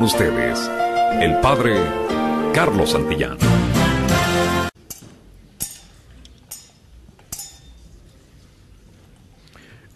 ustedes, 0.00 0.70
el 1.20 1.38
Padre 1.40 1.74
Carlos 2.54 2.90
Santillán. 2.90 3.36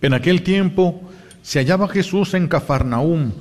En 0.03 0.13
aquel 0.13 0.43
tiempo 0.43 1.01
se 1.43 1.59
hallaba 1.61 1.89
Jesús 1.89 2.35
en 2.35 2.49
Cafarnaúm 2.49 3.33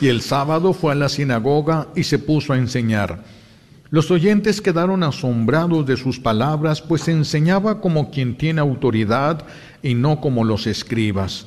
y 0.00 0.08
el 0.08 0.22
sábado 0.22 0.72
fue 0.72 0.92
a 0.92 0.94
la 0.94 1.10
sinagoga 1.10 1.88
y 1.94 2.04
se 2.04 2.18
puso 2.18 2.54
a 2.54 2.58
enseñar. 2.58 3.22
Los 3.90 4.10
oyentes 4.10 4.62
quedaron 4.62 5.02
asombrados 5.02 5.86
de 5.86 5.98
sus 5.98 6.18
palabras, 6.18 6.80
pues 6.80 7.08
enseñaba 7.08 7.80
como 7.80 8.10
quien 8.10 8.36
tiene 8.36 8.62
autoridad 8.62 9.44
y 9.82 9.94
no 9.94 10.20
como 10.20 10.44
los 10.44 10.66
escribas. 10.66 11.46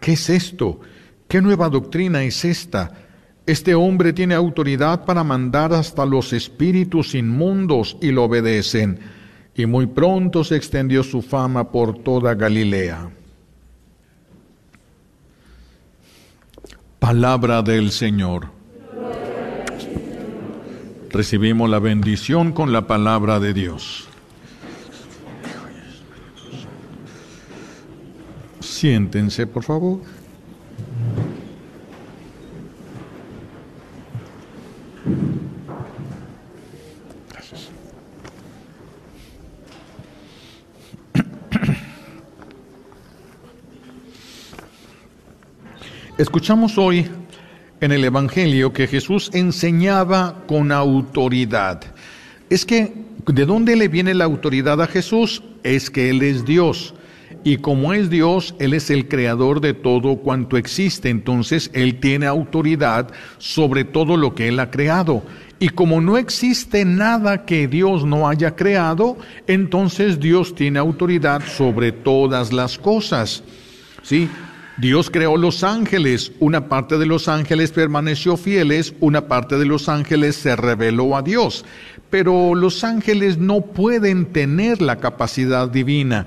¿Qué 0.00 0.12
es 0.12 0.30
esto? 0.30 0.80
¿Qué 1.28 1.40
nueva 1.40 1.68
doctrina 1.68 2.22
es 2.22 2.44
esta? 2.44 2.92
Este 3.46 3.74
hombre 3.74 4.12
tiene 4.12 4.34
autoridad 4.34 5.04
para 5.04 5.22
mandar 5.24 5.72
hasta 5.72 6.06
los 6.06 6.32
espíritus 6.32 7.14
inmundos 7.14 7.96
y 8.00 8.10
lo 8.10 8.24
obedecen. 8.24 8.98
Y 9.54 9.66
muy 9.66 9.86
pronto 9.86 10.42
se 10.44 10.56
extendió 10.56 11.02
su 11.02 11.20
fama 11.20 11.70
por 11.70 11.98
toda 12.02 12.34
Galilea. 12.34 13.10
Palabra 16.98 17.62
del 17.62 17.90
Señor. 17.90 18.48
Recibimos 21.10 21.68
la 21.68 21.80
bendición 21.80 22.52
con 22.52 22.72
la 22.72 22.86
palabra 22.86 23.40
de 23.40 23.52
Dios. 23.52 24.09
Siéntense, 28.80 29.46
por 29.46 29.62
favor. 29.62 30.00
Gracias. 37.30 37.68
Escuchamos 46.16 46.78
hoy 46.78 47.06
en 47.82 47.92
el 47.92 48.02
Evangelio 48.02 48.72
que 48.72 48.86
Jesús 48.86 49.28
enseñaba 49.34 50.44
con 50.46 50.72
autoridad. 50.72 51.82
Es 52.48 52.64
que, 52.64 52.94
¿de 53.26 53.44
dónde 53.44 53.76
le 53.76 53.88
viene 53.88 54.14
la 54.14 54.24
autoridad 54.24 54.80
a 54.80 54.86
Jesús? 54.86 55.42
Es 55.64 55.90
que 55.90 56.08
Él 56.08 56.22
es 56.22 56.46
Dios. 56.46 56.94
Y 57.42 57.56
como 57.56 57.94
es 57.94 58.10
Dios, 58.10 58.54
Él 58.58 58.74
es 58.74 58.90
el 58.90 59.08
creador 59.08 59.60
de 59.60 59.72
todo 59.72 60.16
cuanto 60.16 60.56
existe. 60.56 61.08
Entonces 61.08 61.70
Él 61.72 61.98
tiene 61.98 62.26
autoridad 62.26 63.10
sobre 63.38 63.84
todo 63.84 64.16
lo 64.16 64.34
que 64.34 64.48
Él 64.48 64.60
ha 64.60 64.70
creado. 64.70 65.22
Y 65.58 65.70
como 65.70 66.00
no 66.00 66.18
existe 66.18 66.84
nada 66.84 67.44
que 67.44 67.68
Dios 67.68 68.04
no 68.04 68.28
haya 68.28 68.56
creado, 68.56 69.18
entonces 69.46 70.20
Dios 70.20 70.54
tiene 70.54 70.78
autoridad 70.78 71.42
sobre 71.46 71.92
todas 71.92 72.52
las 72.52 72.78
cosas. 72.78 73.42
¿Sí? 74.02 74.28
Dios 74.78 75.10
creó 75.10 75.36
los 75.36 75.62
ángeles, 75.62 76.32
una 76.40 76.68
parte 76.68 76.96
de 76.96 77.04
los 77.04 77.28
ángeles 77.28 77.70
permaneció 77.70 78.38
fieles, 78.38 78.94
una 79.00 79.28
parte 79.28 79.58
de 79.58 79.66
los 79.66 79.90
ángeles 79.90 80.36
se 80.36 80.56
reveló 80.56 81.14
a 81.16 81.20
Dios, 81.20 81.66
pero 82.08 82.54
los 82.54 82.82
ángeles 82.82 83.36
no 83.36 83.60
pueden 83.60 84.24
tener 84.26 84.80
la 84.80 84.96
capacidad 84.96 85.68
divina 85.68 86.26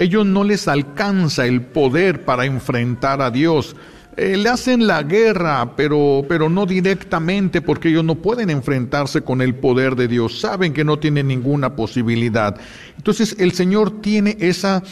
ellos 0.00 0.24
no 0.24 0.44
les 0.44 0.66
alcanza 0.66 1.44
el 1.46 1.60
poder 1.60 2.24
para 2.24 2.46
enfrentar 2.46 3.20
a 3.20 3.30
Dios. 3.30 3.76
Eh, 4.16 4.38
le 4.38 4.48
hacen 4.48 4.86
la 4.86 5.02
guerra, 5.02 5.76
pero, 5.76 6.24
pero 6.26 6.48
no 6.48 6.64
directamente 6.64 7.60
porque 7.60 7.90
ellos 7.90 8.02
no 8.02 8.14
pueden 8.14 8.48
enfrentarse 8.48 9.20
con 9.20 9.42
el 9.42 9.54
poder 9.54 9.96
de 9.96 10.08
Dios. 10.08 10.40
Saben 10.40 10.72
que 10.72 10.84
no 10.84 10.98
tienen 10.98 11.28
ninguna 11.28 11.76
posibilidad. 11.76 12.58
Entonces 12.96 13.36
el 13.38 13.52
Señor 13.52 14.00
tiene 14.00 14.38
esa, 14.40 14.82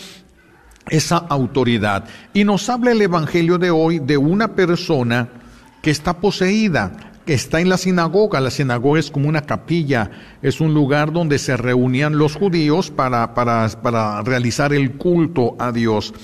esa 0.91 1.17
autoridad. 1.17 2.05
Y 2.35 2.45
nos 2.45 2.69
habla 2.69 2.93
el 2.93 3.01
Evangelio 3.01 3.57
de 3.57 3.71
hoy 3.71 4.01
de 4.01 4.19
una 4.19 4.55
persona 4.55 5.31
que 5.81 5.91
está 5.91 6.19
poseída 6.19 7.08
está 7.35 7.61
en 7.61 7.69
la 7.69 7.79
sinagoga. 7.79 8.41
La 8.41 8.51
sinagoga 8.51 9.01
es 9.01 9.11
como 9.11 9.29
una 9.29 9.43
capilla, 9.43 10.11
es 10.43 10.61
un 10.61 10.75
lugar 10.75 11.13
donde 11.13 11.39
se 11.39 11.57
reunían 11.57 12.19
los 12.19 12.35
judíos 12.35 12.91
para, 12.91 13.35
para, 13.35 13.69
para 13.83 14.23
realizar 14.23 14.73
el 14.73 14.93
culto 14.93 15.57
a 15.59 15.73
Dios. 15.73 16.15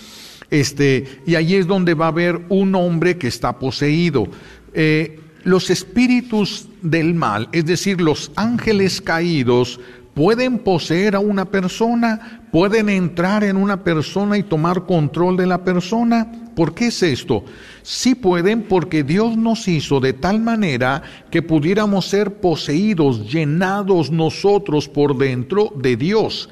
Este, 0.50 1.20
y 1.26 1.34
allí 1.34 1.56
es 1.56 1.66
donde 1.66 1.94
va 1.94 2.06
a 2.06 2.08
haber 2.08 2.42
un 2.48 2.74
hombre 2.74 3.18
que 3.18 3.28
está 3.28 3.58
poseído. 3.58 4.28
Eh, 4.72 5.20
los 5.42 5.70
espíritus 5.70 6.68
del 6.80 7.14
mal, 7.14 7.48
es 7.52 7.66
decir, 7.66 8.00
los 8.00 8.32
ángeles 8.36 9.00
caídos, 9.00 9.80
pueden 10.14 10.60
poseer 10.60 11.16
a 11.16 11.18
una 11.18 11.44
persona, 11.46 12.42
pueden 12.52 12.88
entrar 12.88 13.44
en 13.44 13.56
una 13.56 13.82
persona 13.82 14.38
y 14.38 14.44
tomar 14.44 14.86
control 14.86 15.36
de 15.36 15.46
la 15.46 15.64
persona. 15.64 16.30
¿Por 16.54 16.72
qué 16.72 16.86
es 16.86 17.02
esto? 17.02 17.44
Sí 17.82 18.14
pueden 18.14 18.62
porque 18.62 19.02
Dios 19.02 19.36
nos 19.36 19.66
hizo 19.66 19.98
de 19.98 20.12
tal 20.12 20.40
manera 20.40 21.02
que 21.30 21.42
pudiéramos 21.42 22.06
ser 22.06 22.34
poseídos, 22.40 23.30
llenados 23.30 24.12
nosotros 24.12 24.88
por 24.88 25.18
dentro 25.18 25.72
de 25.76 25.96
Dios. 25.96 26.48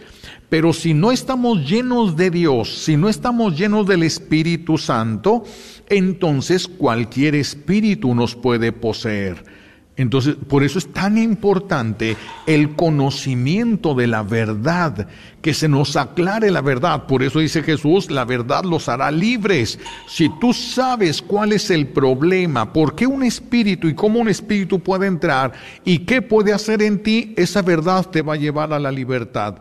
Pero 0.48 0.72
si 0.72 0.92
no 0.92 1.12
estamos 1.12 1.66
llenos 1.66 2.16
de 2.16 2.30
Dios, 2.30 2.84
si 2.84 2.96
no 2.96 3.08
estamos 3.08 3.56
llenos 3.56 3.86
del 3.86 4.02
Espíritu 4.02 4.76
Santo, 4.76 5.44
entonces 5.88 6.68
cualquier 6.68 7.36
espíritu 7.36 8.14
nos 8.14 8.34
puede 8.34 8.72
poseer. 8.72 9.61
Entonces, 9.96 10.36
por 10.48 10.64
eso 10.64 10.78
es 10.78 10.90
tan 10.90 11.18
importante 11.18 12.16
el 12.46 12.74
conocimiento 12.76 13.94
de 13.94 14.06
la 14.06 14.22
verdad, 14.22 15.06
que 15.42 15.52
se 15.52 15.68
nos 15.68 15.96
aclare 15.96 16.50
la 16.50 16.62
verdad. 16.62 17.06
Por 17.06 17.22
eso 17.22 17.40
dice 17.40 17.62
Jesús, 17.62 18.10
la 18.10 18.24
verdad 18.24 18.64
los 18.64 18.88
hará 18.88 19.10
libres. 19.10 19.78
Si 20.08 20.30
tú 20.40 20.54
sabes 20.54 21.20
cuál 21.20 21.52
es 21.52 21.70
el 21.70 21.88
problema, 21.88 22.72
por 22.72 22.94
qué 22.94 23.06
un 23.06 23.22
espíritu 23.22 23.86
y 23.86 23.94
cómo 23.94 24.20
un 24.20 24.28
espíritu 24.28 24.80
puede 24.80 25.06
entrar 25.06 25.52
y 25.84 26.00
qué 26.00 26.22
puede 26.22 26.54
hacer 26.54 26.80
en 26.80 27.02
ti, 27.02 27.34
esa 27.36 27.60
verdad 27.60 28.06
te 28.06 28.22
va 28.22 28.34
a 28.34 28.38
llevar 28.38 28.72
a 28.72 28.78
la 28.78 28.90
libertad. 28.90 29.56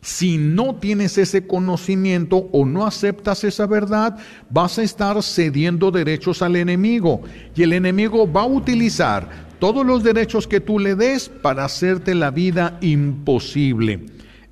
Si 0.00 0.36
no 0.36 0.76
tienes 0.76 1.16
ese 1.18 1.46
conocimiento 1.46 2.48
o 2.52 2.64
no 2.64 2.86
aceptas 2.86 3.44
esa 3.44 3.66
verdad, 3.66 4.16
vas 4.50 4.78
a 4.78 4.82
estar 4.82 5.20
cediendo 5.22 5.90
derechos 5.90 6.42
al 6.42 6.56
enemigo 6.56 7.22
y 7.54 7.62
el 7.62 7.72
enemigo 7.72 8.30
va 8.30 8.42
a 8.42 8.46
utilizar 8.46 9.51
todos 9.62 9.86
los 9.86 10.02
derechos 10.02 10.48
que 10.48 10.58
tú 10.58 10.80
le 10.80 10.96
des 10.96 11.28
para 11.28 11.64
hacerte 11.64 12.16
la 12.16 12.32
vida 12.32 12.78
imposible. 12.80 14.06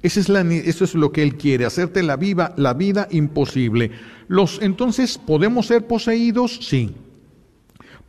Eso 0.05 0.21
es, 0.21 0.95
lo 0.95 1.11
que 1.11 1.25
Él 1.25 1.37
quiere, 1.37 1.65
hacerte 1.65 2.05
la, 2.05 2.15
vida, 2.15 2.55
la 2.57 2.75
vida 2.75 3.09
imposible. 3.11 3.91
Los, 4.29 4.63
entonces, 4.63 5.19
¿podemos 5.19 5.67
ser 5.67 5.89
poseídos? 5.89 6.61
Sí. 6.63 6.95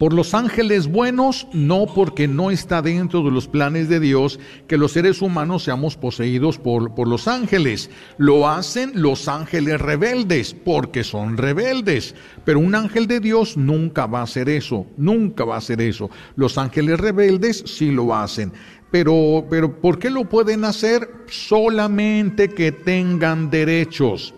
Por 0.02 0.14
los 0.14 0.34
ángeles 0.34 0.88
buenos, 0.88 1.46
no 1.54 1.86
porque 1.86 2.28
no 2.28 2.50
está 2.50 2.82
dentro 2.82 3.22
de 3.22 3.30
los 3.30 3.48
planes 3.48 3.88
de 3.88 4.00
Dios 4.00 4.40
que 4.68 4.76
los 4.76 4.94
seres 4.94 5.22
humanos 5.22 5.62
seamos 5.62 5.96
poseídos 5.96 6.58
por, 6.58 6.96
por 6.96 7.08
los 7.08 7.28
ángeles. 7.28 7.92
Lo 8.18 8.50
hacen 8.50 8.94
los 8.96 9.28
ángeles 9.28 9.80
rebeldes 9.80 10.56
porque 10.56 11.04
son 11.04 11.38
rebeldes. 11.38 12.16
Pero 12.46 12.58
un 12.58 12.74
ángel 12.74 13.06
de 13.06 13.20
Dios 13.20 13.58
nunca 13.58 14.08
va 14.08 14.22
a 14.22 14.24
hacer 14.24 14.50
eso, 14.50 14.88
nunca 14.98 15.46
va 15.46 15.54
a 15.54 15.60
hacer 15.60 15.80
eso. 15.82 16.10
Los 16.36 16.58
ángeles 16.58 17.00
rebeldes 17.00 17.64
sí 17.68 17.92
lo 17.92 18.16
hacen. 18.16 18.52
Pero, 18.90 19.46
pero 19.52 19.80
¿por 19.80 20.00
qué 20.00 20.10
lo 20.10 20.28
pueden 20.28 20.66
hacer? 20.66 21.12
Solamente 21.28 22.50
que 22.50 22.72
tengan 22.72 23.52
derechos. 23.52 24.34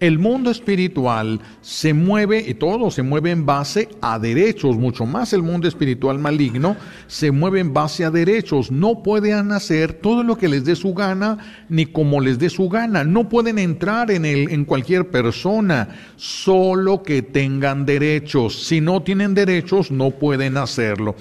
El 0.00 0.20
mundo 0.20 0.52
espiritual 0.52 1.40
se 1.60 1.92
mueve, 1.92 2.44
y 2.46 2.54
todo 2.54 2.88
se 2.92 3.02
mueve 3.02 3.32
en 3.32 3.44
base 3.44 3.88
a 4.00 4.20
derechos, 4.20 4.76
mucho 4.76 5.06
más 5.06 5.32
el 5.32 5.42
mundo 5.42 5.66
espiritual 5.66 6.20
maligno, 6.20 6.76
se 7.08 7.32
mueve 7.32 7.58
en 7.58 7.72
base 7.72 8.04
a 8.04 8.10
derechos. 8.12 8.70
No 8.70 9.02
pueden 9.02 9.50
hacer 9.50 9.94
todo 9.94 10.22
lo 10.22 10.38
que 10.38 10.46
les 10.46 10.64
dé 10.64 10.76
su 10.76 10.94
gana, 10.94 11.64
ni 11.68 11.86
como 11.86 12.20
les 12.20 12.38
dé 12.38 12.48
su 12.48 12.68
gana. 12.68 13.02
No 13.02 13.28
pueden 13.28 13.58
entrar 13.58 14.12
en, 14.12 14.24
el, 14.24 14.50
en 14.50 14.64
cualquier 14.64 15.10
persona, 15.10 15.88
solo 16.14 17.02
que 17.02 17.22
tengan 17.22 17.84
derechos. 17.84 18.66
Si 18.66 18.80
no 18.80 19.02
tienen 19.02 19.34
derechos, 19.34 19.90
no 19.90 20.12
pueden 20.12 20.58
hacerlo. 20.58 21.16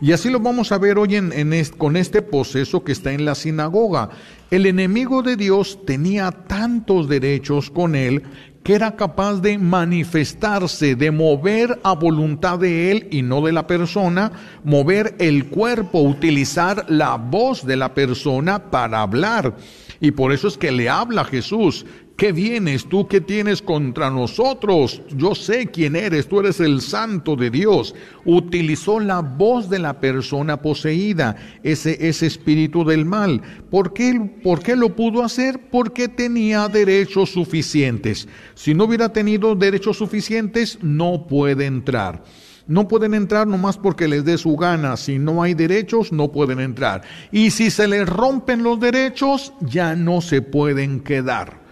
Y 0.00 0.12
así 0.12 0.28
lo 0.28 0.40
vamos 0.40 0.72
a 0.72 0.78
ver 0.78 0.98
hoy 0.98 1.16
en, 1.16 1.30
con 1.78 1.96
este 1.96 2.20
proceso 2.20 2.84
que 2.84 2.92
está 2.92 3.12
en 3.12 3.24
la 3.24 3.34
sinagoga. 3.34 4.10
El 4.54 4.66
enemigo 4.66 5.24
de 5.24 5.34
Dios 5.34 5.80
tenía 5.84 6.30
tantos 6.30 7.08
derechos 7.08 7.70
con 7.70 7.96
él 7.96 8.22
que 8.62 8.74
era 8.74 8.94
capaz 8.94 9.40
de 9.40 9.58
manifestarse, 9.58 10.94
de 10.94 11.10
mover 11.10 11.80
a 11.82 11.96
voluntad 11.96 12.60
de 12.60 12.92
él 12.92 13.08
y 13.10 13.22
no 13.22 13.40
de 13.40 13.50
la 13.50 13.66
persona, 13.66 14.30
mover 14.62 15.16
el 15.18 15.46
cuerpo, 15.46 16.02
utilizar 16.02 16.86
la 16.88 17.16
voz 17.16 17.66
de 17.66 17.74
la 17.74 17.94
persona 17.94 18.70
para 18.70 19.02
hablar. 19.02 19.56
Y 20.00 20.12
por 20.12 20.32
eso 20.32 20.46
es 20.46 20.56
que 20.56 20.70
le 20.70 20.88
habla 20.88 21.24
Jesús. 21.24 21.84
¿Qué 22.16 22.30
vienes 22.30 22.88
tú? 22.88 23.08
¿Qué 23.08 23.20
tienes 23.20 23.60
contra 23.60 24.08
nosotros? 24.08 25.02
Yo 25.16 25.34
sé 25.34 25.66
quién 25.66 25.96
eres, 25.96 26.28
tú 26.28 26.38
eres 26.38 26.60
el 26.60 26.80
santo 26.80 27.34
de 27.34 27.50
Dios. 27.50 27.92
Utilizó 28.24 29.00
la 29.00 29.18
voz 29.18 29.68
de 29.68 29.80
la 29.80 29.98
persona 29.98 30.62
poseída, 30.62 31.34
ese, 31.64 32.08
ese 32.08 32.26
espíritu 32.26 32.84
del 32.84 33.04
mal. 33.04 33.42
¿Por 33.68 33.92
qué, 33.92 34.30
¿Por 34.44 34.62
qué 34.62 34.76
lo 34.76 34.94
pudo 34.94 35.24
hacer? 35.24 35.68
Porque 35.72 36.06
tenía 36.06 36.68
derechos 36.68 37.30
suficientes. 37.30 38.28
Si 38.54 38.74
no 38.74 38.84
hubiera 38.84 39.08
tenido 39.08 39.56
derechos 39.56 39.96
suficientes, 39.96 40.78
no 40.82 41.26
puede 41.26 41.66
entrar. 41.66 42.22
No 42.68 42.86
pueden 42.86 43.14
entrar 43.14 43.48
nomás 43.48 43.76
porque 43.76 44.06
les 44.06 44.24
dé 44.24 44.38
su 44.38 44.56
gana. 44.56 44.96
Si 44.96 45.18
no 45.18 45.42
hay 45.42 45.54
derechos, 45.54 46.12
no 46.12 46.30
pueden 46.30 46.60
entrar. 46.60 47.02
Y 47.32 47.50
si 47.50 47.72
se 47.72 47.88
les 47.88 48.08
rompen 48.08 48.62
los 48.62 48.78
derechos, 48.78 49.52
ya 49.60 49.96
no 49.96 50.20
se 50.20 50.42
pueden 50.42 51.00
quedar. 51.00 51.63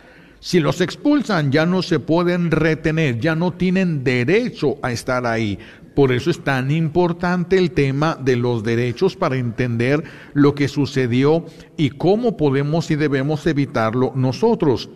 Si 0.45 0.59
los 0.59 0.81
expulsan, 0.81 1.53
ya 1.53 1.67
no 1.67 1.83
se 1.83 2.01
pueden 2.01 2.51
retener, 2.51 3.21
ya 3.21 3.37
no 3.37 3.53
tienen 3.53 4.03
derecho 4.03 4.77
a 4.83 4.91
estar 4.91 5.25
ahí. 5.25 5.57
Por 5.95 6.11
eso 6.11 6.33
es 6.33 6.43
tan 6.43 6.73
importante 6.73 7.57
el 7.57 7.71
tema 7.71 8.19
de 8.21 8.35
los 8.35 8.65
derechos 8.65 9.15
para 9.15 9.37
entender 9.37 10.03
lo 10.33 10.57
que 10.57 10.67
sucedió 10.67 11.47
y 11.77 11.91
cómo 11.91 12.37
podemos 12.37 12.91
y 12.91 12.97
debemos 12.97 13.47
evitarlo 13.47 14.15
nosotros. 14.17 14.91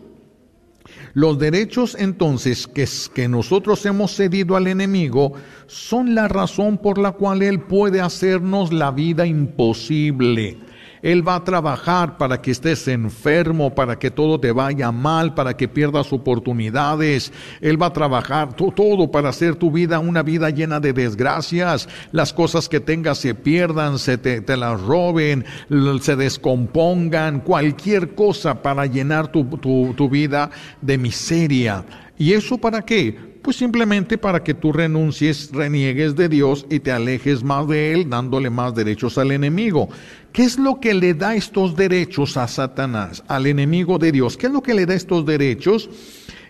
Los 1.14 1.38
derechos 1.38 1.96
entonces 1.96 2.66
que, 2.66 2.84
que 3.14 3.28
nosotros 3.28 3.86
hemos 3.86 4.16
cedido 4.16 4.56
al 4.56 4.66
enemigo 4.66 5.34
son 5.68 6.16
la 6.16 6.26
razón 6.26 6.76
por 6.76 6.98
la 6.98 7.12
cual 7.12 7.42
él 7.42 7.60
puede 7.60 8.00
hacernos 8.00 8.72
la 8.72 8.90
vida 8.90 9.26
imposible. 9.26 10.58
Él 11.02 11.26
va 11.26 11.36
a 11.36 11.44
trabajar 11.44 12.16
para 12.16 12.40
que 12.40 12.50
estés 12.50 12.88
enfermo, 12.88 13.74
para 13.74 13.98
que 13.98 14.10
todo 14.10 14.40
te 14.40 14.52
vaya 14.52 14.92
mal, 14.92 15.34
para 15.34 15.56
que 15.56 15.68
pierdas 15.68 16.12
oportunidades. 16.12 17.32
Él 17.60 17.80
va 17.80 17.86
a 17.86 17.92
trabajar 17.92 18.54
todo 18.54 19.10
para 19.10 19.28
hacer 19.28 19.56
tu 19.56 19.70
vida 19.70 19.98
una 19.98 20.22
vida 20.22 20.50
llena 20.50 20.80
de 20.80 20.92
desgracias. 20.92 21.88
Las 22.12 22.32
cosas 22.32 22.68
que 22.68 22.80
tengas 22.80 23.18
se 23.18 23.34
pierdan, 23.34 23.98
se 23.98 24.18
te, 24.18 24.56
las 24.56 24.80
roben, 24.80 25.44
se 26.00 26.16
descompongan, 26.16 27.40
cualquier 27.40 28.14
cosa 28.14 28.62
para 28.62 28.86
llenar 28.86 29.28
tu, 29.28 29.44
tu 29.44 30.08
vida 30.08 30.50
de 30.80 30.98
miseria. 30.98 31.84
¿Y 32.18 32.32
eso 32.32 32.56
para 32.58 32.82
qué? 32.82 33.35
Pues 33.46 33.58
simplemente 33.58 34.18
para 34.18 34.42
que 34.42 34.54
tú 34.54 34.72
renuncies, 34.72 35.52
reniegues 35.52 36.16
de 36.16 36.28
Dios 36.28 36.66
y 36.68 36.80
te 36.80 36.90
alejes 36.90 37.44
más 37.44 37.68
de 37.68 37.92
Él, 37.92 38.10
dándole 38.10 38.50
más 38.50 38.74
derechos 38.74 39.18
al 39.18 39.30
enemigo. 39.30 39.88
¿Qué 40.32 40.42
es 40.42 40.58
lo 40.58 40.80
que 40.80 40.92
le 40.94 41.14
da 41.14 41.36
estos 41.36 41.76
derechos 41.76 42.36
a 42.36 42.48
Satanás, 42.48 43.22
al 43.28 43.46
enemigo 43.46 43.98
de 43.98 44.10
Dios? 44.10 44.36
¿Qué 44.36 44.48
es 44.48 44.52
lo 44.52 44.64
que 44.64 44.74
le 44.74 44.84
da 44.84 44.94
estos 44.94 45.24
derechos, 45.24 45.88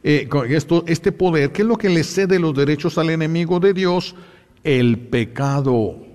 eh, 0.03 0.27
esto, 0.49 0.85
este 0.87 1.13
poder? 1.13 1.53
¿Qué 1.53 1.61
es 1.61 1.69
lo 1.69 1.77
que 1.77 1.91
le 1.91 2.03
cede 2.03 2.39
los 2.39 2.55
derechos 2.55 2.97
al 2.97 3.11
enemigo 3.11 3.61
de 3.61 3.75
Dios? 3.75 4.15
El 4.65 4.97
pecado. 4.97 6.06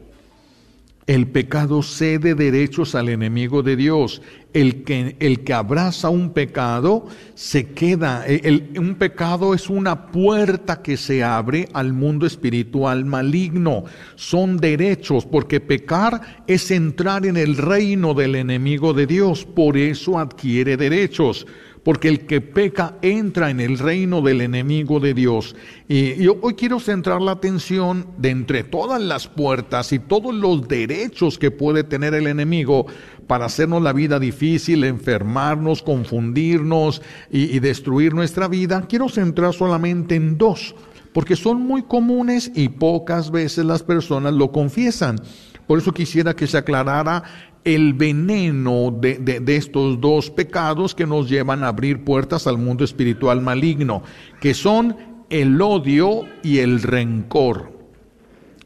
El 1.12 1.28
pecado 1.28 1.84
cede 1.84 2.36
derechos 2.36 2.96
al 2.96 3.10
enemigo 3.10 3.64
de 3.64 3.76
Dios. 3.76 4.22
El 4.54 4.86
que, 4.86 5.18
el 5.20 5.44
que 5.44 5.54
abraza 5.54 6.08
un 6.08 6.30
pecado 6.32 7.06
se 7.36 7.74
queda. 7.74 8.24
Un 8.78 8.96
pecado 8.96 9.54
es 9.54 9.70
una 9.70 10.08
puerta 10.08 10.82
que 10.82 10.96
se 10.96 11.22
abre 11.22 11.68
al 11.74 11.92
mundo 11.92 12.26
espiritual 12.26 13.04
maligno. 13.04 13.84
Son 14.16 14.56
derechos, 14.56 15.26
porque 15.26 15.60
pecar 15.60 16.44
es 16.48 16.72
entrar 16.72 17.26
en 17.26 17.36
el 17.36 17.58
reino 17.58 18.14
del 18.14 18.36
enemigo 18.36 18.94
de 18.94 19.06
Dios. 19.06 19.44
Por 19.44 19.76
eso 19.76 20.18
adquiere 20.18 20.78
derechos 20.78 21.46
porque 21.84 22.10
el 22.10 22.26
que 22.26 22.42
peca 22.42 22.98
entra 23.02 23.50
en 23.50 23.60
el 23.60 23.80
reino 23.80 24.22
del 24.22 24.42
enemigo 24.42 25.00
de 25.00 25.14
Dios. 25.14 25.56
Y 25.88 26.16
yo 26.16 26.38
hoy 26.42 26.54
quiero 26.54 26.80
centrar 26.80 27.22
la 27.22 27.32
atención 27.32 28.08
de 28.18 28.30
entre 28.30 28.64
todas 28.64 29.02
las 29.02 29.28
puertas 29.28 29.92
y 29.92 30.00
todos 30.00 30.34
los 30.34 30.68
derechos 30.68 31.40
que 31.40 31.50
puede 31.50 31.84
tener 31.84 32.14
el 32.14 32.28
enemigo 32.28 32.86
para 33.26 33.46
hacernos 33.46 33.82
la 33.82 33.94
vida 33.94 34.20
difícil, 34.20 34.84
enfermarnos, 34.84 35.82
confundirnos 35.82 37.02
y, 37.32 37.56
y 37.56 37.60
destruir 37.60 38.14
nuestra 38.14 38.48
vida. 38.48 38.86
Quiero 38.88 39.10
centrar 39.10 39.54
solamente 39.54 40.16
en 40.16 40.38
dos, 40.38 40.76
porque 41.14 41.36
son 41.36 41.62
muy 41.62 41.84
comunes 41.84 42.52
y 42.54 42.70
pocas 42.70 43.32
veces 43.32 43.66
las 43.66 43.82
personas 43.82 44.34
lo 44.34 44.52
confiesan. 44.52 45.20
Por 45.66 45.80
eso 45.80 45.94
quisiera 45.94 46.36
que 46.36 46.48
se 46.48 46.58
aclarara 46.58 47.24
el 47.64 47.94
veneno 47.94 48.92
de, 48.92 49.44
estos 49.48 50.02
dos 50.02 50.30
pecados 50.32 50.96
que 50.96 51.06
nos 51.06 51.30
llevan 51.30 51.64
a 51.64 51.68
abrir 51.68 52.04
puertas 52.04 52.48
al 52.48 52.58
mundo 52.58 52.84
espiritual 52.84 53.42
maligno, 53.42 54.04
que 54.40 54.54
son 54.54 54.96
el 55.30 55.62
odio 55.62 56.26
y 56.44 56.60
el 56.60 56.82
rencor. 56.82 57.72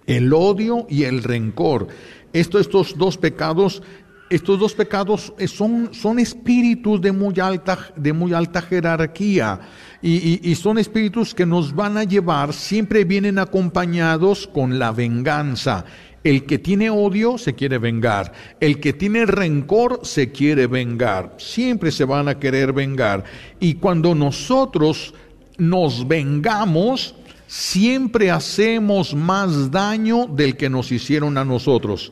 El 0.07 0.33
odio 0.33 0.85
y 0.89 1.03
el 1.03 1.23
rencor. 1.23 1.87
estos 2.31 2.97
dos 2.97 3.17
pecados, 3.17 3.81
estos 4.29 4.59
dos 4.59 4.73
pecados 4.73 5.33
son, 5.47 5.89
son 5.93 6.19
espíritus 6.19 7.01
de 7.01 7.11
muy 7.11 7.39
alta, 7.39 7.77
de 7.95 8.13
muy 8.13 8.33
alta 8.33 8.61
jerarquía 8.61 9.59
y, 10.01 10.49
y 10.49 10.55
son 10.55 10.77
espíritus 10.77 11.33
que 11.35 11.45
nos 11.45 11.73
van 11.75 11.97
a 11.97 12.03
llevar, 12.03 12.53
siempre 12.53 13.03
vienen 13.03 13.39
acompañados 13.39 14.47
con 14.47 14.79
la 14.79 14.91
venganza. 14.91 15.85
El 16.25 16.47
que 16.47 16.57
tiene 16.57 16.89
odio 16.89 17.37
se 17.37 17.53
quiere 17.53 17.77
vengar. 17.77 18.33
El 18.59 18.79
que 18.79 18.93
tiene 18.93 19.27
rencor 19.27 19.99
se 20.01 20.31
quiere 20.31 20.65
vengar. 20.65 21.35
Siempre 21.37 21.91
se 21.91 22.03
van 22.03 22.27
a 22.27 22.39
querer 22.39 22.73
vengar. 22.73 23.23
Y 23.59 23.75
cuando 23.75 24.15
nosotros 24.15 25.13
nos 25.59 26.07
vengamos, 26.07 27.13
siempre 27.45 28.31
hacemos 28.31 29.13
más 29.13 29.69
daño 29.69 30.25
del 30.25 30.57
que 30.57 30.67
nos 30.67 30.91
hicieron 30.91 31.37
a 31.37 31.45
nosotros. 31.45 32.11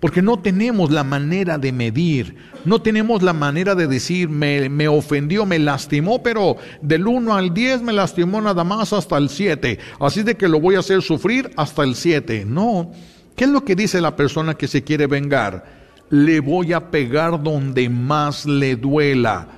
Porque 0.00 0.22
no 0.22 0.38
tenemos 0.38 0.90
la 0.90 1.04
manera 1.04 1.58
de 1.58 1.70
medir, 1.72 2.36
no 2.64 2.80
tenemos 2.80 3.22
la 3.22 3.34
manera 3.34 3.74
de 3.74 3.86
decir, 3.86 4.30
me, 4.30 4.70
me, 4.70 4.88
ofendió, 4.88 5.44
me 5.44 5.58
lastimó, 5.58 6.22
pero 6.22 6.56
del 6.80 7.06
1 7.06 7.34
al 7.34 7.52
10 7.52 7.82
me 7.82 7.92
lastimó 7.92 8.40
nada 8.40 8.64
más 8.64 8.94
hasta 8.94 9.18
el 9.18 9.28
7. 9.28 9.78
Así 10.00 10.22
de 10.22 10.38
que 10.38 10.48
lo 10.48 10.58
voy 10.60 10.76
a 10.76 10.78
hacer 10.78 11.02
sufrir 11.02 11.50
hasta 11.58 11.82
el 11.82 11.94
7. 11.94 12.46
No, 12.46 12.90
¿Qué 13.36 13.44
es 13.44 13.50
lo 13.50 13.64
que 13.64 13.76
dice 13.76 14.00
la 14.00 14.16
persona 14.16 14.54
que 14.54 14.68
se 14.68 14.84
quiere 14.84 15.06
vengar? 15.06 15.80
Le 16.10 16.40
voy 16.40 16.72
a 16.72 16.90
pegar 16.90 17.42
donde 17.42 17.88
más 17.88 18.46
le 18.46 18.76
duela. 18.76 19.48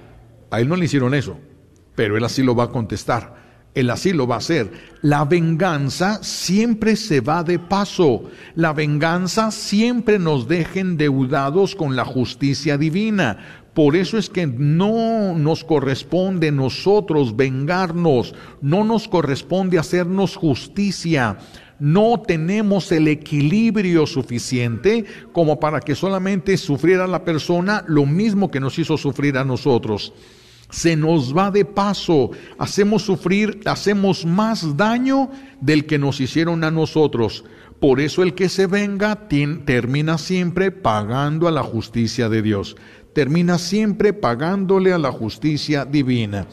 A 0.51 0.61
él 0.61 0.69
no 0.69 0.77
le 0.77 0.85
hicieron 0.85 1.15
eso, 1.15 1.39
pero 1.95 2.17
él 2.17 2.25
así 2.25 2.43
lo 2.43 2.55
va 2.55 2.65
a 2.65 2.71
contestar. 2.71 3.43
Él 3.75 3.89
así 3.89 4.13
lo 4.13 4.27
va 4.27 4.35
a 4.35 4.39
hacer. 4.39 4.71
La 5.01 5.25
venganza 5.25 6.23
siempre 6.23 6.95
se 6.95 7.21
va 7.21 7.43
de 7.43 7.59
paso. 7.59 8.25
La 8.55 8.75
venganza 8.75 9.51
siempre 9.51 10.19
nos 10.19 10.47
deja 10.47 10.81
endeudados 10.81 11.75
con 11.75 11.97
la 11.97 12.05
justicia 12.05 12.77
divina. 12.77 13.63
Por 13.73 13.97
eso 13.97 14.19
es 14.19 14.29
que 14.29 14.47
no 14.47 15.35
nos 15.35 15.65
corresponde 15.65 16.53
nosotros 16.53 17.35
vengarnos, 17.35 18.35
no 18.61 18.85
nos 18.85 19.09
corresponde 19.09 19.79
hacernos 19.79 20.37
justicia 20.37 21.39
no 21.83 22.23
tenemos 22.25 22.93
el 22.93 23.09
equilibrio 23.09 24.07
suficiente 24.07 25.05
como 25.33 25.59
para 25.59 25.81
que 25.81 25.97
solamente 25.97 26.57
sufriera 26.57 27.09
la 27.09 27.25
persona 27.25 27.85
lo 27.89 28.07
mismo 28.07 28.53
que 28.53 28.61
nos 28.61 28.79
hizo 28.79 28.97
sufrir 28.97 29.37
a 29.37 29.45
nosotros. 29.45 30.13
Se 30.71 30.95
nos 30.95 31.37
va 31.37 31.51
de 31.51 31.65
paso, 31.65 32.31
hacemos 32.57 33.03
sufrir, 33.03 33.63
hacemos 33.65 34.25
más 34.25 34.77
daño 34.77 35.29
del 35.61 35.85
que 35.85 35.99
nos 35.99 36.21
hicieron 36.21 36.63
a 36.63 36.71
nosotros. 36.71 37.45
Por 37.81 37.99
eso 37.99 38.23
el 38.23 38.35
que 38.35 38.49
se 38.49 38.69
venga 38.69 39.27
termina 39.65 40.19
siempre 40.19 40.71
pagando 40.71 41.49
a 41.49 41.51
la 41.51 41.65
justicia 41.65 42.29
de 42.29 42.43
Dios, 42.43 42.77
termina 43.13 43.59
siempre 43.59 44.13
pagándole 44.13 44.93
a 44.93 44.99
la 44.99 45.11
justicia 45.11 45.85
divina 45.85 46.47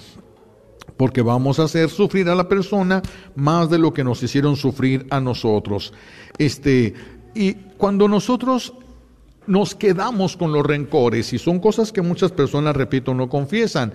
porque 0.98 1.22
vamos 1.22 1.60
a 1.60 1.64
hacer 1.64 1.90
sufrir 1.90 2.30
a 2.30 2.36
la 2.36 2.48
persona 2.48 3.02
más 3.36 3.70
de 3.70 3.80
lo 3.80 3.94
que 3.94 4.04
nos 4.04 4.22
hicieron 4.24 4.56
sufrir 4.56 5.06
a 5.10 5.20
nosotros. 5.20 5.94
Este, 6.38 6.94
y 7.34 7.54
cuando 7.78 8.08
nosotros 8.08 8.74
nos 9.50 9.74
quedamos 9.74 10.38
con 10.38 10.52
los 10.52 10.64
rencores 10.64 11.34
y 11.34 11.40
son 11.40 11.60
cosas 11.60 11.92
que 11.92 12.04
muchas 12.04 12.32
personas, 12.32 12.76
repito, 12.76 13.16
no 13.16 13.30
confiesan. 13.30 13.94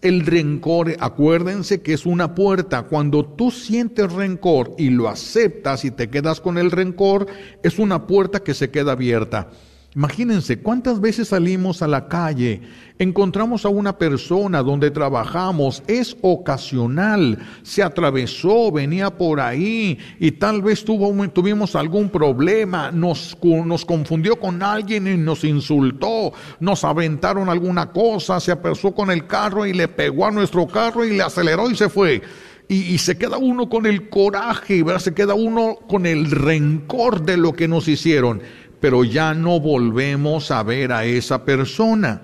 El 0.00 0.24
rencor, 0.24 0.96
acuérdense 0.98 1.82
que 1.82 1.92
es 1.92 2.06
una 2.06 2.34
puerta. 2.34 2.84
Cuando 2.84 3.22
tú 3.22 3.50
sientes 3.50 4.10
rencor 4.10 4.74
y 4.78 4.88
lo 4.88 5.10
aceptas 5.10 5.84
y 5.84 5.90
te 5.90 6.08
quedas 6.08 6.40
con 6.40 6.56
el 6.56 6.70
rencor, 6.70 7.26
es 7.62 7.78
una 7.78 8.06
puerta 8.06 8.40
que 8.40 8.54
se 8.54 8.70
queda 8.70 8.92
abierta. 8.92 9.50
Imagínense 9.96 10.58
cuántas 10.58 11.00
veces 11.00 11.28
salimos 11.28 11.80
a 11.80 11.86
la 11.86 12.08
calle, 12.08 12.62
encontramos 12.98 13.64
a 13.64 13.68
una 13.68 13.96
persona 13.96 14.60
donde 14.60 14.90
trabajamos, 14.90 15.84
es 15.86 16.16
ocasional, 16.20 17.38
se 17.62 17.80
atravesó, 17.80 18.72
venía 18.72 19.16
por 19.16 19.38
ahí 19.38 19.96
y 20.18 20.32
tal 20.32 20.62
vez 20.62 20.84
tuvo, 20.84 21.12
tuvimos 21.28 21.76
algún 21.76 22.08
problema, 22.08 22.90
nos, 22.90 23.38
nos 23.40 23.84
confundió 23.84 24.40
con 24.40 24.64
alguien 24.64 25.06
y 25.06 25.16
nos 25.16 25.44
insultó, 25.44 26.32
nos 26.58 26.82
aventaron 26.82 27.48
alguna 27.48 27.92
cosa, 27.92 28.40
se 28.40 28.50
apresó 28.50 28.92
con 28.92 29.12
el 29.12 29.28
carro 29.28 29.64
y 29.64 29.72
le 29.72 29.86
pegó 29.86 30.26
a 30.26 30.32
nuestro 30.32 30.66
carro 30.66 31.04
y 31.04 31.16
le 31.16 31.22
aceleró 31.22 31.70
y 31.70 31.76
se 31.76 31.88
fue. 31.88 32.20
Y, 32.66 32.96
se 32.96 33.18
queda 33.18 33.36
uno 33.36 33.68
con 33.68 33.84
el 33.84 34.08
coraje, 34.08 34.82
¿verdad? 34.82 34.98
se 34.98 35.12
queda 35.12 35.34
uno 35.34 35.76
con 35.86 36.06
el 36.06 36.30
rencor 36.30 37.22
de 37.22 37.36
lo 37.36 37.52
que 37.52 37.68
nos 37.68 37.88
hicieron 37.88 38.40
pero 38.84 39.02
ya 39.02 39.32
no 39.32 39.60
volvemos 39.60 40.50
a 40.50 40.62
ver 40.62 40.92
a 40.92 41.06
esa 41.06 41.46
persona. 41.46 42.20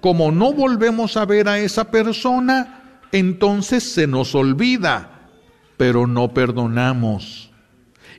Como 0.00 0.30
no 0.30 0.52
volvemos 0.52 1.16
a 1.16 1.24
ver 1.24 1.48
a 1.48 1.58
esa 1.58 1.90
persona, 1.90 3.00
entonces 3.10 3.82
se 3.82 4.06
nos 4.06 4.36
olvida, 4.36 5.30
pero 5.76 6.06
no 6.06 6.32
perdonamos 6.32 7.50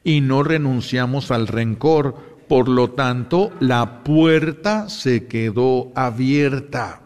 y 0.03 0.20
no 0.20 0.44
renunciamos 0.44 1.32
al 1.32 1.48
rencor. 1.48 2.41
Por 2.50 2.67
lo 2.67 2.89
tanto, 2.89 3.53
la 3.62 4.03
puerta 4.03 4.89
se 4.89 5.27
quedó 5.27 5.94
abierta. 5.96 7.00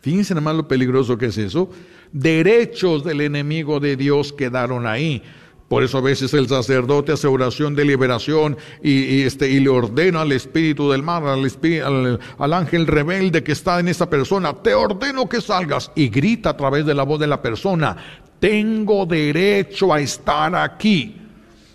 Fíjense 0.00 0.34
nada 0.34 0.54
lo 0.54 0.66
peligroso 0.66 1.18
que 1.18 1.26
es 1.26 1.36
eso. 1.36 1.68
Derechos 2.12 3.04
del 3.04 3.20
enemigo 3.20 3.80
de 3.80 3.96
Dios 3.96 4.32
quedaron 4.32 4.86
ahí. 4.86 5.22
Por 5.68 5.82
eso 5.82 5.98
a 5.98 6.00
veces 6.00 6.32
el 6.34 6.48
sacerdote 6.48 7.12
hace 7.12 7.26
oración 7.26 7.74
de 7.74 7.84
liberación 7.84 8.56
y, 8.82 9.22
este, 9.22 9.48
y 9.48 9.58
le 9.58 9.68
ordena 9.68 10.20
al 10.20 10.30
espíritu 10.30 10.90
del 10.90 11.02
mal, 11.02 11.26
al, 11.26 12.20
al, 12.38 12.52
ángel 12.52 12.86
rebelde 12.86 13.42
que 13.42 13.50
está 13.50 13.80
en 13.80 13.88
esa 13.88 14.08
persona, 14.08 14.52
te 14.54 14.74
ordeno 14.74 15.28
que 15.28 15.40
salgas 15.40 15.90
y 15.96 16.08
grita 16.08 16.50
a 16.50 16.56
través 16.56 16.86
de 16.86 16.94
la 16.94 17.02
voz 17.02 17.18
de 17.18 17.26
la 17.26 17.42
persona, 17.42 17.96
tengo 18.38 19.06
derecho 19.06 19.92
a 19.92 20.00
estar 20.00 20.54
aquí. 20.54 21.16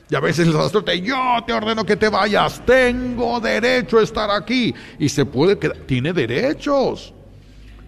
Y 0.09 0.15
a 0.15 0.21
veces 0.21 0.47
el 0.47 0.53
sacerdote, 0.53 1.01
yo 1.01 1.17
te 1.45 1.51
ordeno 1.51 1.85
que 1.85 1.97
te 1.97 2.07
vayas, 2.07 2.65
tengo 2.65 3.41
derecho 3.41 3.97
a 3.97 4.03
estar 4.03 4.29
aquí. 4.31 4.73
Y 4.99 5.09
se 5.09 5.25
puede 5.25 5.57
quedar, 5.57 5.77
tiene 5.85 6.13
derechos 6.13 7.13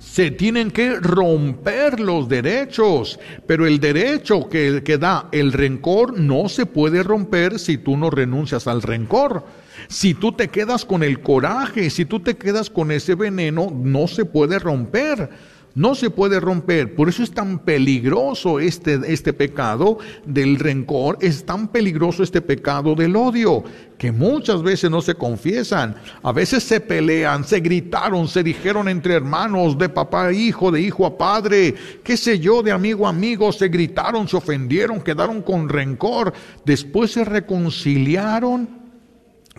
se 0.04 0.30
tienen 0.32 0.70
que 0.70 1.00
romper 1.00 2.00
los 2.00 2.30
derechos, 2.30 3.20
pero 3.48 3.66
el 3.66 3.80
derecho 3.80 4.48
que, 4.48 4.98
da 5.00 5.30
el 5.32 5.52
rencor 5.54 6.20
no 6.20 6.50
se 6.50 6.66
puede 6.66 7.02
romper 7.02 7.58
si 7.58 7.78
tú 7.78 7.98
no 7.98 8.10
renuncias 8.10 8.68
al 8.68 8.82
rencor. 8.82 9.44
Si 9.88 10.14
tú 10.14 10.34
te 10.34 10.50
quedas 10.50 10.86
con 10.86 11.02
el 11.02 11.22
coraje, 11.22 11.90
si 11.90 12.06
tú 12.06 12.20
te 12.20 12.38
quedas 12.38 12.70
con 12.70 12.92
ese 12.92 13.16
veneno, 13.16 13.72
no 13.74 14.08
se 14.08 14.26
puede 14.26 14.60
romper 14.60 15.30
no 15.76 15.96
se 15.96 16.10
puede 16.10 16.40
romper. 16.40 16.96
Por 16.96 17.10
eso 17.10 17.24
es 17.24 17.32
tan 17.32 17.60
peligroso 17.60 18.60
este, 18.60 19.00
este 19.08 19.34
pecado 19.34 19.98
del 20.26 20.60
rencor, 20.60 21.18
es 21.22 21.46
tan 21.46 21.68
peligroso 21.68 22.24
este 22.24 22.42
pecado 22.42 22.96
del 22.96 23.16
odio, 23.16 23.64
que 23.98 24.12
muchas 24.12 24.62
veces 24.62 24.92
no 24.92 25.02
se 25.02 25.16
confiesan, 25.16 25.96
a 26.22 26.32
veces 26.32 26.64
se 26.64 26.80
pelean, 26.80 27.44
se 27.44 27.60
gritaron, 27.60 28.28
se 28.28 28.44
dijeron 28.44 28.88
entre 28.88 29.16
hermanos, 29.16 29.78
de 29.78 29.90
papá 29.90 30.28
a 30.28 30.34
hijo, 30.34 30.72
de 30.72 30.82
hijo 30.82 31.06
a 31.06 31.18
padre, 31.18 31.74
qué 32.04 32.18
sé 32.18 32.40
yo, 32.40 32.62
de 32.62 32.72
amigo 32.72 33.08
a 33.08 33.10
amigo, 33.10 33.52
se 33.52 33.70
gritaron, 33.70 34.28
se 34.28 34.38
ofendieron, 34.38 35.02
quedaron 35.02 35.42
con 35.42 35.70
rencor, 35.70 36.34
después 36.66 37.12
se 37.12 37.26
reconciliaron. 37.26 38.84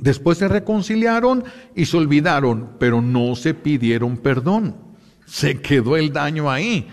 Después 0.01 0.39
se 0.39 0.49
reconciliaron 0.49 1.45
y 1.77 1.87
se 1.87 1.97
olvidaron, 1.97 2.71
pero 2.81 3.01
no 3.01 3.37
se 3.37 3.55
pidieron 3.55 4.17
perdón. 4.17 4.75
Se 5.27 5.61
quedó 5.61 5.97
el 5.97 6.13
daño 6.13 6.51
ahí. 6.51 6.89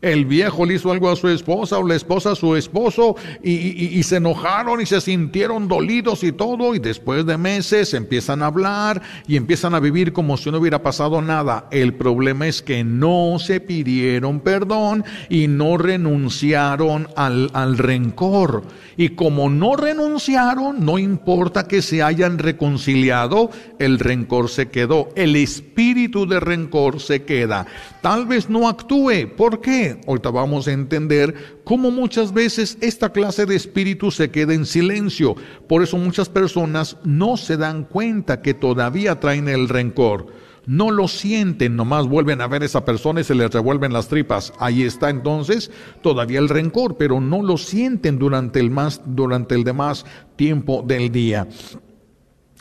El 0.00 0.26
viejo 0.26 0.64
le 0.64 0.74
hizo 0.74 0.92
algo 0.92 1.10
a 1.10 1.16
su 1.16 1.26
esposa 1.26 1.76
o 1.76 1.86
la 1.86 1.96
esposa 1.96 2.30
a 2.30 2.34
su 2.36 2.54
esposo 2.54 3.16
y, 3.42 4.00
se 4.04 4.16
enojaron 4.18 4.80
y 4.80 4.86
se 4.86 5.00
sintieron 5.00 5.66
dolidos 5.66 6.22
y 6.22 6.30
todo 6.30 6.76
y 6.76 6.78
después 6.78 7.26
de 7.26 7.36
meses 7.36 7.92
empiezan 7.94 8.42
a 8.42 8.46
hablar 8.46 9.02
y 9.26 9.34
empiezan 9.34 9.74
a 9.74 9.80
vivir 9.80 10.12
como 10.12 10.36
si 10.36 10.52
no 10.52 10.58
hubiera 10.58 10.84
pasado 10.84 11.20
nada. 11.20 11.66
El 11.72 11.94
problema 11.94 12.46
es 12.46 12.62
que 12.62 12.84
no 12.84 13.38
se 13.40 13.58
pidieron 13.58 14.38
perdón 14.38 15.04
y 15.28 15.48
no 15.48 15.76
renunciaron 15.76 17.08
al, 17.16 17.50
al 17.52 17.76
rencor. 17.76 18.62
Y 18.96 19.10
como 19.10 19.50
no 19.50 19.74
renunciaron, 19.74 20.84
no 20.84 20.98
importa 20.98 21.66
que 21.66 21.82
se 21.82 22.04
hayan 22.04 22.38
reconciliado, 22.38 23.50
el 23.80 23.98
rencor 23.98 24.48
se 24.48 24.68
quedó. 24.68 25.08
El 25.16 25.34
espíritu 25.34 26.26
de 26.26 26.38
rencor 26.38 27.00
se 27.00 27.24
queda. 27.24 27.66
Tal 28.00 28.26
vez 28.26 28.48
no 28.48 28.68
actúe. 28.68 29.28
¿Por 29.36 29.60
qué? 29.60 29.87
Ahorita 30.06 30.30
vamos 30.30 30.68
a 30.68 30.72
entender 30.72 31.60
cómo 31.64 31.90
muchas 31.90 32.32
veces 32.32 32.78
esta 32.80 33.10
clase 33.12 33.46
de 33.46 33.56
espíritu 33.56 34.10
se 34.10 34.30
queda 34.30 34.54
en 34.54 34.66
silencio. 34.66 35.36
Por 35.68 35.82
eso 35.82 35.96
muchas 35.96 36.28
personas 36.28 36.96
no 37.04 37.36
se 37.36 37.56
dan 37.56 37.84
cuenta 37.84 38.42
que 38.42 38.54
todavía 38.54 39.20
traen 39.20 39.48
el 39.48 39.68
rencor. 39.68 40.26
No 40.66 40.90
lo 40.90 41.08
sienten, 41.08 41.76
nomás 41.76 42.06
vuelven 42.06 42.42
a 42.42 42.46
ver 42.46 42.62
a 42.62 42.66
esa 42.66 42.84
persona 42.84 43.22
y 43.22 43.24
se 43.24 43.34
les 43.34 43.50
revuelven 43.50 43.92
las 43.92 44.08
tripas. 44.08 44.52
Ahí 44.58 44.82
está 44.82 45.08
entonces 45.08 45.70
todavía 46.02 46.40
el 46.40 46.50
rencor, 46.50 46.98
pero 46.98 47.20
no 47.20 47.42
lo 47.42 47.56
sienten 47.56 48.18
durante 48.18 48.60
el 48.60 48.70
más, 48.70 49.00
durante 49.06 49.54
el 49.54 49.64
demás 49.64 50.04
tiempo 50.36 50.84
del 50.86 51.10
día. 51.10 51.48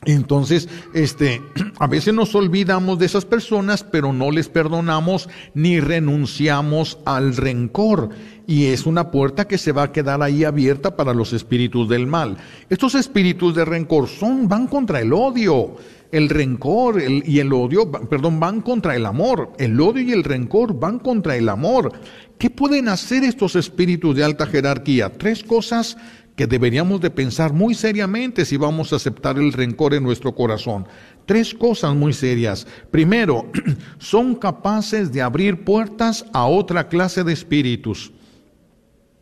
Entonces, 0.05 0.69
este, 0.93 1.41
a 1.79 1.87
veces 1.87 2.13
nos 2.13 2.35
olvidamos 2.35 2.99
de 2.99 3.05
esas 3.05 3.25
personas, 3.25 3.83
pero 3.83 4.13
no 4.13 4.31
les 4.31 4.49
perdonamos 4.49 5.29
ni 5.53 5.79
renunciamos 5.79 6.99
al 7.05 7.35
rencor. 7.35 8.09
Y 8.45 8.67
es 8.67 8.85
una 8.85 9.11
puerta 9.11 9.47
que 9.47 9.57
se 9.57 9.73
va 9.73 9.83
a 9.83 9.91
quedar 9.91 10.21
ahí 10.21 10.43
abierta 10.43 10.95
para 10.95 11.13
los 11.13 11.33
espíritus 11.33 11.89
del 11.89 12.07
mal. 12.07 12.37
Estos 12.69 12.95
espíritus 12.95 13.55
de 13.55 13.65
rencor 13.65 14.07
son, 14.07 14.47
van 14.47 14.67
contra 14.67 15.01
el 15.01 15.11
odio. 15.11 15.75
El 16.09 16.29
rencor 16.29 17.01
y 17.01 17.39
el 17.39 17.51
odio, 17.51 17.91
perdón, 17.91 18.39
van 18.39 18.61
contra 18.61 18.95
el 18.95 19.05
amor. 19.05 19.51
El 19.57 19.81
odio 19.81 20.03
y 20.03 20.13
el 20.13 20.23
rencor 20.23 20.79
van 20.79 20.99
contra 20.99 21.35
el 21.35 21.49
amor. 21.49 21.91
¿Qué 22.37 22.49
pueden 22.49 22.87
hacer 22.87 23.25
estos 23.25 23.57
espíritus 23.57 24.15
de 24.15 24.23
alta 24.23 24.45
jerarquía? 24.45 25.11
Tres 25.17 25.43
cosas 25.43 25.97
que 26.37 26.45
deberíamos 26.45 27.01
de 27.01 27.09
pensar 27.09 27.51
muy 27.51 27.73
seriamente 27.73 28.45
si 28.45 28.57
vamos 28.57 28.93
a 28.93 28.97
aceptar 28.97 29.39
el 29.39 29.51
rencor 29.51 29.95
en 29.95 30.03
nuestro 30.03 30.35
corazón. 30.35 30.87
Tres 31.25 31.51
cosas 31.51 31.95
muy 31.95 32.13
serias. 32.13 32.67
Primero, 32.91 33.51
son 33.97 34.35
capaces 34.35 35.11
de 35.11 35.23
abrir 35.23 35.65
puertas 35.65 36.23
a 36.33 36.45
otra 36.45 36.87
clase 36.87 37.23
de 37.23 37.33
espíritus. 37.33 38.13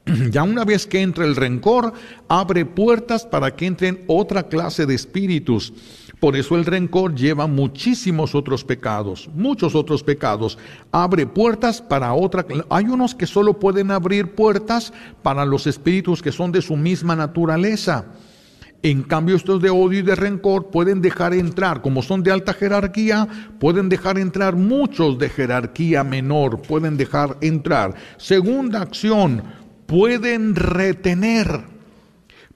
Ya 0.29 0.43
una 0.43 0.65
vez 0.65 0.85
que 0.85 1.01
entra 1.01 1.23
el 1.25 1.37
rencor, 1.37 1.93
abre 2.27 2.65
puertas 2.65 3.25
para 3.25 3.55
que 3.55 3.65
entren 3.65 4.03
otra 4.07 4.49
clase 4.49 4.85
de 4.85 4.93
espíritus. 4.93 5.73
Por 6.25 6.35
eso 6.35 6.55
el 6.55 6.65
rencor 6.65 7.13
lleva 7.13 7.45
muchísimos 7.45 8.33
otros 8.33 8.63
pecados, 8.63 9.29
muchos 9.35 9.75
otros 9.75 10.01
pecados. 10.01 10.57
Abre 10.91 11.27
puertas 11.27 11.83
para 11.83 12.15
otra. 12.15 12.43
Hay 12.71 12.85
unos 12.85 13.13
que 13.13 13.27
solo 13.27 13.59
pueden 13.59 13.91
abrir 13.91 14.33
puertas 14.33 14.91
para 15.21 15.45
los 15.45 15.67
espíritus 15.67 16.23
que 16.23 16.31
son 16.31 16.51
de 16.51 16.63
su 16.63 16.77
misma 16.77 17.15
naturaleza. 17.15 18.05
En 18.81 19.03
cambio, 19.03 19.35
estos 19.35 19.61
de 19.61 19.69
odio 19.69 19.99
y 19.99 20.01
de 20.01 20.15
rencor 20.15 20.71
pueden 20.71 20.99
dejar 20.99 21.35
entrar, 21.35 21.83
como 21.83 22.01
son 22.01 22.23
de 22.23 22.31
alta 22.31 22.53
jerarquía, 22.55 23.27
pueden 23.59 23.87
dejar 23.87 24.17
entrar 24.17 24.55
muchos 24.55 25.19
de 25.19 25.29
jerarquía 25.29 26.03
menor, 26.03 26.59
pueden 26.59 26.97
dejar 26.97 27.37
entrar. 27.41 27.93
Segunda 28.17 28.81
acción, 28.81 29.43
pueden 29.85 30.55
retener. 30.55 31.74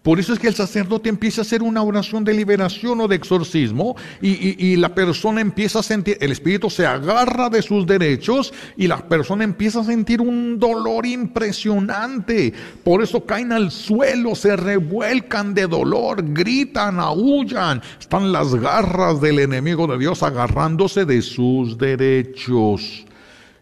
Por 0.09 0.19
eso 0.19 0.33
es 0.33 0.39
que 0.39 0.47
el 0.47 0.55
sacerdote 0.55 1.07
empieza 1.07 1.41
a 1.41 1.43
hacer 1.43 1.61
una 1.61 1.83
oración 1.83 2.23
de 2.23 2.33
liberación 2.33 2.99
o 2.99 3.07
de 3.07 3.15
exorcismo 3.15 3.95
y, 4.23 4.75
la 4.77 4.95
persona 4.95 5.39
empieza 5.39 5.81
a 5.81 5.83
sentir, 5.83 6.17
el 6.19 6.31
espíritu 6.31 6.67
se 6.67 6.87
agarra 6.87 7.47
de 7.51 7.61
sus 7.61 7.85
derechos 7.85 8.51
y 8.75 8.87
la 8.87 9.07
persona 9.07 9.43
empieza 9.43 9.81
a 9.81 9.83
sentir 9.83 10.19
un 10.19 10.57
dolor 10.57 11.05
impresionante. 11.05 12.51
Por 12.83 13.03
eso 13.03 13.23
caen 13.23 13.51
al 13.51 13.69
suelo, 13.69 14.33
se 14.33 14.55
revuelcan 14.55 15.53
de 15.53 15.67
dolor, 15.67 16.23
gritan, 16.33 16.99
aullan. 16.99 17.79
Están 17.99 18.31
las 18.31 18.55
garras 18.55 19.21
del 19.21 19.37
enemigo 19.37 19.85
de 19.85 19.99
Dios 19.99 20.23
agarrándose 20.23 21.05
de 21.05 21.21
sus 21.21 21.77
derechos 21.77 23.05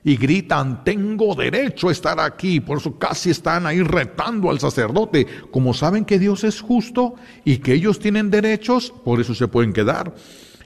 y 0.08 0.16
gritan, 0.16 0.86
tengo 0.86 1.36
derecho 1.36 1.90
a 1.90 1.92
estar 1.92 2.18
aquí. 2.22 2.62
Por 2.62 2.78
eso 2.78 2.98
casi 2.98 3.30
están 3.30 3.66
ahí 3.66 3.82
retando 3.82 4.50
al 4.50 4.58
sacerdote. 4.58 5.28
Como 5.52 5.74
saben 5.74 6.06
que 6.06 6.18
Dios 6.18 6.46
es 6.46 6.62
justo 6.62 7.16
y 7.44 7.58
que 7.58 7.74
ellos 7.74 8.00
tienen 8.00 8.32
derechos, 8.32 8.94
por 9.04 9.20
eso 9.20 9.36
se 9.36 9.50
pueden 9.50 9.74
quedar. 9.74 10.16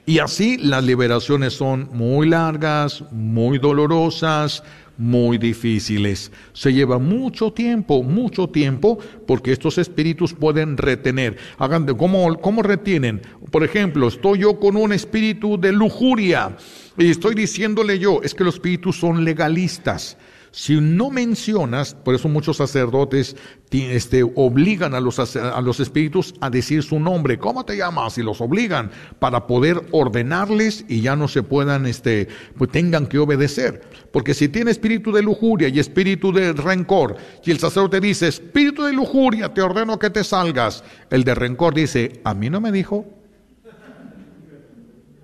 Y 0.06 0.20
así 0.20 0.58
las 0.58 0.84
liberaciones 0.84 1.54
son 1.54 1.88
muy 1.92 2.28
largas, 2.28 3.02
muy 3.10 3.58
dolorosas, 3.58 4.62
muy 4.98 5.38
difíciles. 5.38 6.32
Se 6.52 6.72
lleva 6.72 6.98
mucho 6.98 7.52
tiempo, 7.52 8.02
mucho 8.02 8.48
tiempo, 8.48 8.98
porque 9.26 9.52
estos 9.52 9.78
espíritus 9.78 10.34
pueden 10.34 10.76
retener. 10.76 11.36
Hagan 11.58 11.86
de, 11.86 11.96
¿cómo, 11.96 12.38
¿Cómo 12.40 12.62
retienen? 12.62 13.22
Por 13.50 13.64
ejemplo, 13.64 14.08
estoy 14.08 14.40
yo 14.40 14.58
con 14.58 14.76
un 14.76 14.92
espíritu 14.92 15.58
de 15.58 15.72
lujuria 15.72 16.56
y 16.98 17.10
estoy 17.10 17.34
diciéndole 17.34 17.98
yo, 17.98 18.20
es 18.22 18.34
que 18.34 18.44
los 18.44 18.54
espíritus 18.54 18.96
son 18.98 19.24
legalistas. 19.24 20.16
Si 20.52 20.78
no 20.80 21.10
mencionas, 21.10 21.94
por 21.94 22.14
eso 22.14 22.28
muchos 22.28 22.58
sacerdotes 22.58 23.36
este, 23.70 24.22
obligan 24.22 24.94
a 24.94 25.00
los, 25.00 25.80
espíritus 25.80 26.34
a 26.42 26.50
decir 26.50 26.82
su 26.82 27.00
nombre, 27.00 27.38
¿cómo 27.38 27.64
te 27.64 27.74
llamas? 27.74 28.18
Y 28.18 28.22
los 28.22 28.42
obligan 28.42 28.90
para 29.18 29.46
poder 29.46 29.82
ordenarles 29.92 30.84
y 30.88 31.00
ya 31.00 31.16
no 31.16 31.26
se 31.26 31.42
puedan, 31.42 31.86
este, 31.86 32.28
pues 32.58 32.70
tengan 32.70 33.06
que 33.06 33.18
obedecer. 33.18 33.82
Porque 34.12 34.34
si 34.34 34.50
tiene 34.50 34.70
espíritu 34.70 35.10
de 35.10 35.22
lujuria 35.22 35.68
y 35.68 35.78
espíritu 35.78 36.32
de 36.32 36.52
rencor, 36.52 37.16
y 37.42 37.50
el 37.50 37.58
sacerdote 37.58 38.00
dice, 38.00 38.28
espíritu 38.28 38.84
de 38.84 38.92
lujuria, 38.92 39.54
te 39.54 39.62
ordeno 39.62 39.98
que 39.98 40.10
te 40.10 40.22
salgas, 40.22 40.84
el 41.08 41.24
de 41.24 41.34
rencor 41.34 41.72
dice, 41.72 42.20
a 42.24 42.34
mí 42.34 42.50
no 42.50 42.60
me 42.60 42.70
dijo, 42.72 43.06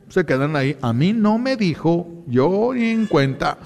se 0.08 0.24
quedan 0.24 0.56
ahí. 0.56 0.74
A 0.80 0.94
mí 0.94 1.12
no 1.12 1.38
me 1.38 1.56
dijo, 1.56 2.08
yo 2.26 2.72
ni 2.72 2.88
en 2.88 3.06
cuenta. 3.06 3.58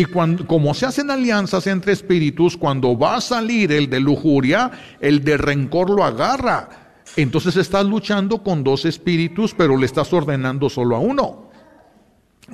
Y 0.00 0.06
cuando, 0.06 0.46
como 0.46 0.72
se 0.72 0.86
hacen 0.86 1.10
alianzas 1.10 1.66
entre 1.66 1.92
espíritus, 1.92 2.56
cuando 2.56 2.96
va 2.96 3.16
a 3.16 3.20
salir 3.20 3.70
el 3.70 3.90
de 3.90 4.00
lujuria, 4.00 4.70
el 4.98 5.22
de 5.22 5.36
rencor 5.36 5.90
lo 5.90 6.04
agarra. 6.04 7.02
Entonces 7.16 7.54
estás 7.56 7.84
luchando 7.84 8.42
con 8.42 8.64
dos 8.64 8.86
espíritus, 8.86 9.52
pero 9.52 9.76
le 9.76 9.84
estás 9.84 10.10
ordenando 10.14 10.70
solo 10.70 10.96
a 10.96 11.00
uno. 11.00 11.50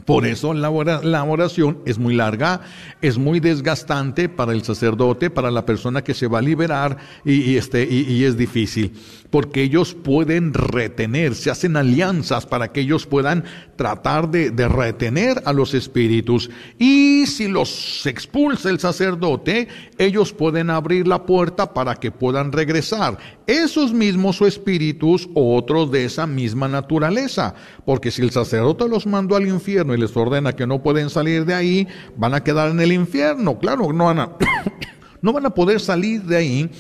Por 0.05 0.27
eso 0.27 0.55
la 0.55 1.25
oración 1.25 1.79
es 1.87 1.99
muy 1.99 2.15
larga, 2.15 2.63
es 3.01 3.17
muy 3.17 3.39
desgastante 3.39 4.29
para 4.29 4.53
el 4.53 4.65
sacerdote, 4.65 5.31
para 5.31 5.53
la 5.53 5.65
persona 5.65 6.03
que 6.03 6.15
se 6.15 6.27
va 6.27 6.41
a 6.41 6.43
liberar 6.43 6.99
y, 7.25 7.57
este, 7.57 7.85
y, 7.89 8.25
es 8.25 8.37
difícil, 8.37 8.93
porque 9.31 9.63
ellos 9.63 9.95
pueden 9.95 10.55
retener, 10.55 11.35
se 11.35 11.51
hacen 11.51 11.77
alianzas 11.77 12.47
para 12.47 12.73
que 12.73 12.81
ellos 12.81 13.07
puedan 13.07 13.45
tratar 13.77 14.31
de, 14.31 14.51
retener 14.69 15.43
a 15.45 15.53
los 15.53 15.75
espíritus. 15.75 16.51
Y 16.79 17.27
si 17.27 17.49
los 17.49 18.07
expulsa 18.07 18.71
el 18.71 18.81
sacerdote, 18.81 19.69
ellos 19.99 20.33
pueden 20.33 20.71
abrir 20.71 21.07
la 21.07 21.25
puerta 21.25 21.73
para 21.73 21.97
que 21.97 22.11
puedan 22.11 22.53
regresar. 22.53 23.19
Esos 23.47 23.93
mismos 23.93 24.41
espíritus 24.43 25.29
o 25.35 25.57
otros 25.57 25.91
de 25.91 26.05
esa 26.05 26.27
misma 26.27 26.69
naturaleza, 26.69 27.55
porque 27.85 28.11
si 28.11 28.23
el 28.23 28.31
sacerdote 28.31 28.89
los 28.89 29.07
mandó 29.07 29.37
al 29.37 29.47
infierno, 29.47 29.95
y 29.95 29.99
les 29.99 30.17
ordena 30.17 30.55
que 30.55 30.67
no 30.67 30.83
pueden 30.83 31.11
salir 31.11 31.45
de 31.45 31.55
ahí, 31.55 31.89
van 32.17 32.35
a 32.35 32.43
quedar 32.43 32.71
en 32.71 32.81
el 32.81 32.93
infierno. 32.93 33.59
Claro, 33.59 33.93
no 33.93 34.07
van 34.07 34.19
a, 34.21 34.31
no 35.23 35.33
van 35.33 35.47
a 35.47 35.51
poder 35.51 35.81
salir 35.81 36.23
de 36.23 36.37
ahí 36.37 36.71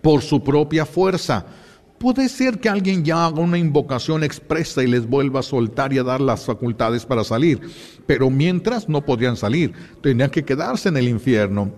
por 0.00 0.22
su 0.22 0.42
propia 0.42 0.86
fuerza. 0.86 1.46
Puede 1.98 2.30
ser 2.30 2.58
que 2.60 2.70
alguien 2.70 3.04
ya 3.04 3.26
haga 3.26 3.40
una 3.40 3.58
invocación 3.58 4.24
expresa 4.24 4.82
y 4.82 4.86
les 4.86 5.06
vuelva 5.06 5.40
a 5.40 5.42
soltar 5.42 5.92
y 5.92 5.98
a 5.98 6.02
dar 6.02 6.20
las 6.20 6.46
facultades 6.46 7.04
para 7.04 7.24
salir, 7.24 7.60
pero 8.06 8.30
mientras 8.30 8.88
no 8.88 9.04
podrían 9.04 9.36
salir, 9.36 9.74
tendrían 10.02 10.30
que 10.30 10.44
quedarse 10.44 10.88
en 10.88 10.96
el 10.96 11.08
infierno. 11.08 11.72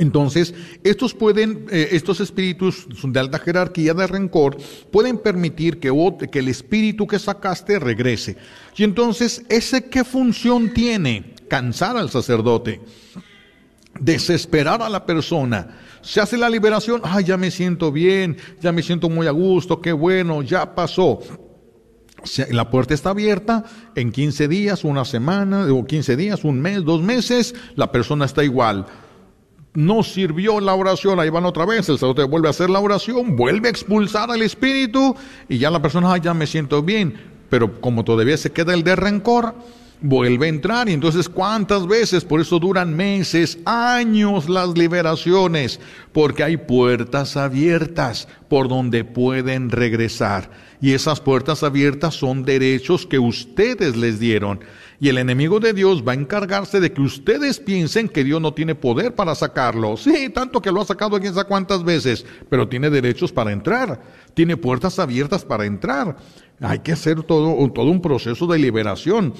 Entonces, 0.00 0.54
estos 0.82 1.12
pueden, 1.12 1.66
eh, 1.70 1.88
estos 1.92 2.20
espíritus 2.20 2.86
de 3.02 3.20
alta 3.20 3.38
jerarquía 3.38 3.92
de 3.92 4.06
rencor 4.06 4.56
pueden 4.90 5.18
permitir 5.18 5.78
que, 5.78 5.92
que 6.32 6.38
el 6.38 6.48
espíritu 6.48 7.06
que 7.06 7.18
sacaste 7.18 7.78
regrese. 7.78 8.36
Y 8.76 8.84
entonces, 8.84 9.44
¿ese 9.50 9.90
qué 9.90 10.04
función 10.04 10.72
tiene? 10.72 11.34
Cansar 11.48 11.98
al 11.98 12.08
sacerdote, 12.08 12.80
desesperar 14.00 14.82
a 14.82 14.88
la 14.88 15.06
persona. 15.06 15.78
Se 16.02 16.20
hace 16.20 16.36
la 16.36 16.50
liberación, 16.50 17.02
ay, 17.04 17.24
ya 17.24 17.36
me 17.36 17.50
siento 17.50 17.92
bien, 17.92 18.36
ya 18.60 18.72
me 18.72 18.82
siento 18.82 19.08
muy 19.08 19.26
a 19.26 19.30
gusto, 19.30 19.80
qué 19.80 19.92
bueno, 19.92 20.42
ya 20.42 20.74
pasó. 20.74 21.20
La 22.50 22.70
puerta 22.70 22.94
está 22.94 23.10
abierta, 23.10 23.64
en 23.94 24.12
15 24.12 24.48
días, 24.48 24.84
una 24.84 25.04
semana, 25.04 25.66
o 25.72 25.84
15 25.84 26.16
días, 26.16 26.44
un 26.44 26.60
mes, 26.60 26.84
dos 26.84 27.02
meses, 27.02 27.54
la 27.76 27.92
persona 27.92 28.24
está 28.24 28.44
igual 28.44 28.86
no 29.74 30.02
sirvió 30.02 30.60
la 30.60 30.74
oración, 30.74 31.20
ahí 31.20 31.30
van 31.30 31.44
otra 31.44 31.64
vez, 31.64 31.88
el 31.88 31.96
sacerdote 31.96 32.24
vuelve 32.24 32.48
a 32.48 32.50
hacer 32.50 32.70
la 32.70 32.80
oración, 32.80 33.36
vuelve 33.36 33.68
a 33.68 33.70
expulsar 33.70 34.30
al 34.30 34.42
espíritu 34.42 35.14
y 35.48 35.58
ya 35.58 35.70
la 35.70 35.80
persona, 35.80 36.16
ya 36.18 36.34
me 36.34 36.46
siento 36.46 36.82
bien, 36.82 37.14
pero 37.48 37.80
como 37.80 38.04
todavía 38.04 38.36
se 38.36 38.50
queda 38.50 38.74
el 38.74 38.82
de 38.82 38.96
rencor, 38.96 39.54
vuelve 40.00 40.46
a 40.46 40.50
entrar 40.50 40.88
y 40.88 40.92
entonces 40.92 41.28
cuántas 41.28 41.86
veces, 41.86 42.24
por 42.24 42.40
eso 42.40 42.58
duran 42.58 42.94
meses, 42.94 43.58
años 43.64 44.48
las 44.48 44.76
liberaciones, 44.76 45.80
porque 46.12 46.44
hay 46.44 46.56
puertas 46.56 47.36
abiertas 47.36 48.28
por 48.48 48.68
donde 48.68 49.04
pueden 49.04 49.70
regresar 49.70 50.50
y 50.80 50.92
esas 50.92 51.20
puertas 51.20 51.62
abiertas 51.62 52.14
son 52.14 52.44
derechos 52.44 53.06
que 53.06 53.18
ustedes 53.18 53.96
les 53.96 54.18
dieron. 54.18 54.60
Y 54.98 55.08
el 55.08 55.18
enemigo 55.18 55.60
de 55.60 55.72
Dios 55.72 56.02
va 56.06 56.12
a 56.12 56.14
encargarse 56.14 56.80
de 56.80 56.92
que 56.92 57.00
ustedes 57.00 57.58
piensen 57.58 58.08
que 58.08 58.24
Dios 58.24 58.40
no 58.40 58.52
tiene 58.54 58.74
poder 58.74 59.14
para 59.14 59.34
sacarlo. 59.34 59.96
Sí, 59.96 60.28
tanto 60.30 60.60
que 60.60 60.72
lo 60.72 60.80
ha 60.80 60.84
sacado 60.84 61.18
quién 61.20 61.34
sabe 61.34 61.48
cuántas 61.48 61.84
veces, 61.84 62.24
pero 62.48 62.68
tiene 62.68 62.90
derechos 62.90 63.32
para 63.32 63.52
entrar, 63.52 64.00
tiene 64.34 64.56
puertas 64.56 64.98
abiertas 64.98 65.44
para 65.44 65.64
entrar. 65.64 66.16
Hay 66.60 66.80
que 66.80 66.92
hacer 66.92 67.22
todo, 67.22 67.70
todo 67.72 67.90
un 67.90 68.02
proceso 68.02 68.46
de 68.46 68.58
liberación 68.58 69.34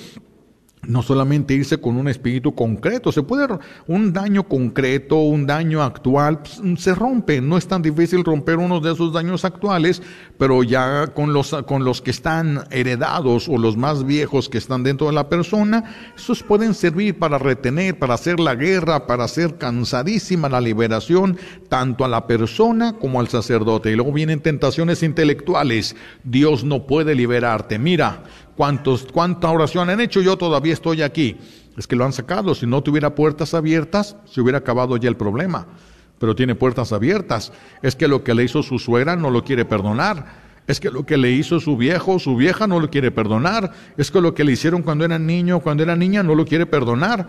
no 0.82 1.02
solamente 1.02 1.54
irse 1.54 1.78
con 1.78 1.96
un 1.96 2.08
espíritu 2.08 2.54
concreto, 2.54 3.12
se 3.12 3.22
puede 3.22 3.46
un 3.86 4.12
daño 4.12 4.44
concreto, 4.44 5.16
un 5.16 5.46
daño 5.46 5.82
actual, 5.82 6.40
pues, 6.40 6.60
se 6.82 6.94
rompe, 6.94 7.40
no 7.40 7.58
es 7.58 7.66
tan 7.66 7.82
difícil 7.82 8.24
romper 8.24 8.56
uno 8.56 8.80
de 8.80 8.92
esos 8.92 9.12
daños 9.12 9.44
actuales, 9.44 10.02
pero 10.38 10.62
ya 10.62 11.08
con 11.08 11.32
los, 11.32 11.54
con 11.66 11.84
los 11.84 12.00
que 12.00 12.10
están 12.10 12.64
heredados 12.70 13.48
o 13.48 13.58
los 13.58 13.76
más 13.76 14.04
viejos 14.04 14.48
que 14.48 14.58
están 14.58 14.82
dentro 14.82 15.08
de 15.08 15.12
la 15.12 15.28
persona, 15.28 15.84
esos 16.16 16.42
pueden 16.42 16.74
servir 16.74 17.18
para 17.18 17.38
retener, 17.38 17.98
para 17.98 18.14
hacer 18.14 18.40
la 18.40 18.54
guerra, 18.54 19.06
para 19.06 19.24
hacer 19.24 19.58
cansadísima 19.58 20.48
la 20.48 20.60
liberación, 20.60 21.38
tanto 21.68 22.04
a 22.04 22.08
la 22.08 22.26
persona 22.26 22.94
como 22.94 23.20
al 23.20 23.28
sacerdote. 23.28 23.90
Y 23.90 23.96
luego 23.96 24.12
vienen 24.12 24.40
tentaciones 24.40 25.02
intelectuales, 25.02 25.94
Dios 26.24 26.64
no 26.64 26.86
puede 26.86 27.14
liberarte, 27.14 27.78
mira, 27.78 28.24
¿Cuántos, 28.60 29.06
¿Cuánta 29.10 29.50
oración 29.50 29.88
han 29.88 30.02
hecho? 30.02 30.20
Yo 30.20 30.36
todavía 30.36 30.74
estoy 30.74 31.00
aquí. 31.00 31.38
Es 31.78 31.86
que 31.86 31.96
lo 31.96 32.04
han 32.04 32.12
sacado. 32.12 32.54
Si 32.54 32.66
no 32.66 32.82
tuviera 32.82 33.14
puertas 33.14 33.54
abiertas, 33.54 34.16
se 34.26 34.42
hubiera 34.42 34.58
acabado 34.58 34.98
ya 34.98 35.08
el 35.08 35.16
problema. 35.16 35.66
Pero 36.18 36.36
tiene 36.36 36.54
puertas 36.54 36.92
abiertas. 36.92 37.54
Es 37.80 37.96
que 37.96 38.06
lo 38.06 38.22
que 38.22 38.34
le 38.34 38.44
hizo 38.44 38.62
su 38.62 38.78
suegra 38.78 39.16
no 39.16 39.30
lo 39.30 39.44
quiere 39.44 39.64
perdonar. 39.64 40.26
Es 40.66 40.78
que 40.78 40.90
lo 40.90 41.06
que 41.06 41.16
le 41.16 41.30
hizo 41.30 41.58
su 41.58 41.78
viejo, 41.78 42.18
su 42.18 42.36
vieja 42.36 42.66
no 42.66 42.80
lo 42.80 42.90
quiere 42.90 43.10
perdonar. 43.10 43.72
Es 43.96 44.10
que 44.10 44.20
lo 44.20 44.34
que 44.34 44.44
le 44.44 44.52
hicieron 44.52 44.82
cuando 44.82 45.06
era 45.06 45.18
niño, 45.18 45.60
cuando 45.60 45.82
era 45.82 45.96
niña, 45.96 46.22
no 46.22 46.34
lo 46.34 46.44
quiere 46.44 46.66
perdonar. 46.66 47.28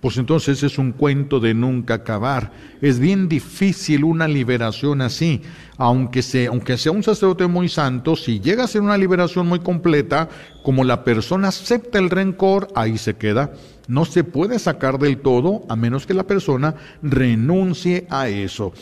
Pues 0.00 0.16
entonces 0.16 0.62
es 0.62 0.78
un 0.78 0.92
cuento 0.92 1.40
de 1.40 1.54
nunca 1.54 1.94
acabar. 1.94 2.52
Es 2.80 3.00
bien 3.00 3.28
difícil 3.28 4.04
una 4.04 4.28
liberación 4.28 5.02
así, 5.02 5.42
aunque 5.76 6.22
sea, 6.22 6.52
un 6.52 7.02
sacerdote 7.02 7.48
muy 7.48 7.68
santo, 7.68 8.14
si 8.14 8.38
llega 8.38 8.64
a 8.64 8.68
ser 8.68 8.82
una 8.82 8.96
liberación 8.96 9.48
muy 9.48 9.58
completa, 9.58 10.28
como 10.62 10.84
la 10.84 11.02
persona 11.02 11.48
acepta 11.48 11.98
el 11.98 12.10
rencor, 12.10 12.68
ahí 12.76 12.96
se 12.96 13.16
queda. 13.16 13.52
No 13.88 14.04
se 14.04 14.22
puede 14.22 14.60
sacar 14.60 14.98
del 14.98 15.18
todo 15.18 15.64
a 15.68 15.74
menos 15.74 16.06
que 16.06 16.14
la 16.14 16.24
persona 16.24 16.76
renuncie 17.02 18.06
a 18.08 18.28
eso. 18.28 18.72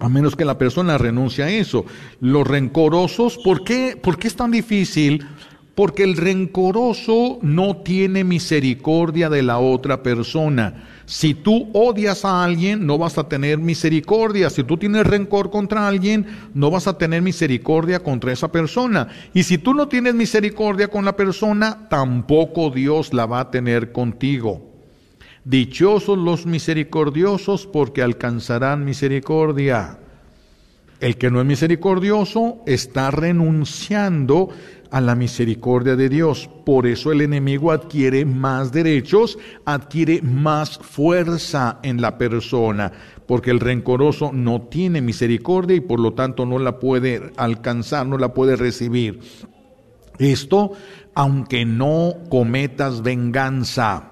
A 0.00 0.08
menos 0.08 0.34
que 0.34 0.44
la 0.44 0.58
persona 0.58 0.98
renuncie 0.98 1.44
a 1.44 1.50
eso. 1.50 1.84
Los 2.20 2.46
rencorosos, 2.46 3.38
¿por 3.38 3.62
qué, 3.62 3.96
¿por 4.02 4.18
qué 4.18 4.26
es 4.26 4.34
tan 4.34 4.50
difícil? 4.50 5.24
Porque 5.80 6.04
el 6.04 6.18
rencoroso 6.18 7.38
no 7.40 7.78
tiene 7.78 8.22
misericordia 8.22 9.30
de 9.30 9.42
la 9.42 9.60
otra 9.60 10.02
persona. 10.02 10.84
Si 11.06 11.32
tú 11.32 11.70
odias 11.72 12.26
a 12.26 12.44
alguien, 12.44 12.84
no 12.84 12.98
vas 12.98 13.16
a 13.16 13.30
tener 13.30 13.56
misericordia. 13.56 14.50
Si 14.50 14.62
tú 14.62 14.76
tienes 14.76 15.06
rencor 15.06 15.50
contra 15.50 15.88
alguien, 15.88 16.26
no 16.52 16.70
vas 16.70 16.86
a 16.86 16.98
tener 16.98 17.22
misericordia 17.22 18.02
contra 18.02 18.30
esa 18.30 18.52
persona. 18.52 19.08
Y 19.32 19.44
si 19.44 19.56
tú 19.56 19.72
no 19.72 19.88
tienes 19.88 20.14
misericordia 20.14 20.88
con 20.88 21.06
la 21.06 21.16
persona, 21.16 21.88
tampoco 21.88 22.68
Dios 22.68 23.14
la 23.14 23.24
va 23.24 23.40
a 23.40 23.50
tener 23.50 23.90
contigo. 23.90 24.60
Dichosos 25.46 26.18
los 26.18 26.44
misericordiosos 26.44 27.66
porque 27.66 28.02
alcanzarán 28.02 28.84
misericordia. 28.84 29.98
El 31.00 31.16
que 31.16 31.30
no 31.30 31.40
es 31.40 31.46
misericordioso 31.46 32.58
está 32.66 33.10
renunciando 33.10 34.50
a 34.90 35.00
la 35.00 35.14
misericordia 35.14 35.96
de 35.96 36.08
Dios. 36.08 36.48
Por 36.64 36.86
eso 36.86 37.12
el 37.12 37.20
enemigo 37.20 37.72
adquiere 37.72 38.24
más 38.24 38.72
derechos, 38.72 39.38
adquiere 39.64 40.22
más 40.22 40.78
fuerza 40.78 41.78
en 41.82 42.00
la 42.00 42.18
persona, 42.18 42.92
porque 43.26 43.50
el 43.50 43.60
rencoroso 43.60 44.32
no 44.32 44.62
tiene 44.62 45.00
misericordia 45.00 45.76
y 45.76 45.80
por 45.80 46.00
lo 46.00 46.14
tanto 46.14 46.46
no 46.46 46.58
la 46.58 46.78
puede 46.78 47.32
alcanzar, 47.36 48.06
no 48.06 48.18
la 48.18 48.34
puede 48.34 48.56
recibir. 48.56 49.20
Esto, 50.18 50.72
aunque 51.14 51.64
no 51.64 52.14
cometas 52.28 53.02
venganza, 53.02 54.09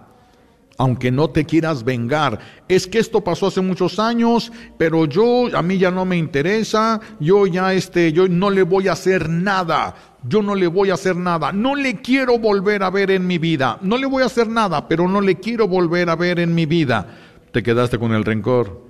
aunque 0.78 1.10
no 1.10 1.28
te 1.28 1.44
quieras 1.44 1.84
vengar. 1.84 2.38
Es 2.68 2.86
que 2.86 2.98
esto 2.98 3.22
pasó 3.22 3.48
hace 3.48 3.60
muchos 3.60 3.98
años, 3.98 4.50
pero 4.78 5.04
yo 5.04 5.54
a 5.54 5.60
mí 5.60 5.76
ya 5.76 5.90
no 5.90 6.04
me 6.04 6.16
interesa, 6.16 7.00
yo 7.20 7.46
ya 7.46 7.74
este 7.74 8.12
yo 8.12 8.28
no 8.28 8.48
le 8.48 8.62
voy 8.62 8.88
a 8.88 8.92
hacer 8.92 9.28
nada. 9.28 9.94
Yo 10.24 10.42
no 10.42 10.56
le 10.56 10.66
voy 10.66 10.90
a 10.90 10.94
hacer 10.94 11.14
nada, 11.14 11.52
no 11.52 11.76
le 11.76 12.00
quiero 12.00 12.40
volver 12.40 12.82
a 12.82 12.90
ver 12.90 13.12
en 13.12 13.26
mi 13.26 13.38
vida. 13.38 13.78
No 13.82 13.96
le 13.96 14.06
voy 14.06 14.24
a 14.24 14.26
hacer 14.26 14.48
nada, 14.48 14.88
pero 14.88 15.06
no 15.06 15.20
le 15.20 15.36
quiero 15.36 15.68
volver 15.68 16.10
a 16.10 16.16
ver 16.16 16.40
en 16.40 16.54
mi 16.54 16.66
vida. 16.66 17.06
Te 17.52 17.62
quedaste 17.62 17.98
con 17.98 18.12
el 18.12 18.24
rencor. 18.24 18.84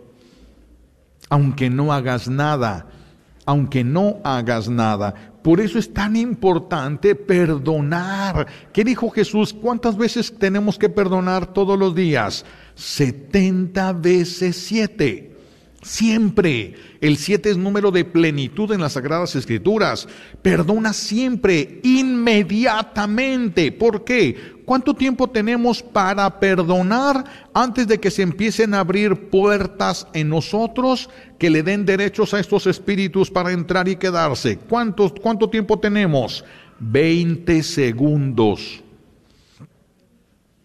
Aunque 1.29 1.69
no 1.69 1.93
hagas 1.93 2.29
nada, 2.29 2.87
aunque 3.49 3.83
no 3.83 4.19
hagas 4.25 4.69
nada. 4.69 5.15
Por 5.43 5.63
eso 5.63 5.79
es 5.79 5.95
tan 5.95 6.17
importante 6.17 7.15
perdonar. 7.15 8.47
¿Qué 8.75 8.85
dijo 8.85 9.09
Jesús? 9.09 9.55
¿Cuántas 9.55 9.97
veces 9.97 10.35
tenemos 10.39 10.79
que 10.79 10.91
perdonar 10.91 11.55
todos 11.55 11.79
los 11.79 11.95
días? 11.95 12.45
70 12.75 13.95
veces 13.95 14.55
7. 14.55 15.28
Siempre. 15.83 16.75
El 17.01 17.17
7 17.17 17.51
es 17.51 17.57
número 17.57 17.93
de 17.93 18.05
plenitud 18.05 18.73
en 18.73 18.81
las 18.81 18.95
Sagradas 18.95 19.37
Escrituras. 19.37 20.09
Perdona 20.43 20.93
siempre, 20.93 21.81
inmediatamente. 21.85 23.71
¿Por 23.71 24.03
qué? 24.03 24.59
¿Cuánto 24.65 24.93
tiempo 24.93 25.31
tenemos 25.31 25.83
para 25.83 26.41
perdonar 26.41 27.25
antes 27.55 27.87
de 27.87 28.01
que 28.01 28.11
se 28.11 28.23
empiecen 28.23 28.75
a 28.75 28.81
abrir 28.81 29.31
puertas 29.31 30.09
en 30.15 30.29
nosotros 30.29 31.09
que 31.39 31.49
le 31.49 31.63
den 31.63 31.87
derechos 31.87 32.35
a 32.35 32.41
estos 32.41 32.67
espíritus 32.67 33.31
para 33.31 33.53
entrar 33.53 33.89
y 33.89 33.97
quedarse? 33.97 34.59
¿Cuánto, 34.59 35.49
tiempo 35.49 35.79
tenemos? 35.79 36.45
20 36.81 37.63
segundos. 37.63 38.83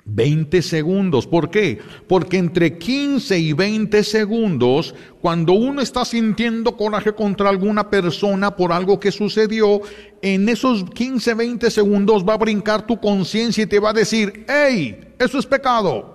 20 0.06 0.62
segundos. 0.62 1.28
¿Por 1.28 1.50
qué? 1.50 1.80
Porque 2.08 2.38
entre 2.38 2.78
15 2.78 3.40
y 3.40 3.54
20 3.54 4.04
segundos, 4.04 4.94
cuando 5.22 5.54
uno 5.54 5.82
está 5.82 6.04
sintiendo 6.04 6.76
coraje 6.76 7.14
contra 7.14 7.50
alguna 7.50 7.90
persona 7.90 8.56
por 8.56 8.72
algo 8.72 9.00
que 9.00 9.12
sucedió, 9.12 9.82
en 10.22 10.50
esos 10.50 10.84
15, 10.90 11.34
20 11.34 11.72
segundos 11.72 12.28
va 12.28 12.34
a 12.34 12.38
brincar 12.38 12.86
tu 12.86 13.00
conciencia 13.00 13.64
y 13.64 13.68
te 13.68 13.80
va 13.80 13.92
a 13.92 13.94
decir, 13.94 14.46
hey, 14.48 15.14
eso 15.20 15.40
es 15.40 15.46
pecado. 15.46 16.14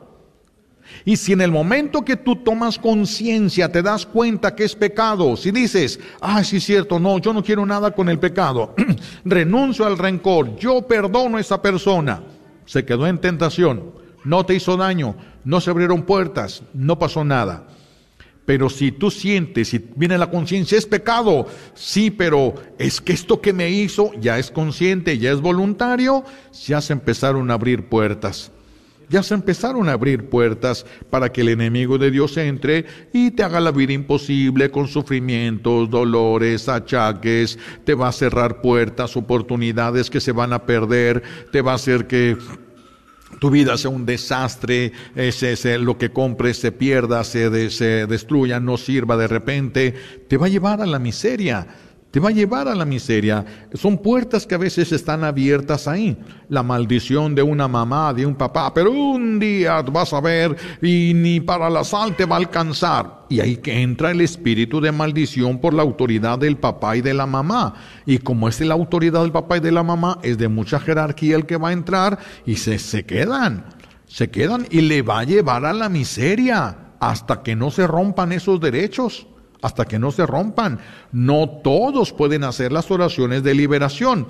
Y 1.04 1.16
si 1.16 1.32
en 1.32 1.40
el 1.40 1.52
momento 1.52 2.02
que 2.02 2.16
tú 2.16 2.36
tomas 2.36 2.78
conciencia 2.78 3.70
te 3.70 3.82
das 3.82 4.06
cuenta 4.06 4.54
que 4.54 4.64
es 4.64 4.74
pecado, 4.74 5.36
si 5.36 5.50
dices, 5.50 6.00
ah, 6.20 6.42
sí 6.44 6.56
es 6.56 6.64
cierto, 6.64 6.98
no, 6.98 7.18
yo 7.18 7.32
no 7.32 7.42
quiero 7.42 7.64
nada 7.66 7.90
con 7.90 8.08
el 8.08 8.18
pecado, 8.18 8.74
renuncio 9.24 9.86
al 9.86 9.98
rencor, 9.98 10.56
yo 10.56 10.82
perdono 10.82 11.36
a 11.36 11.40
esa 11.40 11.60
persona, 11.60 12.22
se 12.68 12.84
quedó 12.84 13.06
en 13.06 13.16
tentación, 13.16 13.94
no 14.24 14.44
te 14.44 14.54
hizo 14.54 14.76
daño, 14.76 15.16
no 15.42 15.58
se 15.62 15.70
abrieron 15.70 16.02
puertas, 16.02 16.62
no 16.74 16.98
pasó 16.98 17.24
nada. 17.24 17.66
Pero 18.44 18.68
si 18.68 18.92
tú 18.92 19.10
sientes, 19.10 19.68
si 19.68 19.82
viene 19.96 20.18
la 20.18 20.30
conciencia, 20.30 20.76
es 20.76 20.84
pecado, 20.84 21.46
sí, 21.72 22.10
pero 22.10 22.54
es 22.78 23.00
que 23.00 23.14
esto 23.14 23.40
que 23.40 23.54
me 23.54 23.70
hizo 23.70 24.12
ya 24.20 24.38
es 24.38 24.50
consciente, 24.50 25.16
ya 25.16 25.32
es 25.32 25.40
voluntario, 25.40 26.24
ya 26.66 26.82
se 26.82 26.92
empezaron 26.92 27.50
a 27.50 27.54
abrir 27.54 27.88
puertas 27.88 28.52
ya 29.08 29.22
se 29.22 29.34
empezaron 29.34 29.88
a 29.88 29.92
abrir 29.92 30.28
puertas 30.28 30.84
para 31.10 31.30
que 31.32 31.40
el 31.40 31.48
enemigo 31.48 31.98
de 31.98 32.10
Dios 32.10 32.36
entre 32.36 32.86
y 33.12 33.30
te 33.30 33.42
haga 33.42 33.60
la 33.60 33.70
vida 33.70 33.92
imposible 33.92 34.70
con 34.70 34.88
sufrimientos, 34.88 35.90
dolores, 35.90 36.68
achaques, 36.68 37.58
te 37.84 37.94
va 37.94 38.08
a 38.08 38.12
cerrar 38.12 38.60
puertas, 38.60 39.16
oportunidades 39.16 40.10
que 40.10 40.20
se 40.20 40.32
van 40.32 40.52
a 40.52 40.64
perder, 40.64 41.22
te 41.52 41.62
va 41.62 41.72
a 41.72 41.76
hacer 41.76 42.06
que 42.06 42.36
tu 43.40 43.50
vida 43.50 43.76
sea 43.76 43.90
un 43.90 44.06
desastre, 44.06 44.92
ese, 45.14 45.78
lo 45.78 45.98
que 45.98 46.10
compres 46.10 46.58
se 46.58 46.72
pierda, 46.72 47.24
se, 47.24 47.70
se 47.70 48.06
destruya, 48.06 48.58
no 48.58 48.76
sirva 48.76 49.16
de 49.16 49.28
repente, 49.28 49.94
te 50.28 50.36
va 50.36 50.46
a 50.46 50.50
llevar 50.50 50.80
a 50.80 50.86
la 50.86 50.98
miseria 50.98 51.66
te 52.10 52.20
va 52.20 52.30
a 52.30 52.32
llevar 52.32 52.68
a 52.68 52.74
la 52.74 52.86
miseria. 52.86 53.44
Son 53.74 53.98
puertas 53.98 54.46
que 54.46 54.54
a 54.54 54.58
veces 54.58 54.92
están 54.92 55.24
abiertas 55.24 55.86
ahí. 55.86 56.16
La 56.48 56.62
maldición 56.62 57.34
de 57.34 57.42
una 57.42 57.68
mamá, 57.68 58.14
de 58.14 58.24
un 58.24 58.34
papá, 58.34 58.72
pero 58.72 58.90
un 58.90 59.38
día 59.38 59.82
vas 59.82 60.14
a 60.14 60.20
ver 60.20 60.56
y 60.80 61.12
ni 61.14 61.40
para 61.40 61.68
la 61.68 61.84
sal 61.84 62.16
te 62.16 62.24
va 62.24 62.36
a 62.36 62.38
alcanzar. 62.38 63.26
Y 63.28 63.40
ahí 63.40 63.58
que 63.58 63.82
entra 63.82 64.10
el 64.10 64.22
espíritu 64.22 64.80
de 64.80 64.90
maldición 64.90 65.60
por 65.60 65.74
la 65.74 65.82
autoridad 65.82 66.38
del 66.38 66.56
papá 66.56 66.96
y 66.96 67.02
de 67.02 67.12
la 67.12 67.26
mamá. 67.26 67.74
Y 68.06 68.18
como 68.18 68.48
es 68.48 68.58
la 68.60 68.72
autoridad 68.72 69.20
del 69.20 69.32
papá 69.32 69.58
y 69.58 69.60
de 69.60 69.72
la 69.72 69.82
mamá, 69.82 70.18
es 70.22 70.38
de 70.38 70.48
mucha 70.48 70.80
jerarquía 70.80 71.36
el 71.36 71.44
que 71.44 71.58
va 71.58 71.68
a 71.68 71.72
entrar 71.72 72.18
y 72.46 72.56
se, 72.56 72.78
se 72.78 73.04
quedan. 73.04 73.66
Se 74.06 74.30
quedan 74.30 74.66
y 74.70 74.80
le 74.80 75.02
va 75.02 75.20
a 75.20 75.24
llevar 75.24 75.66
a 75.66 75.74
la 75.74 75.90
miseria 75.90 76.94
hasta 77.00 77.42
que 77.42 77.54
no 77.54 77.70
se 77.70 77.86
rompan 77.86 78.32
esos 78.32 78.58
derechos 78.60 79.26
hasta 79.62 79.84
que 79.84 79.98
no 79.98 80.10
se 80.10 80.26
rompan. 80.26 80.78
No 81.12 81.48
todos 81.48 82.12
pueden 82.12 82.44
hacer 82.44 82.72
las 82.72 82.90
oraciones 82.90 83.42
de 83.42 83.54
liberación. 83.54 84.26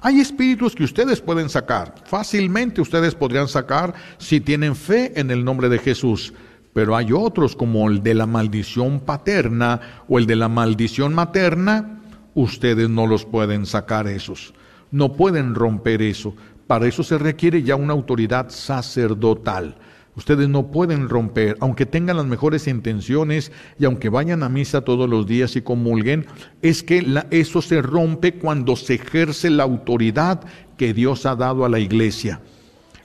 Hay 0.00 0.20
espíritus 0.20 0.74
que 0.74 0.84
ustedes 0.84 1.20
pueden 1.20 1.48
sacar, 1.48 1.94
fácilmente 2.06 2.80
ustedes 2.80 3.14
podrían 3.14 3.46
sacar 3.46 3.94
si 4.18 4.40
tienen 4.40 4.74
fe 4.74 5.12
en 5.20 5.30
el 5.30 5.44
nombre 5.44 5.68
de 5.68 5.78
Jesús. 5.78 6.32
Pero 6.72 6.96
hay 6.96 7.12
otros 7.12 7.54
como 7.54 7.88
el 7.88 8.02
de 8.02 8.14
la 8.14 8.26
maldición 8.26 9.00
paterna 9.00 10.02
o 10.08 10.18
el 10.18 10.26
de 10.26 10.36
la 10.36 10.48
maldición 10.48 11.14
materna, 11.14 12.00
ustedes 12.34 12.88
no 12.88 13.06
los 13.06 13.24
pueden 13.24 13.66
sacar 13.66 14.08
esos. 14.08 14.54
No 14.90 15.12
pueden 15.12 15.54
romper 15.54 16.02
eso. 16.02 16.34
Para 16.66 16.86
eso 16.86 17.02
se 17.02 17.18
requiere 17.18 17.62
ya 17.62 17.76
una 17.76 17.92
autoridad 17.92 18.48
sacerdotal. 18.48 19.76
Ustedes 20.14 20.46
no 20.48 20.70
pueden 20.70 21.08
romper, 21.08 21.56
aunque 21.60 21.86
tengan 21.86 22.18
las 22.18 22.26
mejores 22.26 22.66
intenciones 22.66 23.50
y 23.78 23.86
aunque 23.86 24.10
vayan 24.10 24.42
a 24.42 24.50
misa 24.50 24.82
todos 24.82 25.08
los 25.08 25.26
días 25.26 25.56
y 25.56 25.62
comulguen, 25.62 26.26
es 26.60 26.82
que 26.82 27.06
eso 27.30 27.62
se 27.62 27.80
rompe 27.80 28.34
cuando 28.34 28.76
se 28.76 28.94
ejerce 28.94 29.48
la 29.48 29.62
autoridad 29.62 30.42
que 30.76 30.92
Dios 30.92 31.24
ha 31.24 31.34
dado 31.34 31.64
a 31.64 31.70
la 31.70 31.78
iglesia. 31.78 32.42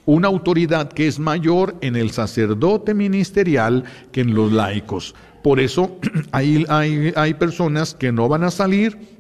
Una 0.06 0.28
autoridad 0.28 0.92
que 0.92 1.08
es 1.08 1.18
mayor 1.18 1.78
en 1.80 1.96
el 1.96 2.12
sacerdote 2.12 2.94
ministerial 2.94 3.86
que 4.12 4.22
en 4.22 4.34
los 4.34 4.52
laicos. 4.52 5.16
Por 5.44 5.62
eso 5.62 5.98
hay, 6.34 6.66
hay, 6.68 7.14
hay 7.16 7.34
personas 7.36 7.94
que 7.94 8.12
no 8.12 8.28
van 8.28 8.44
a 8.44 8.52
salir 8.52 9.18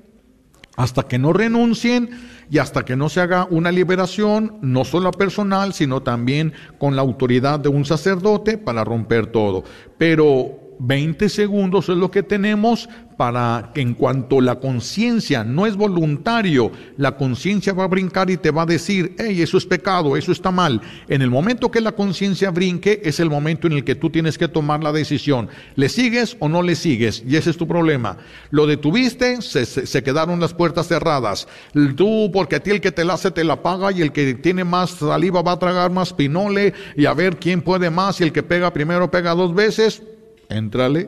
hasta 0.75 1.03
que 1.03 1.17
no 1.17 1.31
renuncien 1.33 2.09
y 2.49 2.59
hasta 2.59 2.85
que 2.85 2.95
no 2.95 3.09
se 3.09 3.21
haga 3.21 3.47
una 3.49 3.71
liberación, 3.71 4.57
no 4.61 4.85
solo 4.85 5.11
personal, 5.11 5.73
sino 5.73 6.01
también 6.01 6.53
con 6.77 6.95
la 6.95 7.01
autoridad 7.01 7.59
de 7.59 7.69
un 7.69 7.85
sacerdote 7.85 8.57
para 8.57 8.83
romper 8.83 9.27
todo. 9.27 9.63
Pero 9.97 10.66
20 10.79 11.29
segundos 11.29 11.89
es 11.89 11.97
lo 11.97 12.11
que 12.11 12.23
tenemos 12.23 12.89
para 13.17 13.71
que 13.73 13.81
en 13.81 13.95
cuanto 13.95 14.39
la 14.41 14.59
conciencia 14.59 15.43
no 15.43 15.65
es 15.65 15.75
voluntario, 15.75 16.71
la 16.97 17.17
conciencia 17.17 17.73
va 17.73 17.85
a 17.85 17.87
brincar 17.87 18.29
y 18.29 18.37
te 18.37 18.51
va 18.51 18.61
a 18.61 18.67
decir, 18.67 19.15
hey, 19.17 19.41
eso 19.41 19.57
es 19.57 19.65
pecado, 19.65 20.15
eso 20.15 20.31
está 20.31 20.51
mal. 20.51 20.81
En 21.09 21.23
el 21.23 21.31
momento 21.31 21.71
que 21.71 21.81
la 21.81 21.93
conciencia 21.93 22.51
brinque 22.51 23.01
es 23.03 23.19
el 23.19 23.31
momento 23.31 23.65
en 23.65 23.73
el 23.73 23.83
que 23.83 23.95
tú 23.95 24.11
tienes 24.11 24.37
que 24.37 24.47
tomar 24.47 24.83
la 24.83 24.91
decisión. 24.91 25.49
¿Le 25.75 25.89
sigues 25.89 26.37
o 26.39 26.47
no 26.47 26.61
le 26.61 26.75
sigues? 26.75 27.23
Y 27.27 27.35
ese 27.35 27.49
es 27.49 27.57
tu 27.57 27.67
problema. 27.67 28.17
Lo 28.51 28.67
detuviste, 28.67 29.41
se, 29.41 30.03
quedaron 30.03 30.39
las 30.39 30.53
puertas 30.53 30.87
cerradas. 30.87 31.47
Tú, 31.95 32.29
porque 32.31 32.57
a 32.57 32.59
ti 32.59 32.69
el 32.69 32.81
que 32.81 32.91
te 32.91 33.03
la 33.03 33.13
hace 33.13 33.31
te 33.31 33.43
la 33.43 33.63
paga 33.63 33.91
y 33.91 34.03
el 34.03 34.11
que 34.11 34.35
tiene 34.35 34.63
más 34.63 34.91
saliva 34.91 35.41
va 35.41 35.53
a 35.53 35.59
tragar 35.59 35.91
más 35.91 36.13
pinole 36.13 36.75
y 36.95 37.05
a 37.05 37.15
ver 37.15 37.37
quién 37.37 37.61
puede 37.61 37.89
más 37.89 38.21
y 38.21 38.25
el 38.25 38.31
que 38.31 38.43
pega 38.43 38.71
primero 38.71 39.09
pega 39.09 39.33
dos 39.33 39.55
veces 39.55 40.03
Éntrale, 40.49 41.07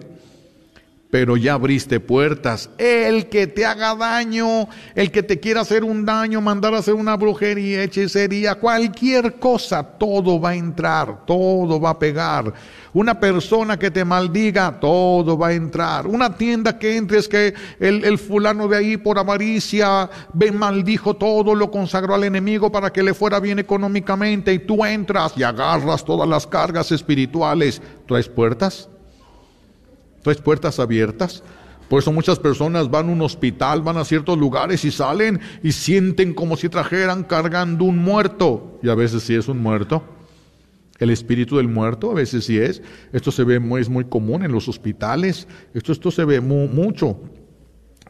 pero 1.09 1.37
ya 1.37 1.53
abriste 1.53 1.99
puertas. 1.99 2.69
El 2.77 3.29
que 3.29 3.47
te 3.47 3.65
haga 3.65 3.95
daño, 3.95 4.67
el 4.93 5.11
que 5.11 5.23
te 5.23 5.39
quiera 5.39 5.61
hacer 5.61 5.83
un 5.83 6.05
daño, 6.05 6.39
mandar 6.39 6.73
a 6.73 6.79
hacer 6.79 6.93
una 6.93 7.15
brujería, 7.17 7.83
hechicería, 7.83 8.55
cualquier 8.55 9.35
cosa, 9.35 9.81
todo 9.81 10.39
va 10.39 10.49
a 10.49 10.55
entrar, 10.55 11.25
todo 11.25 11.79
va 11.79 11.91
a 11.91 11.99
pegar. 11.99 12.53
Una 12.93 13.19
persona 13.19 13.77
que 13.77 13.91
te 13.91 14.05
maldiga, 14.05 14.79
todo 14.79 15.37
va 15.37 15.47
a 15.47 15.53
entrar. 15.53 16.05
Una 16.05 16.35
tienda 16.35 16.77
que 16.77 16.97
entres 16.97 17.27
que 17.27 17.53
el, 17.79 18.03
el 18.03 18.17
fulano 18.17 18.67
de 18.67 18.77
ahí 18.77 18.97
por 18.97 19.17
avaricia 19.17 20.09
ve 20.33 20.51
maldijo 20.51 21.15
todo, 21.15 21.55
lo 21.55 21.71
consagró 21.71 22.13
al 22.13 22.23
enemigo 22.23 22.71
para 22.71 22.91
que 22.91 23.03
le 23.03 23.13
fuera 23.13 23.39
bien 23.39 23.57
económicamente 23.57 24.53
y 24.53 24.59
tú 24.59 24.85
entras 24.85 25.33
y 25.35 25.43
agarras 25.43 26.03
todas 26.03 26.27
las 26.27 26.45
cargas 26.45 26.91
espirituales. 26.91 27.81
¿Traes 28.07 28.27
puertas? 28.27 28.89
¿Traes 30.21 30.39
puertas 30.41 30.79
abiertas? 30.79 31.43
Por 31.89 31.99
eso 31.99 32.11
muchas 32.11 32.37
personas 32.37 32.89
van 32.89 33.09
a 33.09 33.11
un 33.11 33.21
hospital, 33.23 33.81
van 33.81 33.97
a 33.97 34.05
ciertos 34.05 34.37
lugares 34.37 34.85
y 34.85 34.91
salen 34.91 35.39
y 35.63 35.71
sienten 35.71 36.35
como 36.35 36.55
si 36.55 36.69
trajeran 36.69 37.23
cargando 37.23 37.85
un 37.85 37.97
muerto. 37.97 38.79
Y 38.83 38.89
a 38.89 38.95
veces 38.95 39.23
sí 39.23 39.33
es 39.33 39.47
un 39.47 39.61
muerto. 39.61 40.03
El 40.99 41.09
espíritu 41.09 41.57
del 41.57 41.67
muerto, 41.67 42.11
a 42.11 42.13
veces 42.13 42.45
sí 42.45 42.59
es. 42.59 42.83
Esto 43.11 43.31
se 43.31 43.43
ve 43.43 43.59
muy, 43.59 43.81
es 43.81 43.89
muy 43.89 44.05
común 44.05 44.43
en 44.43 44.51
los 44.51 44.67
hospitales. 44.67 45.47
Esto, 45.73 45.91
esto 45.91 46.11
se 46.11 46.25
ve 46.25 46.41
mucho. 46.41 47.17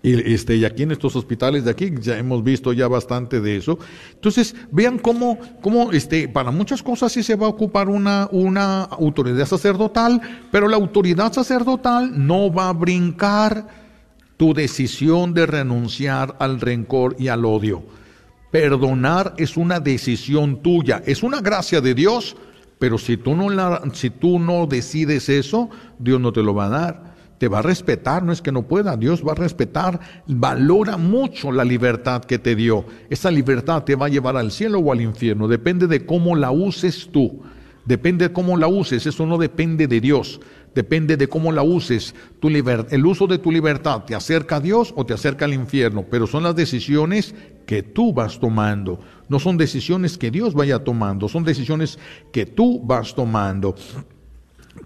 Y, 0.02 0.34
este, 0.34 0.56
y 0.56 0.66
aquí 0.66 0.84
en 0.84 0.92
estos 0.92 1.16
hospitales 1.16 1.66
de 1.66 1.72
aquí 1.72 1.92
ya 2.00 2.18
hemos 2.18 2.44
visto 2.44 2.72
ya 2.72 2.88
bastante 2.88 3.42
de 3.42 3.58
eso. 3.58 3.78
Entonces, 4.14 4.56
vean 4.72 4.98
cómo, 4.98 5.38
cómo 5.62 5.92
este, 5.92 6.28
para 6.30 6.52
muchas 6.52 6.82
cosas 6.82 7.12
sí 7.12 7.24
se 7.24 7.36
va 7.36 7.48
a 7.48 7.50
ocupar 7.50 7.90
una, 7.90 8.30
una 8.32 8.84
autoridad 8.84 9.46
sacerdotal, 9.46 10.22
pero 10.52 10.68
la 10.68 10.78
autoridad 10.78 11.34
sacerdotal 11.34 12.12
no 12.16 12.52
va 12.52 12.70
a 12.70 12.74
brincar 12.74 13.68
tu 14.38 14.54
decisión 14.54 15.34
de 15.34 15.46
renunciar 15.46 16.36
al 16.40 16.62
rencor 16.62 17.16
y 17.20 17.28
al 17.28 17.44
odio. 17.44 17.84
Perdonar 18.52 19.36
es 19.38 19.58
una 19.58 19.80
decisión 19.80 20.62
tuya, 20.62 21.04
es 21.06 21.24
una 21.24 21.42
gracia 21.42 21.82
de 21.82 21.94
Dios, 21.94 22.38
pero 22.80 22.98
si 22.98 23.18
tú 23.18 23.36
no, 23.36 23.50
la, 23.50 23.84
si 23.94 24.10
tú 24.10 24.40
no 24.40 24.66
decides 24.66 25.28
eso, 25.28 25.70
Dios 26.00 26.22
no 26.22 26.32
te 26.32 26.42
lo 26.42 26.56
va 26.56 26.68
a 26.68 26.70
dar 26.70 27.10
te 27.40 27.48
va 27.48 27.60
a 27.60 27.64
respetar, 27.64 28.22
no 28.22 28.32
es 28.32 28.42
que 28.42 28.52
no 28.52 28.64
pueda, 28.64 28.98
Dios 28.98 29.26
va 29.26 29.32
a 29.32 29.36
respetar, 29.36 30.00
valora 30.28 30.98
mucho 30.98 31.52
la 31.52 31.64
libertad 31.64 32.24
que 32.24 32.38
te 32.38 32.56
dio. 32.56 32.86
Esa 33.10 33.32
libertad 33.32 33.84
te 33.84 33.96
va 33.96 34.06
a 34.08 34.10
llevar 34.10 34.38
al 34.38 34.52
cielo 34.52 34.80
o 34.80 34.92
al 34.92 35.02
infierno, 35.02 35.48
depende 35.48 35.88
de 35.88 36.06
cómo 36.06 36.36
la 36.36 36.52
uses 36.52 37.10
tú, 37.12 37.42
depende 37.86 38.28
de 38.28 38.34
cómo 38.34 38.58
la 38.58 38.68
uses, 38.68 39.06
eso 39.06 39.26
no 39.26 39.38
depende 39.38 39.88
de 39.88 40.02
Dios, 40.02 40.42
depende 40.76 41.16
de 41.16 41.28
cómo 41.28 41.54
la 41.54 41.64
uses. 41.64 42.14
Tu 42.42 42.50
el 42.50 43.06
uso 43.06 43.26
de 43.26 43.38
tu 43.38 43.52
libertad 43.52 44.04
te 44.04 44.16
acerca 44.16 44.58
a 44.58 44.60
Dios 44.60 44.94
o 44.98 45.06
te 45.06 45.14
acerca 45.14 45.46
al 45.46 45.54
infierno, 45.54 46.06
pero 46.12 46.28
son 46.28 46.44
las 46.44 46.56
decisiones 46.56 47.34
que 47.66 47.84
tú 47.84 48.14
vas 48.14 48.40
tomando, 48.40 49.00
no 49.30 49.40
son 49.40 49.56
decisiones 49.56 50.18
que 50.18 50.30
Dios 50.30 50.54
vaya 50.54 50.84
tomando, 50.84 51.30
son 51.30 51.46
decisiones 51.46 52.00
que 52.34 52.46
tú 52.46 52.82
vas 52.84 53.16
tomando. 53.16 53.76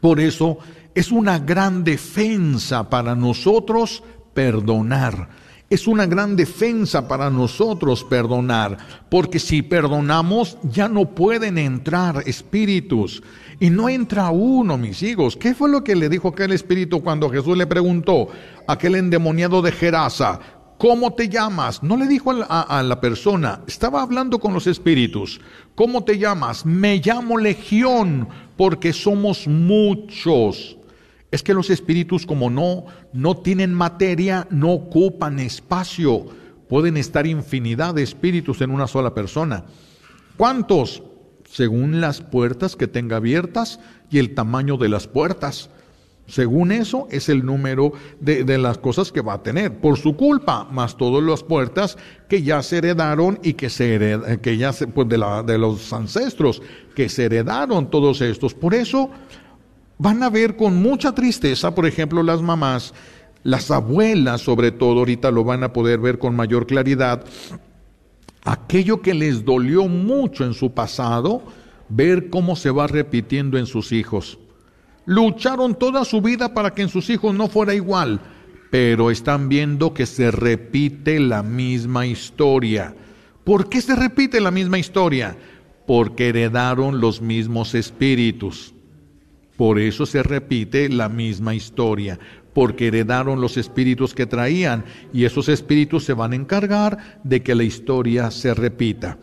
Por 0.01 0.19
eso 0.19 0.59
es 0.95 1.11
una 1.11 1.39
gran 1.39 1.83
defensa 1.83 2.89
para 2.89 3.15
nosotros 3.15 4.03
perdonar. 4.33 5.29
Es 5.69 5.87
una 5.87 6.05
gran 6.05 6.35
defensa 6.35 7.07
para 7.07 7.31
nosotros 7.31 8.03
perdonar, 8.03 8.77
porque 9.09 9.39
si 9.39 9.63
perdonamos 9.63 10.57
ya 10.61 10.87
no 10.87 11.15
pueden 11.15 11.57
entrar 11.57 12.21
espíritus. 12.27 13.23
Y 13.59 13.71
no 13.71 13.89
entra 13.89 14.29
uno, 14.29 14.77
mis 14.77 15.01
hijos. 15.01 15.35
¿Qué 15.35 15.55
fue 15.55 15.69
lo 15.69 15.83
que 15.83 15.95
le 15.95 16.09
dijo 16.09 16.27
aquel 16.27 16.51
espíritu 16.51 17.01
cuando 17.01 17.29
Jesús 17.29 17.57
le 17.57 17.65
preguntó, 17.65 18.27
aquel 18.67 18.95
endemoniado 18.95 19.61
de 19.61 19.71
Gerasa, 19.71 20.39
¿Cómo 20.83 21.13
te 21.13 21.29
llamas? 21.29 21.81
No 21.81 21.95
le 21.95 22.07
dijo 22.07 22.33
a, 22.49 22.83
la 22.83 22.99
persona, 22.99 23.61
estaba 23.67 24.01
hablando 24.01 24.37
con 24.37 24.53
los 24.53 24.67
espíritus. 24.67 25.39
¿Cómo 25.75 26.03
te 26.03 26.17
llamas? 26.17 26.65
Me 26.65 26.97
llamo 26.97 27.37
Legión 27.37 28.27
porque 28.57 28.91
somos 28.91 29.47
muchos. 29.47 30.77
Es 31.33 31.41
que 31.41 31.55
los 31.55 31.71
espíritus 31.71 32.27
como 32.27 32.51
no, 32.51 32.85
no 33.11 33.37
tienen 33.37 33.73
materia, 33.73 34.45
no 34.51 34.71
ocupan 34.71 35.39
espacio. 35.39 36.27
Pueden 36.69 36.95
estar 36.95 37.25
infinidad 37.25 37.95
de 37.95 38.03
espíritus 38.03 38.61
en 38.61 38.69
una 38.69 38.85
sola 38.85 39.15
persona. 39.15 39.65
¿Cuántos? 40.37 41.01
Según 41.49 42.01
las 42.01 42.21
puertas 42.21 42.75
que 42.75 42.85
tenga 42.85 43.15
abiertas 43.15 43.79
y 44.11 44.19
el 44.19 44.35
tamaño 44.35 44.77
de 44.77 44.89
las 44.89 45.07
puertas. 45.07 45.71
Según 46.27 46.71
eso 46.71 47.07
es 47.09 47.29
el 47.29 47.43
número 47.43 47.93
de, 48.19 48.45
las 48.59 48.77
cosas 48.77 49.11
que 49.11 49.21
va 49.21 49.33
a 49.33 49.41
tener. 49.41 49.79
Por 49.79 49.97
su 49.97 50.15
culpa, 50.15 50.65
más 50.65 50.97
todas 50.97 51.23
las 51.23 51.41
puertas 51.41 51.97
que 52.29 52.43
ya 52.43 52.61
se 52.61 52.77
heredaron 52.77 53.39
y 53.41 53.53
que 53.53 53.71
se 53.71 54.39
que 54.43 54.57
ya 54.57 54.71
se, 54.71 54.85
pues 54.85 55.09
de, 55.09 55.17
la, 55.17 55.41
de 55.41 55.57
los 55.57 55.91
ancestros 55.93 56.61
que 56.95 57.09
se 57.09 57.25
heredaron 57.25 57.89
todos 57.89 58.21
estos. 58.21 58.53
Por 58.53 58.75
eso 58.75 59.09
van 59.97 60.23
a 60.23 60.29
ver 60.29 60.55
con 60.55 60.81
mucha 60.81 61.13
tristeza, 61.13 61.73
por 61.73 61.85
ejemplo, 61.85 62.23
las 62.23 62.41
mamás, 62.41 62.93
las 63.43 63.71
abuelas 63.71 64.41
sobre 64.41 64.71
todo, 64.71 64.99
ahorita 64.99 65.31
lo 65.31 65.43
van 65.43 65.63
a 65.63 65.73
poder 65.73 65.99
ver 65.99 66.19
con 66.19 66.35
mayor 66.35 66.65
claridad, 66.65 67.23
aquello 68.43 69.01
que 69.01 69.13
les 69.13 69.45
dolió 69.45 69.87
mucho 69.87 70.45
en 70.45 70.53
su 70.53 70.71
pasado, 70.73 71.43
ver 71.89 72.29
cómo 72.29 72.55
se 72.55 72.71
va 72.71 72.87
repitiendo 72.87 73.57
en 73.57 73.65
sus 73.65 73.91
hijos. 73.91 74.39
Lucharon 75.05 75.75
toda 75.75 76.05
su 76.05 76.21
vida 76.21 76.53
para 76.53 76.73
que 76.73 76.81
en 76.81 76.89
sus 76.89 77.09
hijos 77.09 77.35
no 77.35 77.47
fuera 77.49 77.73
igual, 77.73 78.21
pero 78.71 79.11
están 79.11 79.49
viendo 79.49 79.93
que 79.93 80.05
se 80.05 80.31
repite 80.31 81.19
la 81.19 81.43
misma 81.43 82.05
historia. 82.05 82.95
¿Por 83.43 83.69
qué 83.69 83.81
se 83.81 83.95
repite 83.95 84.39
la 84.39 84.51
misma 84.51 84.79
historia? 84.79 85.37
Porque 85.85 86.29
heredaron 86.29 87.01
los 87.01 87.21
mismos 87.21 87.75
espíritus. 87.75 88.72
Por 89.57 89.79
eso 89.79 90.05
se 90.05 90.23
repite 90.23 90.89
la 90.89 91.09
misma 91.09 91.53
historia, 91.53 92.19
porque 92.53 92.87
heredaron 92.87 93.41
los 93.41 93.57
espíritus 93.57 94.13
que 94.13 94.25
traían 94.25 94.85
y 95.13 95.25
esos 95.25 95.49
espíritus 95.49 96.03
se 96.03 96.13
van 96.13 96.33
a 96.33 96.35
encargar 96.35 97.19
de 97.23 97.43
que 97.43 97.55
la 97.55 97.63
historia 97.63 98.31
se 98.31 98.53
repita. 98.53 99.17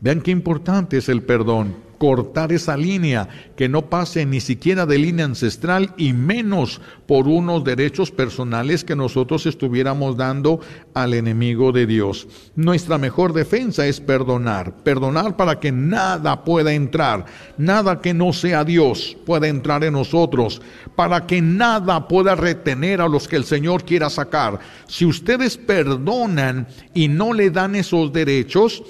Vean 0.00 0.20
qué 0.20 0.30
importante 0.30 0.96
es 0.98 1.08
el 1.08 1.22
perdón 1.22 1.91
cortar 2.02 2.50
esa 2.50 2.76
línea, 2.76 3.28
que 3.54 3.68
no 3.68 3.88
pase 3.88 4.26
ni 4.26 4.40
siquiera 4.40 4.86
de 4.86 4.98
línea 4.98 5.24
ancestral 5.24 5.94
y 5.96 6.12
menos 6.12 6.80
por 7.06 7.28
unos 7.28 7.62
derechos 7.62 8.10
personales 8.10 8.82
que 8.82 8.96
nosotros 8.96 9.46
estuviéramos 9.46 10.16
dando 10.16 10.58
al 10.94 11.14
enemigo 11.14 11.70
de 11.70 11.86
Dios. 11.86 12.26
Nuestra 12.56 12.98
mejor 12.98 13.32
defensa 13.32 13.86
es 13.86 14.00
perdonar, 14.00 14.78
perdonar 14.78 15.36
para 15.36 15.60
que 15.60 15.70
nada 15.70 16.42
pueda 16.42 16.72
entrar, 16.72 17.24
nada 17.56 18.00
que 18.00 18.12
no 18.12 18.32
sea 18.32 18.64
Dios 18.64 19.16
pueda 19.24 19.46
entrar 19.46 19.84
en 19.84 19.92
nosotros, 19.92 20.60
para 20.96 21.24
que 21.28 21.40
nada 21.40 22.08
pueda 22.08 22.34
retener 22.34 23.00
a 23.00 23.06
los 23.06 23.28
que 23.28 23.36
el 23.36 23.44
Señor 23.44 23.84
quiera 23.84 24.10
sacar. 24.10 24.58
Si 24.88 25.04
ustedes 25.04 25.56
perdonan 25.56 26.66
y 26.94 27.06
no 27.06 27.32
le 27.32 27.50
dan 27.50 27.76
esos 27.76 28.12
derechos, 28.12 28.82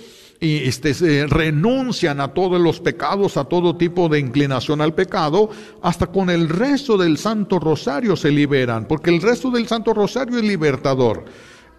y 0.43 0.57
este, 0.69 1.27
renuncian 1.29 2.21
a 2.21 2.35
todos 2.35 2.61
los 2.61 2.81
pecados, 2.81 3.37
a 3.37 3.45
todo 3.45 3.77
tipo 3.77 4.09
de 4.09 4.19
inclinación 4.19 4.81
al 4.81 4.93
pecado, 4.93 5.51
hasta 5.83 6.09
con 6.09 6.31
el 6.31 6.49
resto 6.49 6.99
del 6.99 7.17
Santo 7.17 7.61
Rosario 7.61 8.17
se 8.17 8.33
liberan, 8.33 8.87
porque 8.89 9.11
el 9.11 9.23
resto 9.23 9.53
del 9.53 9.69
Santo 9.69 9.95
Rosario 9.95 10.39
es 10.39 10.45
libertador. 10.45 11.25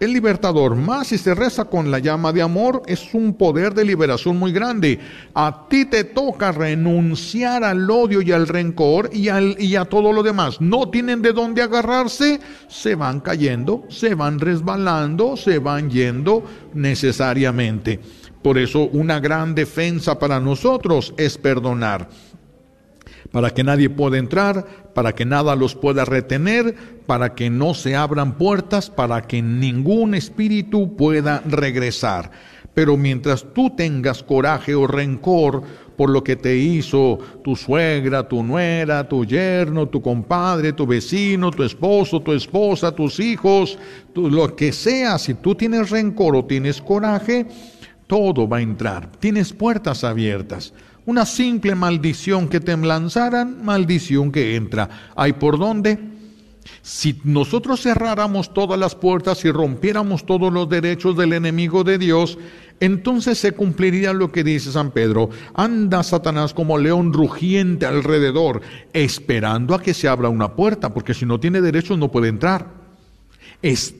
El 0.00 0.12
libertador, 0.12 0.74
más 0.74 1.08
si 1.08 1.18
se 1.18 1.34
reza 1.34 1.66
con 1.66 1.90
la 1.90 1.98
llama 1.98 2.32
de 2.32 2.42
amor, 2.42 2.82
es 2.86 3.14
un 3.14 3.34
poder 3.34 3.74
de 3.74 3.84
liberación 3.84 4.36
muy 4.38 4.50
grande. 4.50 4.98
A 5.34 5.66
ti 5.68 5.84
te 5.84 6.02
toca 6.02 6.50
renunciar 6.50 7.62
al 7.62 7.88
odio 7.88 8.20
y 8.20 8.32
al 8.32 8.48
rencor 8.48 9.10
y, 9.12 9.28
al, 9.28 9.56
y 9.58 9.76
a 9.76 9.84
todo 9.84 10.12
lo 10.12 10.22
demás. 10.22 10.60
No 10.60 10.88
tienen 10.90 11.22
de 11.22 11.32
dónde 11.32 11.62
agarrarse, 11.62 12.40
se 12.68 12.96
van 12.96 13.20
cayendo, 13.20 13.84
se 13.88 14.14
van 14.14 14.40
resbalando, 14.40 15.36
se 15.36 15.58
van 15.58 15.90
yendo 15.90 16.42
necesariamente. 16.74 18.00
Por 18.44 18.58
eso 18.58 18.90
una 18.92 19.20
gran 19.20 19.54
defensa 19.54 20.18
para 20.18 20.38
nosotros 20.38 21.14
es 21.16 21.38
perdonar. 21.38 22.10
Para 23.32 23.48
que 23.48 23.64
nadie 23.64 23.88
pueda 23.88 24.18
entrar, 24.18 24.66
para 24.92 25.14
que 25.14 25.24
nada 25.24 25.56
los 25.56 25.74
pueda 25.74 26.04
retener, 26.04 26.74
para 27.06 27.34
que 27.34 27.48
no 27.48 27.72
se 27.72 27.96
abran 27.96 28.36
puertas, 28.36 28.90
para 28.90 29.22
que 29.22 29.40
ningún 29.40 30.14
espíritu 30.14 30.94
pueda 30.94 31.42
regresar. 31.46 32.32
Pero 32.74 32.98
mientras 32.98 33.46
tú 33.54 33.70
tengas 33.70 34.22
coraje 34.22 34.74
o 34.74 34.86
rencor 34.86 35.62
por 35.96 36.10
lo 36.10 36.22
que 36.22 36.36
te 36.36 36.54
hizo 36.54 37.18
tu 37.42 37.56
suegra, 37.56 38.28
tu 38.28 38.42
nuera, 38.42 39.08
tu 39.08 39.24
yerno, 39.24 39.88
tu 39.88 40.02
compadre, 40.02 40.74
tu 40.74 40.86
vecino, 40.86 41.50
tu 41.50 41.62
esposo, 41.62 42.20
tu 42.20 42.32
esposa, 42.32 42.92
tus 42.94 43.20
hijos, 43.20 43.78
lo 44.14 44.54
que 44.54 44.70
sea, 44.72 45.18
si 45.18 45.32
tú 45.32 45.54
tienes 45.54 45.88
rencor 45.88 46.36
o 46.36 46.44
tienes 46.44 46.82
coraje, 46.82 47.46
todo 48.06 48.48
va 48.48 48.58
a 48.58 48.62
entrar. 48.62 49.10
Tienes 49.18 49.52
puertas 49.52 50.04
abiertas. 50.04 50.72
Una 51.06 51.26
simple 51.26 51.74
maldición 51.74 52.48
que 52.48 52.60
te 52.60 52.76
lanzaran, 52.76 53.64
maldición 53.64 54.32
que 54.32 54.56
entra. 54.56 54.88
¿Hay 55.16 55.34
por 55.34 55.58
dónde? 55.58 55.98
Si 56.80 57.20
nosotros 57.24 57.82
cerráramos 57.82 58.54
todas 58.54 58.78
las 58.78 58.94
puertas 58.94 59.44
y 59.44 59.50
rompiéramos 59.50 60.24
todos 60.24 60.52
los 60.52 60.68
derechos 60.68 61.16
del 61.16 61.34
enemigo 61.34 61.84
de 61.84 61.98
Dios, 61.98 62.38
entonces 62.80 63.38
se 63.38 63.52
cumpliría 63.52 64.12
lo 64.14 64.32
que 64.32 64.44
dice 64.44 64.72
San 64.72 64.90
Pedro. 64.90 65.28
Anda 65.54 66.02
Satanás 66.02 66.54
como 66.54 66.78
león 66.78 67.12
rugiente 67.12 67.84
alrededor, 67.84 68.62
esperando 68.94 69.74
a 69.74 69.82
que 69.82 69.92
se 69.92 70.08
abra 70.08 70.30
una 70.30 70.54
puerta, 70.54 70.92
porque 70.94 71.14
si 71.14 71.26
no 71.26 71.38
tiene 71.38 71.60
derechos 71.60 71.98
no 71.98 72.10
puede 72.10 72.28
entrar 72.28 72.83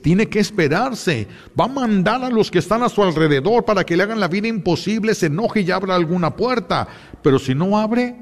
tiene 0.01 0.27
que 0.27 0.39
esperarse. 0.39 1.27
Va 1.59 1.65
a 1.65 1.69
mandar 1.69 2.23
a 2.23 2.29
los 2.29 2.51
que 2.51 2.59
están 2.59 2.83
a 2.83 2.89
su 2.89 3.01
alrededor 3.01 3.65
para 3.65 3.83
que 3.83 3.97
le 3.97 4.03
hagan 4.03 4.19
la 4.19 4.27
vida 4.27 4.47
imposible, 4.47 5.15
se 5.15 5.25
enoje 5.25 5.61
y 5.61 5.71
abra 5.71 5.95
alguna 5.95 6.35
puerta. 6.35 6.87
Pero 7.23 7.39
si 7.39 7.55
no 7.55 7.77
abre, 7.77 8.15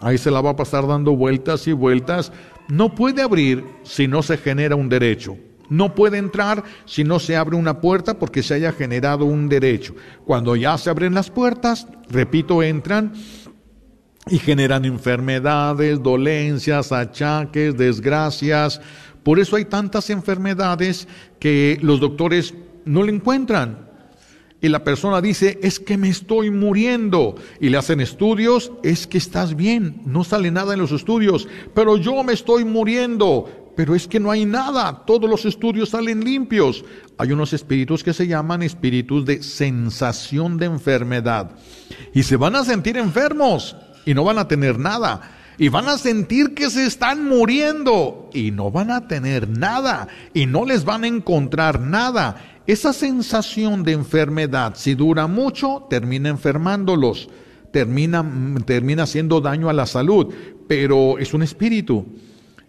ahí 0.00 0.18
se 0.18 0.30
la 0.30 0.42
va 0.42 0.50
a 0.50 0.56
pasar 0.56 0.86
dando 0.86 1.16
vueltas 1.16 1.66
y 1.66 1.72
vueltas. 1.72 2.32
No 2.68 2.94
puede 2.94 3.22
abrir 3.22 3.64
si 3.82 4.08
no 4.08 4.22
se 4.22 4.36
genera 4.36 4.76
un 4.76 4.90
derecho. 4.90 5.38
No 5.70 5.94
puede 5.94 6.18
entrar 6.18 6.64
si 6.84 7.04
no 7.04 7.18
se 7.18 7.36
abre 7.36 7.56
una 7.56 7.80
puerta 7.80 8.18
porque 8.18 8.42
se 8.42 8.54
haya 8.54 8.72
generado 8.72 9.24
un 9.24 9.48
derecho. 9.48 9.94
Cuando 10.26 10.54
ya 10.56 10.76
se 10.76 10.90
abren 10.90 11.14
las 11.14 11.30
puertas, 11.30 11.86
repito, 12.10 12.62
entran 12.62 13.14
y 14.26 14.38
generan 14.38 14.84
enfermedades, 14.84 16.02
dolencias, 16.02 16.92
achaques, 16.92 17.76
desgracias. 17.76 18.80
Por 19.22 19.38
eso 19.38 19.56
hay 19.56 19.66
tantas 19.66 20.10
enfermedades 20.10 21.08
que 21.38 21.78
los 21.82 22.00
doctores 22.00 22.54
no 22.84 23.02
le 23.02 23.12
encuentran. 23.12 23.90
Y 24.62 24.68
la 24.68 24.84
persona 24.84 25.22
dice, 25.22 25.58
es 25.62 25.80
que 25.80 25.96
me 25.96 26.08
estoy 26.08 26.50
muriendo. 26.50 27.36
Y 27.60 27.70
le 27.70 27.78
hacen 27.78 28.00
estudios, 28.00 28.72
es 28.82 29.06
que 29.06 29.18
estás 29.18 29.56
bien, 29.56 30.02
no 30.04 30.22
sale 30.22 30.50
nada 30.50 30.74
en 30.74 30.80
los 30.80 30.92
estudios, 30.92 31.48
pero 31.74 31.96
yo 31.96 32.22
me 32.22 32.34
estoy 32.34 32.64
muriendo. 32.64 33.72
Pero 33.76 33.94
es 33.94 34.06
que 34.06 34.20
no 34.20 34.30
hay 34.30 34.44
nada, 34.44 35.04
todos 35.06 35.30
los 35.30 35.46
estudios 35.46 35.90
salen 35.90 36.22
limpios. 36.22 36.84
Hay 37.16 37.32
unos 37.32 37.54
espíritus 37.54 38.04
que 38.04 38.12
se 38.12 38.26
llaman 38.26 38.62
espíritus 38.62 39.24
de 39.24 39.42
sensación 39.42 40.58
de 40.58 40.66
enfermedad. 40.66 41.52
Y 42.12 42.24
se 42.24 42.36
van 42.36 42.56
a 42.56 42.64
sentir 42.64 42.98
enfermos 42.98 43.76
y 44.04 44.12
no 44.12 44.24
van 44.24 44.38
a 44.38 44.48
tener 44.48 44.78
nada. 44.78 45.39
Y 45.58 45.68
van 45.68 45.88
a 45.88 45.98
sentir 45.98 46.54
que 46.54 46.70
se 46.70 46.86
están 46.86 47.28
muriendo 47.28 48.30
y 48.32 48.50
no 48.50 48.70
van 48.70 48.90
a 48.90 49.08
tener 49.08 49.48
nada 49.48 50.08
y 50.32 50.46
no 50.46 50.64
les 50.64 50.84
van 50.84 51.04
a 51.04 51.08
encontrar 51.08 51.80
nada. 51.80 52.60
Esa 52.66 52.92
sensación 52.92 53.82
de 53.82 53.92
enfermedad, 53.92 54.74
si 54.76 54.94
dura 54.94 55.26
mucho, 55.26 55.86
termina 55.90 56.28
enfermándolos, 56.28 57.28
termina, 57.72 58.24
termina 58.64 59.02
haciendo 59.02 59.40
daño 59.40 59.68
a 59.68 59.72
la 59.72 59.86
salud, 59.86 60.32
pero 60.66 61.18
es 61.18 61.34
un 61.34 61.42
espíritu. 61.42 62.06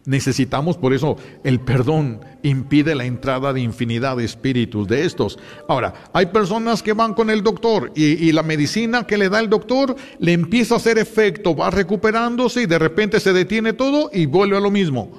Necesitamos, 0.06 0.78
por 0.78 0.94
eso, 0.94 1.16
el 1.44 1.60
perdón 1.60 2.22
impide 2.42 2.96
la 2.96 3.06
entrada 3.06 3.54
de 3.54 3.62
infinidad 3.62 4.18
de 4.18 4.26
espíritus 4.26 4.88
de 4.88 5.06
estos. 5.06 5.38
Ahora, 5.68 5.94
hay 6.12 6.28
personas 6.28 6.82
que 6.82 6.94
van 6.94 7.14
con 7.14 7.30
el 7.30 7.44
doctor 7.44 7.92
y, 7.96 8.32
la 8.32 8.42
medicina 8.42 9.06
que 9.06 9.18
le 9.18 9.30
da 9.30 9.40
el 9.40 9.50
doctor 9.50 9.96
le 10.18 10.34
empieza 10.34 10.74
a 10.74 10.78
hacer 10.78 10.98
efecto, 10.98 11.56
va 11.56 11.70
recuperándose 11.70 12.64
y 12.64 12.66
de 12.66 12.80
repente 12.80 13.20
se 13.20 13.32
detiene 13.32 13.74
todo 13.74 14.10
y 14.12 14.26
vuelve 14.26 14.58
a 14.58 14.62
lo 14.62 14.72
mismo. 14.72 15.12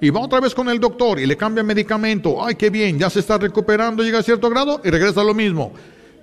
Y 0.00 0.10
va 0.10 0.20
otra 0.20 0.40
vez 0.40 0.52
con 0.52 0.68
el 0.68 0.80
doctor 0.80 1.20
y 1.20 1.26
le 1.26 1.36
cambia 1.36 1.62
medicamento. 1.62 2.44
Ay, 2.44 2.56
qué 2.56 2.70
bien, 2.70 2.98
ya 2.98 3.10
se 3.10 3.20
está 3.20 3.38
recuperando, 3.38 4.02
llega 4.02 4.18
a 4.18 4.22
cierto 4.24 4.50
grado 4.50 4.80
y 4.82 4.90
regresa 4.90 5.20
a 5.20 5.24
lo 5.24 5.34
mismo 5.34 5.72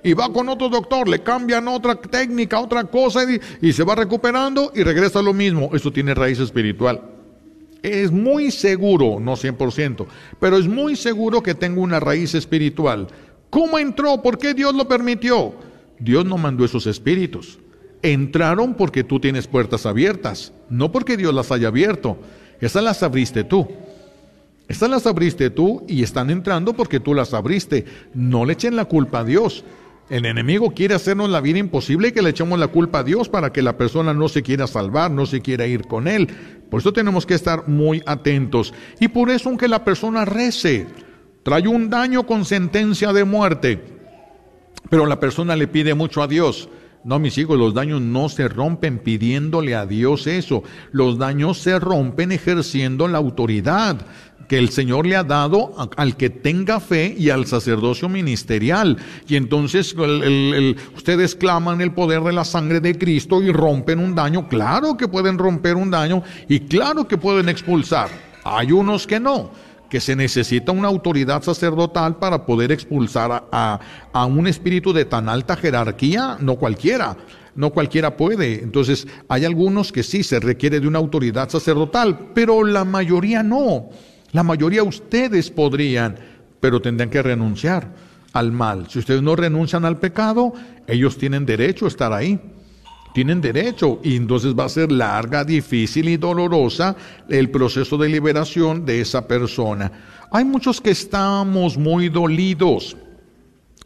y 0.04 0.13
va 0.15 0.34
con 0.34 0.50
otro 0.50 0.67
doctor, 0.67 1.08
le 1.08 1.21
cambian 1.21 1.67
otra 1.67 1.95
técnica, 1.95 2.60
otra 2.60 2.84
cosa 2.86 3.24
y, 3.24 3.39
y, 3.62 3.71
se 3.71 3.84
va 3.84 3.93
recuperando 3.93 4.71
y 4.74 4.82
regresa 4.82 5.19
a 5.19 5.21
lo 5.21 5.32
mismo. 5.32 5.69
Eso 5.74 5.91
tiene 5.91 6.15
raíz 6.15 6.39
espiritual 6.39 7.20
es 7.84 8.12
muy 8.12 8.52
seguro, 8.52 9.20
no 9.20 9.36
100%, 9.36 10.06
pero 10.39 10.58
es 10.58 10.67
muy 10.67 10.96
seguro 10.96 11.41
que 11.41 11.56
tengo 11.56 11.82
una 11.82 12.00
raíz 12.00 12.36
espiritual. 12.36 13.08
¿Cómo 13.50 13.80
entró? 13.80 14.22
¿Por 14.22 14.38
qué 14.38 14.54
Dios 14.54 14.74
lo 14.74 14.88
permitió? 14.88 15.54
Dios 16.00 16.26
no 16.26 16.38
mandó 16.38 16.63
esos 16.63 16.88
espíritus. 16.88 17.60
Entraron 18.02 18.74
porque 18.76 19.04
tú 19.04 19.20
tienes 19.20 19.48
puertas 19.48 19.86
abiertas, 19.86 20.54
no 20.70 20.91
porque 20.91 21.17
Dios 21.17 21.34
las 21.34 21.52
haya 21.52 21.67
abierto. 21.67 22.17
Esas 22.60 22.84
las 22.84 23.04
abriste 23.04 23.44
tú. 23.44 23.67
Estas 24.67 24.89
las 24.89 25.06
abriste 25.06 25.50
tú 25.50 25.84
y 25.88 26.02
están 26.02 26.30
entrando 26.30 26.74
porque 26.74 27.00
tú 27.00 27.13
las 27.13 27.34
abriste. 27.34 27.86
No 28.13 28.46
le 28.46 28.54
echen 28.54 28.76
la 28.76 28.86
culpa 28.86 29.20
a 29.20 29.24
Dios. 29.26 29.65
El 30.12 30.26
enemigo 30.26 30.71
quiere 30.71 30.93
hacernos 30.93 31.30
la 31.30 31.39
vida 31.39 31.58
imposible 31.58 32.10
y 32.10 32.12
que 32.12 32.21
le 32.21 32.32
echemos 32.32 32.60
la 32.60 32.67
culpa 32.67 33.00
a 33.00 33.04
Dios 33.04 33.30
para 33.30 33.54
que 33.54 33.62
la 33.62 33.78
persona 33.78 34.13
no 34.13 34.28
se 34.28 34.43
quiera 34.43 34.67
salvar, 34.67 35.10
no 35.10 35.26
se 35.26 35.39
quiera 35.39 35.67
ir 35.67 35.88
con 35.88 36.06
Él. 36.06 36.28
Por 36.69 36.82
eso 36.82 36.91
tenemos 36.91 37.26
que 37.26 37.34
estar 37.34 37.69
muy 37.69 38.04
atentos. 38.06 38.74
Y 39.00 39.08
por 39.08 39.30
eso 39.30 39.47
aunque 39.47 39.69
la 39.69 39.86
persona 39.86 40.26
rece, 40.26 40.86
trae 41.43 41.65
un 41.65 41.89
daño 41.89 42.28
con 42.28 42.43
sentencia 42.43 43.13
de 43.13 43.24
muerte, 43.24 43.82
pero 44.89 45.06
la 45.06 45.17
persona 45.17 45.56
le 45.56 45.69
pide 45.69 45.93
mucho 45.93 46.21
a 46.21 46.28
Dios. 46.28 46.67
No, 47.06 47.17
mis 47.17 47.38
hijos, 47.38 47.58
los 47.58 47.74
daños 47.74 48.02
no 48.02 48.28
se 48.28 48.50
rompen 48.50 49.00
pidiéndole 49.00 49.76
a 49.76 49.86
Dios 49.86 50.28
eso. 50.28 50.62
Los 50.91 51.19
daños 51.19 51.58
se 51.58 51.80
rompen 51.80 52.34
ejerciendo 52.34 53.08
la 53.08 53.17
autoridad 53.17 54.06
que 54.52 54.58
el 54.58 54.70
Señor 54.70 55.06
le 55.06 55.16
ha 55.16 55.24
dado 55.24 55.72
al 55.96 56.18
que 56.18 56.30
tenga 56.30 56.82
fe 56.82 57.16
y 57.18 57.30
al 57.30 57.46
sacerdocio 57.46 58.10
ministerial. 58.10 58.98
Y 59.26 59.38
entonces 59.38 59.96
ustedes 60.94 61.36
claman 61.38 61.80
el 61.80 61.94
poder 61.94 62.22
de 62.22 62.34
la 62.34 62.44
sangre 62.44 62.82
de 62.82 62.98
Cristo 62.98 63.42
y 63.42 63.50
rompen 63.54 64.00
un 64.00 64.14
daño. 64.14 64.50
Claro 64.50 64.98
que 64.98 65.08
pueden 65.08 65.38
romper 65.38 65.78
un 65.78 65.90
daño 65.90 66.22
y 66.50 66.60
claro 66.60 67.08
que 67.08 67.18
pueden 67.18 67.48
expulsar. 67.48 68.10
Hay 68.44 68.74
unos 68.74 69.08
que 69.08 69.22
no 69.22 69.52
que 69.90 70.02
se 70.02 70.18
necesita 70.18 70.74
una 70.74 70.90
autoridad 70.90 71.42
sacerdotal 71.44 72.18
para 72.18 72.46
poder 72.46 72.74
expulsar 72.74 73.48
a, 73.54 73.80
un 74.26 74.48
espíritu 74.48 74.92
de 74.92 75.06
tan 75.06 75.30
alta 75.30 75.56
jerarquía, 75.56 76.36
no 76.42 76.56
cualquiera, 76.56 77.16
no 77.56 77.70
cualquiera 77.70 78.18
puede. 78.18 78.64
Entonces, 78.64 79.08
hay 79.30 79.46
algunos 79.46 79.94
que 79.94 80.04
sí 80.04 80.24
se 80.24 80.42
requiere 80.42 80.82
de 80.82 80.88
una 80.90 81.00
autoridad 81.00 81.50
sacerdotal, 81.50 82.32
pero 82.34 82.66
la 82.66 82.84
mayoría 82.84 83.44
no. 83.44 83.90
La 84.32 84.44
mayoría 84.44 84.82
de 84.82 84.88
ustedes 84.88 85.50
podrían, 85.52 86.15
pero 86.60 86.82
tendrían 86.82 87.10
que 87.10 87.22
renunciar 87.22 87.94
al 88.34 88.52
mal. 88.52 88.88
Si 88.89 89.00
ustedes 89.00 89.22
no 89.22 89.36
renuncian 89.36 89.86
al 89.86 89.98
pecado, 89.98 90.54
ellos 90.88 91.17
tienen 91.17 91.46
derecho 91.46 91.86
a 91.86 91.89
estar 91.89 92.13
ahí. 92.13 92.39
Tienen 93.13 93.41
derecho 93.41 94.00
y 94.04 94.15
entonces 94.15 94.56
va 94.58 94.65
a 94.65 94.70
ser 94.70 94.89
larga, 94.89 95.44
difícil 95.44 96.08
y 96.08 96.15
dolorosa 96.15 96.96
el 97.28 97.50
proceso 97.50 97.98
de 97.98 98.08
liberación 98.08 98.86
de 98.86 99.02
esa 99.02 99.28
persona. 99.28 99.91
Hay 100.32 100.46
muchos 100.46 100.80
que 100.80 100.91
estamos 100.91 101.78
muy 101.78 102.08
dolidos, 102.08 102.96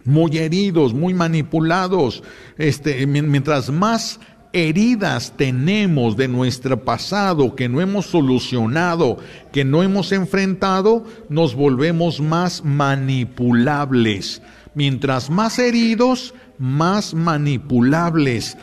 muy 0.03 0.37
heridos, 0.37 0.93
muy 0.93 1.15
manipulados. 1.15 2.21
Este, 2.55 3.07
mientras 3.07 3.71
más 3.71 4.19
heridas 4.55 5.33
tenemos 5.35 6.15
de 6.15 6.29
nuestro 6.29 6.85
pasado 6.85 7.55
que 7.55 7.67
no 7.67 7.81
hemos 7.81 8.05
solucionado, 8.05 9.17
que 9.51 9.65
no 9.65 9.83
hemos 9.83 10.13
enfrentado, 10.13 11.03
nos 11.27 11.55
volvemos 11.55 12.21
más 12.21 12.63
manipulables. 12.63 14.41
Mientras 14.73 15.29
más 15.29 15.59
heridos, 15.59 16.33
más 16.57 17.13
manipulables. 17.13 18.57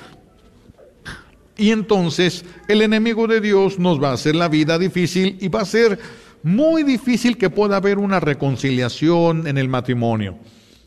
Y 1.59 1.73
entonces 1.73 2.47
el 2.69 2.81
enemigo 2.81 3.27
de 3.27 3.43
Dios 3.43 3.79
nos 3.79 4.03
va 4.03 4.11
a 4.11 4.15
hacer 4.15 4.35
la 4.35 4.49
vida 4.49 4.79
difícil 4.79 5.37
y 5.43 5.49
va 5.49 5.61
a 5.61 5.67
ser 5.67 5.99
muy 6.43 6.85
difícil 6.85 7.37
que 7.37 7.51
pueda 7.51 7.77
haber 7.77 7.99
una 7.99 8.19
reconciliación 8.19 9.47
en 9.47 9.59
el 9.59 9.69
matrimonio. 9.69 10.39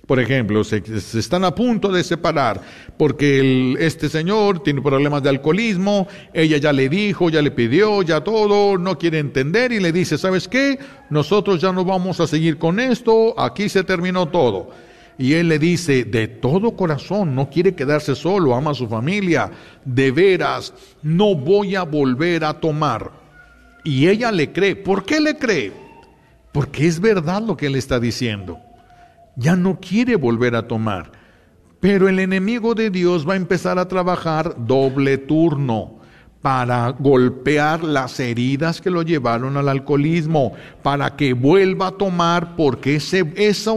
Por 0.05 0.19
ejemplo, 0.19 0.63
se, 0.63 0.83
están 1.17 1.45
a 1.45 1.55
punto 1.55 1.91
de 1.91 2.03
separar 2.03 2.61
porque 2.95 3.75
este 3.79 4.07
señor 4.07 4.61
tiene 4.61 4.81
problemas 4.81 5.23
de 5.23 5.29
alcoholismo, 5.29 6.07
ella 6.31 6.57
ya 6.57 6.71
le 6.71 6.89
dijo, 6.89 7.29
ya 7.29 7.41
le 7.41 7.49
pidió, 7.49 8.03
ya 8.03 8.21
todo, 8.21 8.77
no 8.77 8.99
quiere 8.99 9.17
entender 9.17 9.71
y 9.71 9.79
le 9.79 9.91
dice, 9.91 10.17
¿sabes 10.17 10.47
qué? 10.47 10.77
Nosotros 11.09 11.59
ya 11.59 11.71
no 11.71 11.83
vamos 11.83 12.19
a 12.19 12.27
seguir 12.27 12.59
con 12.59 12.79
esto, 12.79 13.39
aquí 13.39 13.67
se 13.67 13.83
terminó 13.83 14.27
todo. 14.27 14.69
Y 15.17 15.33
él 15.33 15.47
le 15.47 15.57
dice, 15.57 16.03
de 16.03 16.27
todo 16.27 16.75
corazón, 16.75 17.33
no 17.33 17.49
quiere 17.49 17.73
quedarse 17.73 18.15
solo, 18.15 18.53
ama 18.53 18.71
a 18.71 18.75
su 18.75 18.87
familia, 18.87 19.49
de 19.85 20.11
veras, 20.11 20.73
no 21.01 21.33
voy 21.33 21.75
a 21.75 21.83
volver 21.83 22.43
a 22.43 22.59
tomar. 22.59 23.11
Y 23.83 24.07
ella 24.07 24.31
le 24.31 24.51
cree. 24.51 24.75
¿Por 24.75 25.05
qué 25.05 25.21
le 25.21 25.37
cree? 25.37 25.71
Porque 26.51 26.85
es 26.85 26.99
verdad 26.99 27.41
lo 27.41 27.55
que 27.55 27.67
él 27.67 27.75
está 27.75 27.99
diciendo 27.99 28.59
ya 29.35 29.55
no 29.55 29.79
quiere 29.79 30.15
volver 30.15 30.55
a 30.55 30.67
tomar. 30.67 31.11
Pero 31.79 32.09
el 32.09 32.19
enemigo 32.19 32.73
de 32.73 32.89
Dios 32.89 33.27
va 33.27 33.33
a 33.33 33.37
empezar 33.37 33.77
a 33.77 33.87
trabajar 33.87 34.55
doble 34.57 35.17
turno 35.17 35.95
para 36.45 36.91
golpear 36.91 37.83
las 37.83 38.19
heridas 38.19 38.79
que 38.79 38.91
lo 38.91 39.01
llevaron 39.01 39.57
al 39.57 39.67
alcoholismo, 39.67 40.53
para 40.83 41.15
que 41.15 41.33
vuelva 41.33 41.87
a 41.87 41.91
tomar, 41.93 42.55
porque 42.55 42.97
ese, 42.97 43.23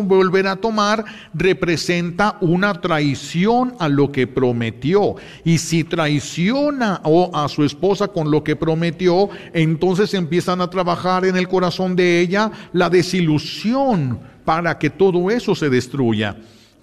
volver 0.02 0.46
a 0.46 0.56
tomar 0.56 1.02
representa 1.32 2.36
una 2.42 2.78
traición 2.78 3.72
a 3.78 3.88
lo 3.88 4.12
que 4.12 4.26
prometió. 4.26 5.16
Y 5.46 5.56
si 5.56 5.82
traiciona 5.82 7.00
a 7.32 7.48
su 7.48 7.64
esposa 7.64 8.08
con 8.08 8.30
lo 8.30 8.44
que 8.44 8.54
prometió, 8.54 9.30
entonces 9.54 10.12
empiezan 10.12 10.60
a 10.60 10.68
trabajar 10.68 11.24
en 11.24 11.38
el 11.38 11.48
corazón 11.48 11.96
de 11.96 12.20
ella 12.20 12.52
la 12.74 12.90
desilusión 12.90 14.20
para 14.48 14.78
que 14.78 14.88
todo 14.88 15.30
eso 15.30 15.54
se 15.54 15.68
destruya. 15.68 16.34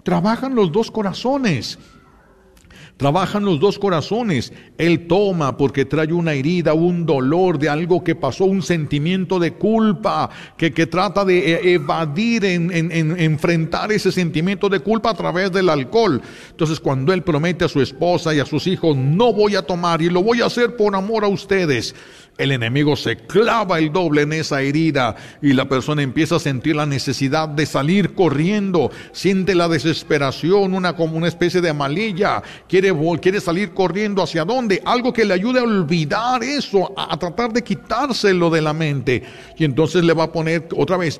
Trabajan 0.04 0.54
los 0.54 0.70
dos 0.70 0.88
corazones. 0.88 1.80
Trabajan 2.96 3.44
los 3.44 3.58
dos 3.58 3.76
corazones. 3.76 4.52
Él 4.78 5.08
toma 5.08 5.56
porque 5.56 5.84
trae 5.84 6.12
una 6.12 6.34
herida, 6.34 6.74
un 6.74 7.04
dolor 7.04 7.58
de 7.58 7.68
algo 7.68 8.04
que 8.04 8.14
pasó, 8.14 8.44
un 8.44 8.62
sentimiento 8.62 9.40
de 9.40 9.54
culpa, 9.54 10.30
que, 10.56 10.72
que 10.72 10.86
trata 10.86 11.24
de 11.24 11.54
e, 11.54 11.74
evadir, 11.74 12.44
en, 12.44 12.70
en, 12.72 13.20
enfrentar 13.20 13.90
ese 13.90 14.12
sentimiento 14.12 14.68
de 14.68 14.78
culpa 14.78 15.10
a 15.10 15.14
través 15.14 15.50
del 15.50 15.68
alcohol. 15.68 16.22
Entonces 16.50 16.78
cuando 16.78 17.12
él 17.12 17.22
promete 17.22 17.64
a 17.64 17.68
su 17.68 17.82
esposa 17.82 18.32
y 18.32 18.38
a 18.38 18.46
sus 18.46 18.68
hijos, 18.68 18.96
no 18.96 19.32
voy 19.32 19.56
a 19.56 19.62
tomar 19.62 20.02
y 20.02 20.08
lo 20.08 20.22
voy 20.22 20.40
a 20.40 20.46
hacer 20.46 20.76
por 20.76 20.94
amor 20.94 21.24
a 21.24 21.28
ustedes, 21.28 21.96
el 22.38 22.52
enemigo 22.52 22.96
se 22.96 23.16
clava 23.16 23.78
el 23.78 23.92
doble 23.92 24.22
en 24.22 24.32
esa 24.32 24.60
herida 24.60 25.16
y 25.40 25.52
la 25.52 25.68
persona 25.68 26.02
empieza 26.02 26.36
a 26.36 26.40
sentir 26.40 26.76
la 26.76 26.86
necesidad 26.86 27.48
de 27.48 27.66
salir 27.66 28.14
corriendo, 28.14 28.90
siente 29.12 29.54
la 29.54 29.68
desesperación, 29.68 30.74
una 30.74 30.94
como 30.94 31.16
una 31.16 31.28
especie 31.28 31.60
de 31.60 31.70
amalilla, 31.70 32.42
quiere, 32.68 32.92
quiere 33.20 33.40
salir 33.40 33.72
corriendo 33.72 34.22
hacia 34.22 34.44
dónde, 34.44 34.82
algo 34.84 35.12
que 35.12 35.24
le 35.24 35.34
ayude 35.34 35.60
a 35.60 35.64
olvidar 35.64 36.42
eso, 36.42 36.92
a, 36.96 37.16
tratar 37.18 37.52
de 37.52 37.64
quitárselo 37.64 38.50
de 38.50 38.60
la 38.60 38.72
mente. 38.72 39.22
Y 39.56 39.64
entonces 39.64 40.04
le 40.04 40.12
va 40.12 40.24
a 40.24 40.32
poner 40.32 40.68
otra 40.76 40.96
vez, 40.96 41.18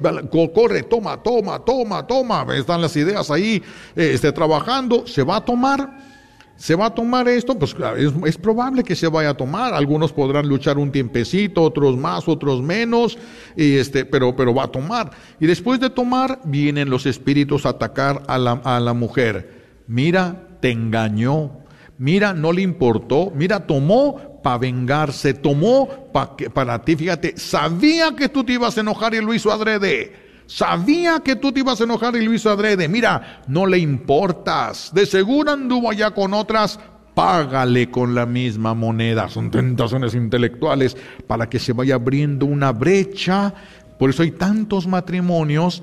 corre, 0.55 0.83
toma, 0.83 1.23
toma, 1.23 1.65
toma, 1.65 2.07
toma, 2.07 2.47
están 2.55 2.83
las 2.83 2.95
ideas 2.97 3.31
ahí, 3.31 3.63
eh, 3.95 4.11
esté 4.13 4.33
trabajando, 4.33 5.07
se 5.07 5.23
va 5.23 5.37
a 5.37 5.45
tomar 5.45 6.16
¿Se 6.57 6.75
va 6.75 6.87
a 6.87 6.95
tomar 6.95 7.29
esto? 7.29 7.59
Pues 7.59 7.75
claro, 7.75 7.97
es, 7.97 8.39
probable 8.39 8.83
que 8.83 8.97
se 8.97 9.09
vaya 9.09 9.31
a 9.31 9.37
tomar. 9.37 9.75
Algunos 9.75 10.13
podrán 10.13 10.49
luchar 10.49 10.79
un 10.79 10.91
tiempecito, 10.91 11.63
otros 11.63 11.97
más, 11.97 12.27
otros 12.29 12.63
menos, 12.63 13.19
y 13.57 13.77
este, 13.77 14.07
pero, 14.07 14.35
pero 14.35 14.55
va 14.55 14.65
a 14.65 14.69
tomar. 14.69 15.11
Y 15.39 15.47
después 15.47 15.81
de 15.81 15.91
tomar, 15.91 16.41
vienen 16.45 16.89
los 16.89 17.05
espíritus 17.05 17.67
a 17.67 17.71
atacar 17.71 18.23
a 18.27 18.39
la, 18.39 18.53
a 18.65 18.81
la 18.81 18.95
mujer. 18.95 19.83
Mira, 19.87 20.49
te 20.61 20.71
engañó. 20.71 21.51
Mira, 21.99 22.33
no 22.33 22.53
le 22.53 22.63
importó. 22.63 23.31
Mira, 23.35 23.67
tomó 23.67 24.41
para 24.43 24.59
vengarse. 24.59 25.35
Tomó 25.35 26.11
para 26.11 26.85
ti. 26.85 26.97
Fíjate, 26.97 27.37
sabía 27.37 28.17
que 28.17 28.29
tú 28.31 28.45
te 28.45 28.55
ibas 28.55 28.79
a 28.79 28.81
enojar 28.81 29.15
y 29.15 29.21
lo 29.21 29.35
hizo 29.35 29.53
adrede. 29.53 30.26
Sabía 30.47 31.21
que 31.21 31.37
tú 31.37 31.53
te 31.53 31.61
ibas 31.61 31.81
a 31.81 31.85
enojar 31.85 32.15
y 32.17 32.25
lo 32.25 32.33
hizo 32.33 32.51
adrede. 32.51 32.89
Mira, 32.89 33.43
no 33.49 33.67
le 33.67 33.79
importas. 33.79 34.93
De 34.95 35.07
seguro 35.07 35.53
anduvo 35.53 35.91
allá 35.91 36.13
con 36.13 36.35
otras. 36.35 36.79
Págale 37.15 37.91
con 37.91 38.15
la 38.15 38.27
misma 38.27 38.75
moneda. 38.75 39.29
Son 39.29 39.51
tentaciones 39.51 40.15
intelectuales 40.15 40.97
para 41.27 41.49
que 41.49 41.59
se 41.59 41.73
vaya 41.73 41.97
abriendo 41.97 42.47
una 42.47 42.73
brecha. 42.73 43.53
Por 43.99 44.11
eso 44.11 44.23
hay 44.23 44.33
tantos 44.33 44.87
matrimonios 44.87 45.83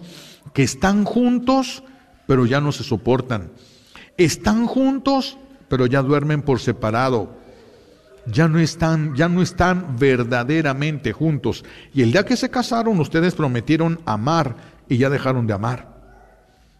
que 0.53 0.63
están 0.63 1.03
juntos, 1.03 1.83
pero 2.27 2.45
ya 2.45 2.61
no 2.61 2.71
se 2.71 2.83
soportan. 2.83 3.51
Están 4.17 4.67
juntos, 4.67 5.37
pero 5.67 5.87
ya 5.87 6.03
duermen 6.03 6.43
por 6.43 6.59
separado 6.59 7.42
ya 8.25 8.47
no 8.47 8.59
están, 8.59 9.15
ya 9.15 9.27
no 9.29 9.41
están 9.41 9.97
verdaderamente 9.97 11.13
juntos. 11.13 11.63
Y 11.93 12.01
el 12.01 12.11
día 12.11 12.25
que 12.25 12.37
se 12.37 12.49
casaron, 12.49 12.99
ustedes 12.99 13.35
prometieron 13.35 13.99
amar 14.05 14.55
y 14.87 14.97
ya 14.97 15.09
dejaron 15.09 15.47
de 15.47 15.53
amar. 15.53 15.93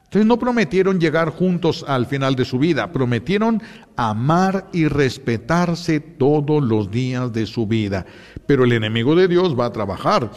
Entonces 0.05 0.27
no 0.27 0.37
prometieron 0.37 0.99
llegar 0.99 1.29
juntos 1.31 1.83
al 1.87 2.05
final 2.05 2.35
de 2.35 2.45
su 2.45 2.59
vida, 2.59 2.91
prometieron 2.91 3.63
amar 3.95 4.67
y 4.71 4.87
respetarse 4.87 5.99
todos 5.99 6.63
los 6.63 6.91
días 6.91 7.33
de 7.33 7.47
su 7.47 7.65
vida. 7.65 8.05
Pero 8.45 8.63
el 8.63 8.73
enemigo 8.73 9.15
de 9.15 9.27
Dios 9.27 9.59
va 9.59 9.65
a 9.65 9.71
trabajar 9.71 10.29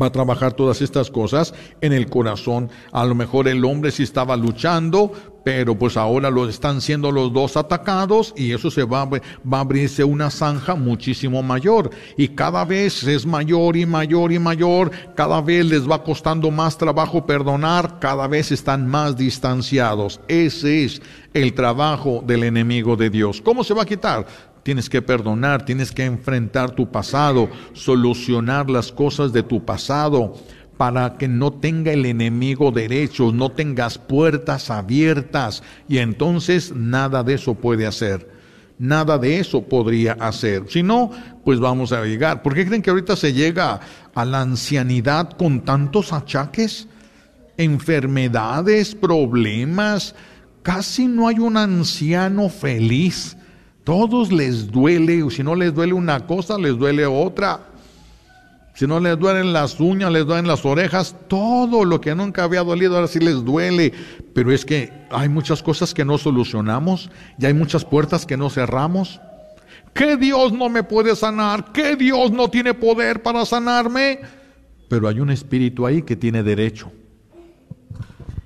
va 0.00 0.06
a 0.06 0.12
trabajar 0.12 0.52
todas 0.52 0.82
estas 0.82 1.10
cosas 1.10 1.54
en 1.80 1.92
el 1.92 2.08
corazón. 2.08 2.70
A 2.92 3.04
lo 3.04 3.14
mejor 3.14 3.48
el 3.48 3.64
hombre 3.64 3.90
sí 3.90 4.02
estaba 4.02 4.36
luchando, 4.36 5.12
pero 5.44 5.76
pues 5.76 5.96
ahora 5.96 6.30
lo 6.30 6.48
están 6.48 6.80
siendo 6.80 7.10
los 7.10 7.32
dos 7.32 7.56
atacados 7.56 8.32
y 8.36 8.52
eso 8.52 8.70
se 8.70 8.84
va, 8.84 9.04
va 9.04 9.58
a 9.58 9.60
abrirse 9.60 10.04
una 10.04 10.30
zanja 10.30 10.74
muchísimo 10.74 11.42
mayor 11.42 11.90
y 12.16 12.28
cada 12.28 12.64
vez 12.64 13.02
es 13.04 13.26
mayor 13.26 13.76
y 13.76 13.86
mayor 13.86 14.32
y 14.32 14.38
mayor, 14.38 14.90
cada 15.16 15.40
vez 15.40 15.66
les 15.66 15.88
va 15.88 16.04
costando 16.04 16.50
más 16.50 16.78
trabajo 16.78 17.26
perdonar, 17.26 17.98
cada 17.98 18.26
vez 18.26 18.52
están 18.52 18.86
más 18.86 19.16
distanciados. 19.16 20.20
Ese 20.28 20.84
es 20.84 21.02
el 21.34 21.54
trabajo 21.54 22.22
del 22.26 22.44
enemigo 22.44 22.96
de 22.96 23.10
Dios. 23.10 23.40
¿Cómo 23.40 23.64
se 23.64 23.74
va 23.74 23.82
a 23.82 23.86
quitar? 23.86 24.26
Tienes 24.62 24.88
que 24.88 25.02
perdonar, 25.02 25.64
tienes 25.64 25.90
que 25.90 26.04
enfrentar 26.04 26.70
tu 26.72 26.90
pasado, 26.90 27.50
solucionar 27.72 28.70
las 28.70 28.92
cosas 28.92 29.32
de 29.32 29.42
tu 29.42 29.64
pasado 29.64 30.34
para 30.76 31.16
que 31.16 31.28
no 31.28 31.52
tenga 31.52 31.92
el 31.92 32.06
enemigo 32.06 32.70
derechos, 32.70 33.34
no 33.34 33.50
tengas 33.50 33.98
puertas 33.98 34.70
abiertas 34.70 35.62
y 35.88 35.98
entonces 35.98 36.74
nada 36.74 37.22
de 37.22 37.34
eso 37.34 37.54
puede 37.54 37.86
hacer. 37.86 38.30
Nada 38.78 39.18
de 39.18 39.38
eso 39.38 39.62
podría 39.62 40.14
hacer. 40.14 40.64
Si 40.68 40.82
no, 40.82 41.10
pues 41.44 41.60
vamos 41.60 41.92
a 41.92 42.04
llegar. 42.04 42.42
¿Por 42.42 42.54
qué 42.54 42.66
creen 42.66 42.82
que 42.82 42.90
ahorita 42.90 43.14
se 43.14 43.32
llega 43.32 43.80
a 44.14 44.24
la 44.24 44.40
ancianidad 44.40 45.30
con 45.36 45.60
tantos 45.60 46.12
achaques? 46.12 46.88
Enfermedades, 47.56 48.94
problemas. 48.96 50.16
Casi 50.62 51.06
no 51.06 51.28
hay 51.28 51.38
un 51.38 51.56
anciano 51.56 52.48
feliz 52.48 53.36
todos 53.84 54.30
les 54.30 54.70
duele, 54.70 55.28
si 55.30 55.42
no 55.42 55.54
les 55.54 55.74
duele 55.74 55.92
una 55.92 56.26
cosa, 56.26 56.58
les 56.58 56.76
duele 56.76 57.06
otra. 57.06 57.60
Si 58.74 58.86
no 58.86 59.00
les 59.00 59.18
duelen 59.18 59.52
las 59.52 59.78
uñas, 59.80 60.10
les 60.10 60.24
duelen 60.24 60.46
las 60.46 60.64
orejas, 60.64 61.14
todo 61.28 61.84
lo 61.84 62.00
que 62.00 62.14
nunca 62.14 62.44
había 62.44 62.62
dolido 62.62 62.94
ahora 62.94 63.06
sí 63.06 63.18
les 63.18 63.44
duele. 63.44 63.92
Pero 64.34 64.50
es 64.50 64.64
que 64.64 64.90
hay 65.10 65.28
muchas 65.28 65.62
cosas 65.62 65.92
que 65.92 66.04
no 66.04 66.16
solucionamos 66.16 67.10
y 67.38 67.44
hay 67.44 67.52
muchas 67.52 67.84
puertas 67.84 68.24
que 68.24 68.36
no 68.36 68.48
cerramos. 68.48 69.20
¿Qué 69.92 70.16
Dios 70.16 70.52
no 70.52 70.70
me 70.70 70.82
puede 70.82 71.14
sanar? 71.14 71.72
¿Qué 71.72 71.96
Dios 71.96 72.30
no 72.30 72.48
tiene 72.48 72.72
poder 72.72 73.22
para 73.22 73.44
sanarme? 73.44 74.20
Pero 74.88 75.06
hay 75.06 75.20
un 75.20 75.30
espíritu 75.30 75.86
ahí 75.86 76.02
que 76.02 76.16
tiene 76.16 76.42
derecho. 76.42 76.90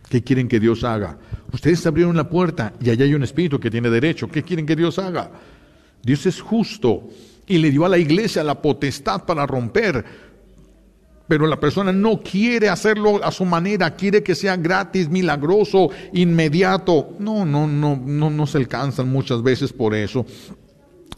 ¿Qué 0.09 0.23
quieren 0.23 0.49
que 0.49 0.59
Dios 0.59 0.83
haga? 0.83 1.19
Ustedes 1.53 1.87
abrieron 1.87 2.17
la 2.17 2.29
puerta 2.29 2.73
y 2.81 2.91
allá 2.91 3.05
hay 3.05 3.15
un 3.15 3.23
espíritu 3.23 3.59
que 3.61 3.71
tiene 3.71 3.89
derecho. 3.91 4.29
¿Qué 4.29 4.43
quieren 4.43 4.67
que 4.67 4.77
Dios 4.77 4.99
haga? 4.99 5.31
Dios 6.03 6.27
es 6.27 6.41
justo 6.41 7.09
y 7.47 7.59
le 7.59 7.71
dio 7.71 7.85
a 7.85 7.89
la 7.89 7.99
iglesia 7.99 8.43
la 8.43 8.61
potestad 8.61 9.25
para 9.25 9.47
romper. 9.47 10.05
Pero 11.29 11.47
la 11.47 11.59
persona 11.59 11.93
no 11.93 12.21
quiere 12.21 12.69
hacerlo 12.69 13.23
a 13.25 13.33
su 13.33 13.45
manera, 13.45 13.97
quiere 13.97 14.23
que 14.23 14.35
sea 14.35 14.57
gratis, 14.57 15.09
milagroso, 15.09 15.91
inmediato. 16.13 17.15
No, 17.19 17.45
no, 17.45 17.67
no, 17.67 17.97
no, 17.97 18.31
no 18.31 18.47
se 18.47 18.59
alcanzan 18.59 19.09
muchas 19.09 19.43
veces 19.43 19.73
por 19.73 19.95
eso. 19.95 20.25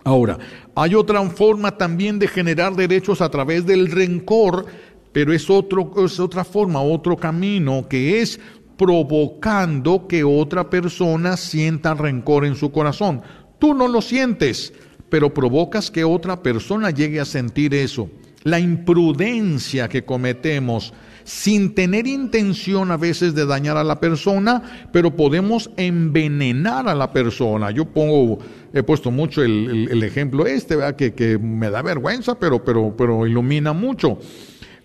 Ahora, 0.04 0.38
hay 0.74 0.94
otra 0.94 1.22
forma 1.28 1.76
también 1.76 2.18
de 2.18 2.28
generar 2.28 2.74
derechos 2.74 3.20
a 3.20 3.28
través 3.28 3.66
del 3.66 3.90
rencor, 3.90 4.64
pero 5.12 5.34
es, 5.34 5.50
otro, 5.50 5.92
es 6.02 6.18
otra 6.18 6.44
forma, 6.44 6.80
otro 6.80 7.14
camino, 7.14 7.86
que 7.86 8.22
es 8.22 8.40
provocando 8.78 10.06
que 10.06 10.24
otra 10.24 10.70
persona 10.70 11.36
sienta 11.36 11.92
rencor 11.92 12.46
en 12.46 12.54
su 12.54 12.72
corazón. 12.72 13.20
Tú 13.58 13.74
no 13.74 13.88
lo 13.88 14.00
sientes, 14.00 14.72
pero 15.10 15.34
provocas 15.34 15.90
que 15.90 16.04
otra 16.04 16.42
persona 16.42 16.90
llegue 16.90 17.20
a 17.20 17.26
sentir 17.26 17.74
eso. 17.74 18.08
La 18.44 18.60
imprudencia 18.60 19.88
que 19.88 20.04
cometemos 20.04 20.94
sin 21.24 21.74
tener 21.74 22.06
intención 22.06 22.90
a 22.90 22.96
veces 22.96 23.34
de 23.34 23.44
dañar 23.44 23.76
a 23.76 23.84
la 23.84 24.00
persona, 24.00 24.88
pero 24.92 25.14
podemos 25.14 25.70
envenenar 25.76 26.88
a 26.88 26.94
la 26.94 27.12
persona. 27.12 27.70
Yo 27.70 27.84
pongo, 27.84 28.38
he 28.72 28.82
puesto 28.82 29.10
mucho 29.10 29.42
el, 29.42 30.02
ejemplo 30.02 30.46
este, 30.46 30.76
Que, 30.96 31.12
que, 31.12 31.36
me 31.36 31.68
da 31.68 31.82
vergüenza, 31.82 32.38
pero, 32.38 32.64
pero, 32.64 32.94
pero 32.96 33.26
ilumina 33.26 33.72
mucho 33.72 34.18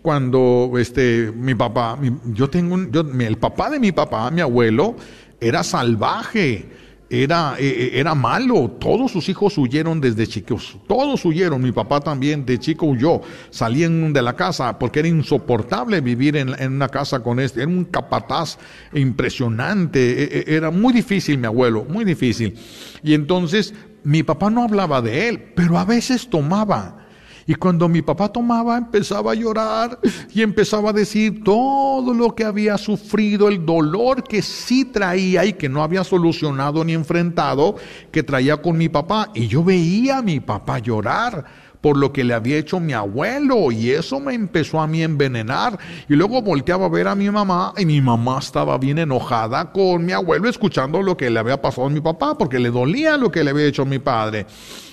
cuando 0.03 0.69
este, 0.77 1.31
mi 1.33 1.55
papá, 1.55 1.97
yo 2.25 2.49
tengo 2.49 2.75
un, 2.75 2.91
yo, 2.91 3.01
el 3.01 3.37
papá 3.37 3.69
de 3.69 3.79
mi 3.79 3.93
papá, 3.93 4.29
mi 4.29 4.41
abuelo, 4.41 4.97
era 5.39 5.63
salvaje, 5.63 6.65
era, 7.09 7.55
e, 7.57 7.67
e, 7.67 7.99
era 7.99 8.13
malo, 8.13 8.69
todos 8.81 9.11
sus 9.13 9.29
hijos 9.29 9.57
huyeron 9.57 10.01
desde 10.01 10.27
chicos, 10.27 10.77
todos 10.87 11.23
huyeron, 11.23 11.61
mi 11.61 11.71
papá 11.71 12.01
también 12.01 12.45
de 12.45 12.59
chico 12.59 12.85
huyó, 12.85 13.21
salían 13.49 14.11
de 14.11 14.21
la 14.21 14.35
casa 14.35 14.77
porque 14.77 14.99
era 14.99 15.07
insoportable 15.07 16.01
vivir 16.01 16.35
en, 16.35 16.53
en 16.59 16.73
una 16.73 16.89
casa 16.89 17.21
con 17.21 17.39
este, 17.39 17.61
era 17.61 17.69
un 17.69 17.85
capataz 17.85 18.57
impresionante, 18.93 20.51
e, 20.51 20.53
era 20.53 20.69
muy 20.69 20.91
difícil 20.91 21.37
mi 21.37 21.45
abuelo, 21.45 21.85
muy 21.87 22.03
difícil. 22.03 22.59
Y 23.03 23.13
entonces 23.13 23.73
mi 24.03 24.21
papá 24.21 24.49
no 24.49 24.63
hablaba 24.63 25.01
de 25.01 25.29
él, 25.29 25.53
pero 25.55 25.77
a 25.77 25.85
veces 25.85 26.29
tomaba. 26.29 27.02
Y 27.45 27.55
cuando 27.55 27.89
mi 27.89 28.01
papá 28.01 28.31
tomaba, 28.31 28.77
empezaba 28.77 29.31
a 29.31 29.35
llorar 29.35 29.99
y 30.33 30.41
empezaba 30.41 30.91
a 30.91 30.93
decir 30.93 31.43
todo 31.43 32.13
lo 32.13 32.33
que 32.35 32.45
había 32.45 32.77
sufrido, 32.77 33.49
el 33.49 33.65
dolor 33.65 34.23
que 34.23 34.41
sí 34.41 34.85
traía 34.85 35.45
y 35.45 35.53
que 35.53 35.69
no 35.69 35.83
había 35.83 36.03
solucionado 36.03 36.83
ni 36.85 36.93
enfrentado, 36.93 37.75
que 38.11 38.23
traía 38.23 38.57
con 38.57 38.77
mi 38.77 38.89
papá. 38.89 39.29
Y 39.33 39.47
yo 39.47 39.63
veía 39.63 40.19
a 40.19 40.21
mi 40.21 40.39
papá 40.39 40.79
llorar 40.79 41.62
por 41.83 41.97
lo 41.97 42.13
que 42.13 42.23
le 42.23 42.33
había 42.33 42.57
hecho 42.57 42.79
mi 42.79 42.93
abuelo 42.93 43.69
y 43.69 43.91
eso 43.91 44.21
me 44.21 44.33
empezó 44.33 44.79
a 44.79 44.87
mí 44.87 45.03
envenenar. 45.03 45.77
Y 46.07 46.13
luego 46.13 46.41
volteaba 46.41 46.85
a 46.85 46.89
ver 46.89 47.09
a 47.09 47.13
mi 47.13 47.29
mamá 47.29 47.73
y 47.77 47.85
mi 47.85 47.99
mamá 47.99 48.39
estaba 48.39 48.77
bien 48.77 48.99
enojada 48.99 49.69
con 49.73 50.05
mi 50.05 50.13
abuelo 50.13 50.47
escuchando 50.47 51.01
lo 51.01 51.17
que 51.17 51.29
le 51.29 51.39
había 51.39 51.61
pasado 51.61 51.87
a 51.87 51.89
mi 51.89 51.99
papá 51.99 52.37
porque 52.37 52.57
le 52.57 52.71
dolía 52.71 53.17
lo 53.17 53.29
que 53.29 53.43
le 53.43 53.49
había 53.49 53.65
hecho 53.65 53.85
mi 53.85 53.99
padre. 53.99 54.45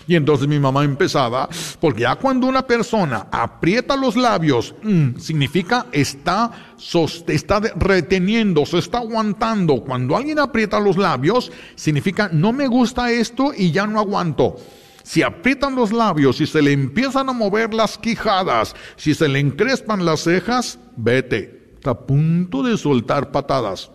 Y 0.08 0.16
entonces 0.16 0.48
mi 0.48 0.58
mamá 0.58 0.82
empezaba, 0.82 1.48
porque 1.78 2.00
ya 2.00 2.16
cuando 2.16 2.48
una 2.48 2.66
persona 2.66 3.28
aprieta 3.30 3.96
los 3.96 4.16
labios, 4.16 4.74
mm, 4.82 5.16
significa 5.18 5.86
está, 5.92 6.50
está 7.28 7.60
reteniendo, 7.76 8.66
se 8.66 8.78
está 8.78 8.98
aguantando. 8.98 9.84
Cuando 9.84 10.16
alguien 10.16 10.40
aprieta 10.40 10.80
los 10.80 10.96
labios, 10.96 11.52
significa 11.76 12.28
no 12.32 12.52
me 12.52 12.66
gusta 12.66 13.12
esto 13.12 13.52
y 13.56 13.70
ya 13.70 13.86
no 13.86 14.00
aguanto. 14.00 14.56
Si 15.10 15.24
aprietan 15.24 15.74
los 15.74 15.90
labios, 15.90 16.36
si 16.36 16.46
se 16.46 16.62
le 16.62 16.70
empiezan 16.70 17.28
a 17.28 17.32
mover 17.32 17.74
las 17.74 17.98
quijadas, 17.98 18.76
si 18.94 19.12
se 19.12 19.26
le 19.26 19.40
encrespan 19.40 20.04
las 20.04 20.20
cejas, 20.20 20.78
vete. 20.96 21.72
Está 21.74 21.90
a 21.90 22.06
punto 22.06 22.62
de 22.62 22.78
soltar 22.78 23.32
patadas. 23.32 23.90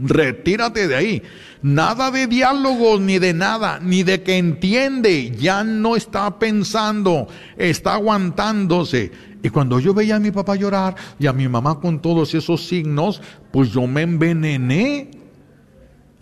Retírate 0.00 0.88
de 0.88 0.96
ahí. 0.96 1.22
Nada 1.62 2.10
de 2.10 2.26
diálogos, 2.26 3.00
ni 3.00 3.20
de 3.20 3.34
nada, 3.34 3.78
ni 3.80 4.02
de 4.02 4.24
que 4.24 4.36
entiende. 4.36 5.30
Ya 5.30 5.62
no 5.62 5.94
está 5.94 6.40
pensando, 6.40 7.28
está 7.56 7.94
aguantándose. 7.94 9.12
Y 9.44 9.50
cuando 9.50 9.78
yo 9.78 9.94
veía 9.94 10.16
a 10.16 10.18
mi 10.18 10.32
papá 10.32 10.56
llorar 10.56 10.96
y 11.20 11.28
a 11.28 11.32
mi 11.32 11.46
mamá 11.46 11.78
con 11.78 12.02
todos 12.02 12.34
esos 12.34 12.66
signos, 12.66 13.22
pues 13.52 13.70
yo 13.70 13.86
me 13.86 14.02
envenené. 14.02 15.23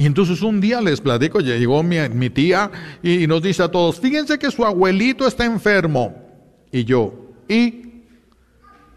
Y 0.03 0.07
entonces 0.07 0.43
un 0.43 0.61
día 0.61 0.81
les 0.81 1.01
platico, 1.01 1.39
llegó 1.39 1.81
mi, 1.85 2.29
tía 2.29 2.73
y, 3.05 3.25
nos 3.29 3.41
dice 3.41 3.63
a 3.63 3.69
todos, 3.69 4.01
fíjense 4.01 4.37
que 4.37 4.51
su 4.51 4.65
abuelito 4.65 5.29
está 5.29 5.45
enfermo. 5.45 6.13
Y 6.73 6.83
yo, 6.83 7.15
¿y? 7.49 8.03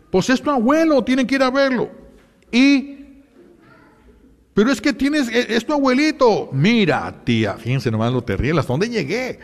Pues 0.09 0.31
es 0.31 0.41
tu 0.41 0.49
abuelo, 0.49 1.03
tienen 1.03 1.27
que 1.27 1.35
ir 1.35 1.43
a 1.43 1.51
verlo. 1.51 1.91
¿Y? 2.51 2.97
Pero 4.55 4.71
es 4.71 4.81
que 4.81 4.93
tienes, 4.93 5.29
e, 5.29 5.55
es 5.55 5.63
tu 5.63 5.73
abuelito. 5.73 6.49
Mira, 6.51 7.23
tía, 7.23 7.53
fíjense 7.53 7.91
nomás 7.91 8.11
lo 8.11 8.23
terrible, 8.23 8.61
¿hasta 8.61 8.73
dónde 8.73 8.89
llegué? 8.89 9.37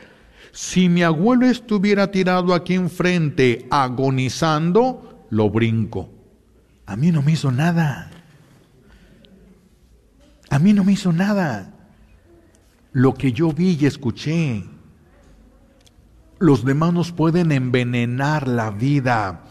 Si 0.52 0.90
mi 0.90 1.04
abuelo 1.04 1.46
estuviera 1.46 2.10
tirado 2.10 2.56
aquí 2.56 2.74
enfrente 2.74 3.68
agonizando, 3.70 5.28
lo 5.30 5.52
brinco. 5.52 6.10
A 6.88 6.96
mí 6.96 7.12
no 7.12 7.22
me 7.22 7.34
hizo 7.34 7.52
nada. 7.52 8.11
A 10.52 10.60
mí 10.60 10.74
no 10.74 10.84
me 10.84 10.92
hizo 10.92 11.12
nada. 11.12 11.74
Lo 12.92 13.14
que 13.14 13.32
yo 13.32 13.54
vi 13.54 13.78
y 13.80 13.86
escuché. 13.86 14.66
Los 16.40 16.66
demás 16.66 16.94
nos 16.94 17.12
pueden 17.12 17.52
envenenar 17.52 18.48
la 18.48 18.70
vida 18.70 19.46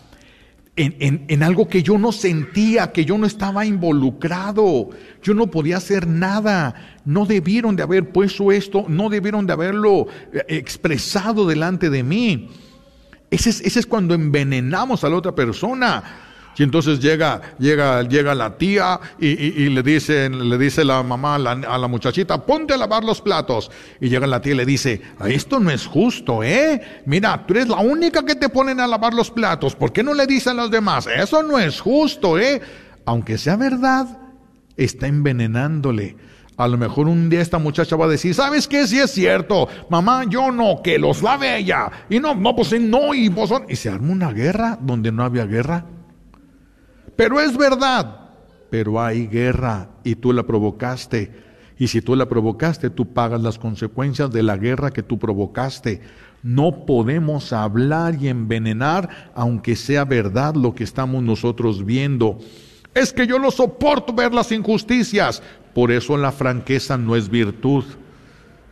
en, 0.77 1.43
algo 1.43 1.69
que 1.69 1.83
yo 1.83 1.99
no 1.99 2.13
sentía, 2.13 2.93
que 2.93 3.05
yo 3.05 3.19
no 3.19 3.27
estaba 3.27 3.65
involucrado. 3.65 4.91
Yo 5.23 5.33
no 5.35 5.51
podía 5.51 5.79
hacer 5.79 6.07
nada. 6.07 6.99
No 7.07 7.25
debieron 7.25 7.77
de 7.77 7.83
haber 7.83 8.13
puesto 8.13 8.53
esto, 8.53 8.85
no 8.89 9.09
debieron 9.09 9.47
de 9.47 9.55
haberlo 9.55 10.07
eh, 10.33 10.45
expresado 10.49 11.47
delante 11.47 11.89
de 11.89 12.03
mí. 12.03 12.51
Ese 13.31 13.51
es, 13.51 13.61
ese 13.63 13.81
es 13.81 13.87
cuando 13.87 14.15
envenenamos 14.15 15.03
a 15.03 15.09
la 15.09 15.17
otra 15.17 15.35
persona. 15.35 16.30
Y 16.57 16.63
entonces 16.63 17.01
llega, 17.01 17.41
llega, 17.59 18.03
llega 18.03 18.35
la 18.35 18.59
tía 18.59 19.01
y, 19.19 19.71
le, 19.71 19.83
dice, 19.83 20.29
le 20.29 20.59
dice 20.59 20.85
la 20.85 21.03
mamá 21.03 21.37
a 21.37 21.39
la, 21.79 21.89
muchachita, 21.89 22.45
ponte 22.45 22.75
a 22.75 22.77
lavar 22.77 23.03
los 23.03 23.23
platos. 23.23 23.71
Y 23.99 24.11
llega 24.11 24.27
la 24.27 24.43
tía 24.43 24.53
y 24.53 24.57
le 24.57 24.67
dice, 24.67 25.01
esto 25.27 25.59
no 25.59 25.71
es 25.71 25.87
justo, 25.87 26.43
¿eh? 26.43 27.03
Mira, 27.07 27.47
tú 27.47 27.55
eres 27.55 27.69
la 27.69 27.79
única 27.79 28.23
que 28.27 28.35
te 28.35 28.51
ponen 28.51 28.79
a 28.79 28.87
lavar 28.87 29.15
los 29.15 29.31
platos. 29.31 29.75
¿Por 29.75 29.91
qué 29.91 30.03
no 30.03 30.13
le 30.13 30.27
dicen 30.27 30.59
a 30.59 30.63
los 30.63 30.71
demás? 30.71 31.07
Eso 31.07 31.43
no 31.43 31.59
es 31.59 31.81
justo, 31.81 32.39
¿eh? 32.39 32.61
Aunque 33.07 33.39
sea 33.39 33.57
verdad, 33.57 34.19
está 34.77 35.07
envenenándole. 35.07 36.17
A 36.59 36.69
lo 36.69 36.77
mejor 36.77 37.09
un 37.09 37.31
día 37.31 37.41
esta 37.41 37.59
muchacha 37.59 37.97
va 37.97 38.05
a 38.05 38.09
decir, 38.09 38.35
¿sabes 38.35 38.69
qué? 38.69 38.87
Si 38.87 38.99
es 38.99 39.13
cierto, 39.13 39.67
mamá, 39.89 40.25
yo 40.29 40.53
no, 40.53 40.83
que 40.83 40.99
los 40.99 41.23
lave 41.23 41.57
ella. 41.57 41.91
Y 42.11 42.21
no, 42.21 42.35
no, 42.35 42.55
pues 42.55 42.79
no, 42.79 43.15
y 43.15 43.31
vos 43.31 43.51
Y 43.67 43.77
se 43.77 43.89
arma 43.89 44.13
una 44.13 44.31
guerra 44.31 44.77
donde 44.79 45.11
no 45.11 45.25
había 45.25 45.47
guerra. 45.47 45.87
Pero 47.21 47.39
es 47.39 47.55
verdad. 47.55 48.31
Pero 48.71 48.99
hay 48.99 49.27
guerra 49.27 49.91
y 50.05 50.15
tú 50.15 50.33
la 50.33 50.43
provocaste. 50.43 51.31
Y 51.79 51.89
si 51.89 52.01
tú 52.01 52.17
la 52.17 52.27
provocaste, 52.27 52.89
tú 52.89 53.13
pagas 53.13 53.43
las 53.43 53.59
consecuencias 53.59 54.31
de 54.31 54.43
la 54.43 54.57
guerra 54.57 54.91
que 54.91 55.03
tú 55.03 55.19
provocaste. 55.19 56.01
No 56.43 56.87
podemos 56.87 57.53
hablar 57.53 58.15
y 58.19 58.29
envenenar, 58.29 59.33
aunque 59.35 59.77
sea 59.77 60.07
verdad 60.07 60.55
lo 60.55 60.75
que 60.75 60.83
estamos 60.83 61.23
nosotros 61.23 61.85
viendo. 61.85 62.39
Es 62.95 63.13
que 63.13 63.27
yo 63.27 63.39
no 63.39 63.51
soporto 63.51 64.15
ver 64.15 64.33
las 64.33 64.51
injusticias. 64.51 65.43
Por 65.75 65.93
eso 65.93 66.17
la 66.17 66.33
franqueza 66.33 66.97
no 66.97 67.17
es 67.17 67.29
virtud. 67.29 67.85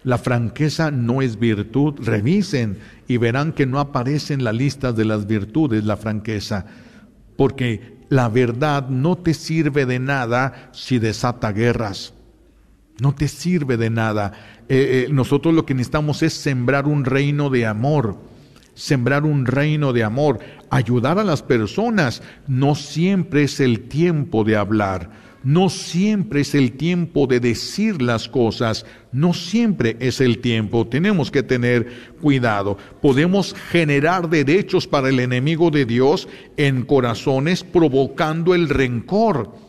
La 0.04 0.16
franqueza 0.16 0.90
no 0.90 1.20
es 1.20 1.38
virtud. 1.38 1.96
Revisen 2.02 2.78
y 3.08 3.18
verán 3.18 3.52
que 3.52 3.66
no 3.66 3.78
aparece 3.78 4.32
en 4.32 4.42
la 4.42 4.54
lista 4.54 4.94
de 4.94 5.04
las 5.04 5.26
virtudes 5.26 5.84
la 5.84 5.98
franqueza. 5.98 6.64
Porque 7.36 7.97
la 8.08 8.28
verdad 8.28 8.88
no 8.88 9.16
te 9.16 9.34
sirve 9.34 9.86
de 9.86 9.98
nada 9.98 10.70
si 10.72 10.98
desata 10.98 11.52
guerras. 11.52 12.14
No 13.00 13.14
te 13.14 13.28
sirve 13.28 13.76
de 13.76 13.90
nada. 13.90 14.32
Eh, 14.68 15.06
eh, 15.06 15.12
nosotros 15.12 15.54
lo 15.54 15.64
que 15.64 15.74
necesitamos 15.74 16.22
es 16.22 16.32
sembrar 16.32 16.86
un 16.86 17.04
reino 17.04 17.50
de 17.50 17.66
amor. 17.66 18.18
Sembrar 18.74 19.24
un 19.24 19.46
reino 19.46 19.92
de 19.92 20.04
amor. 20.04 20.40
Ayudar 20.70 21.18
a 21.18 21.24
las 21.24 21.42
personas. 21.42 22.22
No 22.46 22.74
siempre 22.74 23.44
es 23.44 23.60
el 23.60 23.88
tiempo 23.88 24.42
de 24.44 24.56
hablar 24.56 25.27
no 25.44 25.68
siempre 25.70 26.40
es 26.40 26.54
el 26.54 26.72
tiempo 26.72 27.26
de 27.26 27.40
decir 27.40 28.02
las 28.02 28.28
cosas, 28.28 28.84
no 29.12 29.32
siempre 29.32 29.96
es 30.00 30.20
el 30.20 30.38
tiempo. 30.38 30.86
Tenemos 30.86 31.30
que 31.30 31.42
tener 31.42 32.14
cuidado. 32.20 32.76
Podemos 33.00 33.54
generar 33.70 34.28
derechos 34.28 34.86
para 34.86 35.08
el 35.08 35.20
enemigo 35.20 35.70
de 35.70 35.84
Dios 35.84 36.28
en 36.56 36.84
corazones 36.84 37.64
provocando 37.64 38.54
el 38.54 38.68
rencor 38.68 39.67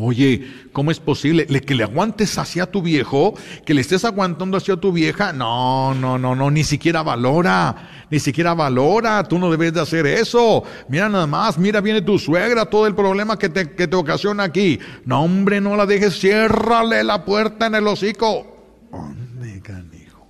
Oye, 0.00 0.46
¿cómo 0.72 0.92
es 0.92 1.00
posible 1.00 1.44
que 1.46 1.74
le 1.74 1.82
aguantes 1.82 2.38
hacia 2.38 2.66
tu 2.66 2.82
viejo, 2.82 3.34
que 3.66 3.74
le 3.74 3.80
estés 3.80 4.04
aguantando 4.04 4.56
hacia 4.56 4.76
tu 4.76 4.92
vieja? 4.92 5.32
No, 5.32 5.92
no, 5.92 6.16
no, 6.16 6.36
no, 6.36 6.52
ni 6.52 6.62
siquiera 6.62 7.02
valora, 7.02 8.06
ni 8.08 8.20
siquiera 8.20 8.54
valora, 8.54 9.24
tú 9.24 9.40
no 9.40 9.50
debes 9.50 9.74
de 9.74 9.80
hacer 9.80 10.06
eso. 10.06 10.62
Mira 10.88 11.08
nada 11.08 11.26
más, 11.26 11.58
mira, 11.58 11.80
viene 11.80 12.00
tu 12.00 12.16
suegra, 12.16 12.66
todo 12.66 12.86
el 12.86 12.94
problema 12.94 13.36
que 13.36 13.48
te, 13.48 13.72
que 13.72 13.88
te 13.88 13.96
ocasiona 13.96 14.44
aquí. 14.44 14.78
No, 15.04 15.24
hombre, 15.24 15.60
no 15.60 15.74
la 15.74 15.84
dejes, 15.84 16.16
ciérrale 16.20 17.02
la 17.02 17.24
puerta 17.24 17.66
en 17.66 17.74
el 17.74 17.88
hocico. 17.88 18.86
¿Dónde, 18.92 19.60
canijo? 19.62 20.28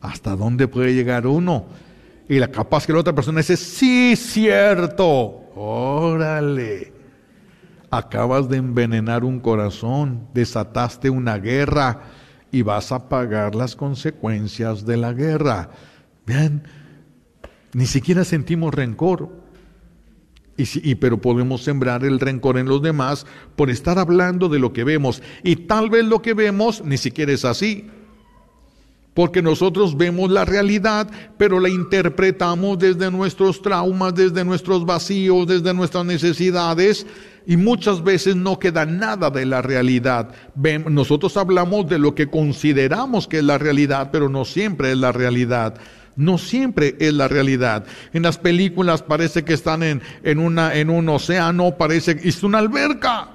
¿Hasta 0.00 0.34
dónde 0.34 0.66
puede 0.66 0.96
llegar 0.96 1.28
uno? 1.28 1.66
Y 2.28 2.40
la 2.40 2.48
capaz 2.48 2.88
que 2.88 2.92
la 2.92 2.98
otra 2.98 3.14
persona 3.14 3.38
dice, 3.38 3.56
sí, 3.56 4.16
cierto, 4.16 5.52
órale 5.54 6.97
acabas 7.90 8.48
de 8.48 8.58
envenenar 8.58 9.24
un 9.24 9.40
corazón, 9.40 10.28
desataste 10.34 11.10
una 11.10 11.38
guerra 11.38 12.02
y 12.50 12.62
vas 12.62 12.92
a 12.92 13.08
pagar 13.08 13.54
las 13.54 13.76
consecuencias 13.76 14.84
de 14.86 14.96
la 14.96 15.12
guerra. 15.12 15.70
Vean, 16.26 16.62
ni 17.72 17.86
siquiera 17.86 18.24
sentimos 18.24 18.74
rencor. 18.74 19.30
Y, 20.56 20.96
pero 20.96 21.20
podemos 21.20 21.62
sembrar 21.62 22.04
el 22.04 22.18
rencor 22.18 22.58
en 22.58 22.66
los 22.66 22.82
demás 22.82 23.26
por 23.54 23.70
estar 23.70 23.96
hablando 23.96 24.48
de 24.48 24.58
lo 24.58 24.72
que 24.72 24.82
vemos. 24.82 25.22
Y 25.44 25.54
tal 25.54 25.88
vez 25.88 26.04
lo 26.04 26.20
que 26.20 26.34
vemos 26.34 26.82
ni 26.84 26.96
siquiera 26.96 27.32
es 27.32 27.44
así. 27.44 27.88
Porque 29.14 29.40
nosotros 29.40 29.96
vemos 29.96 30.30
la 30.30 30.44
realidad, 30.44 31.08
pero 31.38 31.60
la 31.60 31.68
interpretamos 31.68 32.78
desde 32.78 33.08
nuestros 33.10 33.62
traumas, 33.62 34.16
desde 34.16 34.44
nuestros 34.44 34.84
vacíos, 34.84 35.46
desde 35.46 35.74
nuestras 35.74 36.04
necesidades 36.04 37.06
y 37.48 37.56
muchas 37.56 38.04
veces 38.04 38.36
no 38.36 38.58
queda 38.58 38.84
nada 38.84 39.30
de 39.30 39.46
la 39.46 39.62
realidad. 39.62 40.28
Nosotros 40.86 41.34
hablamos 41.38 41.88
de 41.88 41.98
lo 41.98 42.14
que 42.14 42.28
consideramos 42.28 43.26
que 43.26 43.38
es 43.38 43.42
la 43.42 43.56
realidad, 43.56 44.10
pero 44.12 44.28
no 44.28 44.44
siempre 44.44 44.92
es 44.92 44.98
la 44.98 45.12
realidad. 45.12 45.78
No 46.14 46.36
siempre 46.36 46.94
es 46.98 47.14
la 47.14 47.26
realidad. 47.26 47.86
En 48.12 48.24
las 48.24 48.36
películas 48.36 49.02
parece 49.02 49.44
que 49.44 49.54
están 49.54 49.82
en, 49.82 50.02
en, 50.24 50.40
una, 50.40 50.74
en 50.74 50.90
un 50.90 51.08
océano, 51.08 51.74
parece 51.78 52.18
que 52.18 52.28
es 52.28 52.42
una 52.42 52.58
alberca. 52.58 53.30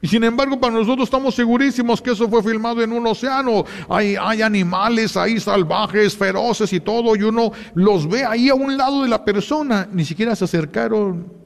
Y 0.00 0.08
sin 0.08 0.24
embargo, 0.24 0.58
para 0.58 0.72
nosotros 0.72 1.06
estamos 1.06 1.34
segurísimos 1.34 2.00
que 2.00 2.12
eso 2.12 2.30
fue 2.30 2.42
filmado 2.42 2.82
en 2.82 2.92
un 2.92 3.06
océano. 3.06 3.66
Hay, 3.90 4.16
hay 4.18 4.40
animales 4.40 5.18
ahí 5.18 5.38
salvajes, 5.38 6.16
feroces 6.16 6.72
y 6.72 6.80
todo, 6.80 7.14
y 7.14 7.24
uno 7.24 7.52
los 7.74 8.08
ve 8.08 8.24
ahí 8.24 8.48
a 8.48 8.54
un 8.54 8.74
lado 8.74 9.02
de 9.02 9.08
la 9.10 9.22
persona. 9.22 9.86
Ni 9.92 10.06
siquiera 10.06 10.34
se 10.34 10.44
acercaron 10.44 11.43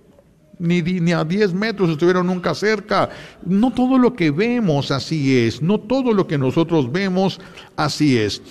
ni, 0.59 1.13
a 1.13 1.25
10 1.25 1.55
metros 1.55 1.91
estuvieron 1.91 2.27
nunca 2.27 2.55
cerca. 2.55 3.11
No 3.45 3.73
todo 3.73 3.99
lo 3.99 4.15
que 4.15 4.31
vemos 4.31 4.91
así 4.91 5.39
es, 5.39 5.63
no 5.63 5.79
todo 5.79 6.13
lo 6.13 6.27
que 6.27 6.39
nosotros 6.39 6.91
vemos 6.91 7.41
así 7.77 8.19
es. 8.19 8.43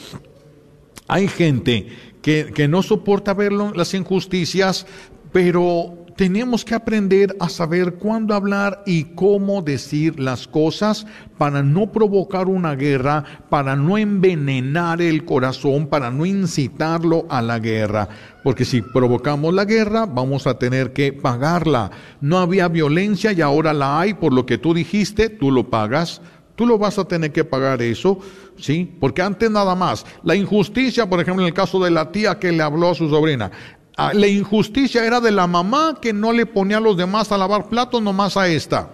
Hay 1.08 1.28
gente 1.28 1.88
que, 2.22 2.52
que 2.54 2.68
no 2.68 2.84
soporta 2.84 3.34
ver 3.34 3.52
las 3.52 3.94
injusticias, 3.94 4.86
pero 5.32 6.07
tenemos 6.18 6.66
que 6.66 6.74
aprender 6.74 7.38
a 7.40 7.48
saber 7.48 7.94
cuándo 7.94 8.34
hablar 8.34 8.82
y 8.88 9.04
cómo 9.04 9.62
decir 9.62 10.20
las 10.20 10.48
cosas 10.48 11.06
para 11.38 11.62
no 11.62 11.92
provocar 11.92 12.48
una 12.48 12.76
guerra, 12.76 13.24
para 13.50 13.76
no 13.76 14.00
envenenar 14.00 15.00
el 15.00 15.26
corazón, 15.26 15.86
para 15.86 16.10
no 16.10 16.26
incitarlo 16.26 17.28
a 17.30 17.44
la 17.44 17.60
guerra. 17.60 18.10
Porque 18.44 18.66
si 18.66 18.82
provocamos 18.82 19.54
la 19.54 19.66
guerra, 19.66 20.08
vamos 20.08 20.48
a 20.48 20.58
tener 20.58 20.92
que 20.92 21.14
pagarla. 21.14 21.92
No 22.20 22.40
había 22.40 22.68
violencia 22.68 23.32
y 23.32 23.42
ahora 23.42 23.72
la 23.72 24.00
hay 24.00 24.16
por 24.16 24.34
lo 24.34 24.48
que 24.48 24.58
tú 24.58 24.74
dijiste, 24.74 25.30
tú 25.30 25.52
lo 25.52 25.70
pagas. 25.70 26.20
Tú 26.56 26.66
lo 26.66 26.80
vas 26.80 26.98
a 26.98 27.06
tener 27.06 27.32
que 27.32 27.44
pagar 27.44 27.84
eso, 27.84 28.18
¿sí? 28.58 28.92
Porque 29.00 29.22
antes 29.22 29.52
nada 29.52 29.76
más, 29.76 30.04
la 30.24 30.36
injusticia, 30.36 31.08
por 31.08 31.20
ejemplo, 31.20 31.44
en 31.44 31.50
el 31.50 31.54
caso 31.54 31.80
de 31.80 31.92
la 31.92 32.12
tía 32.12 32.40
que 32.40 32.52
le 32.52 32.64
habló 32.64 32.90
a 32.90 32.96
su 32.96 33.08
sobrina, 33.08 33.52
la 33.98 34.28
injusticia 34.28 35.06
era 35.06 35.20
de 35.20 35.32
la 35.32 35.48
mamá 35.48 35.98
que 36.02 36.14
no 36.14 36.32
le 36.32 36.46
ponía 36.46 36.78
a 36.78 36.82
los 36.82 36.98
demás 36.98 37.32
a 37.32 37.38
lavar 37.38 37.68
platos, 37.68 38.02
nomás 38.02 38.38
a 38.38 38.48
esta. 38.48 38.90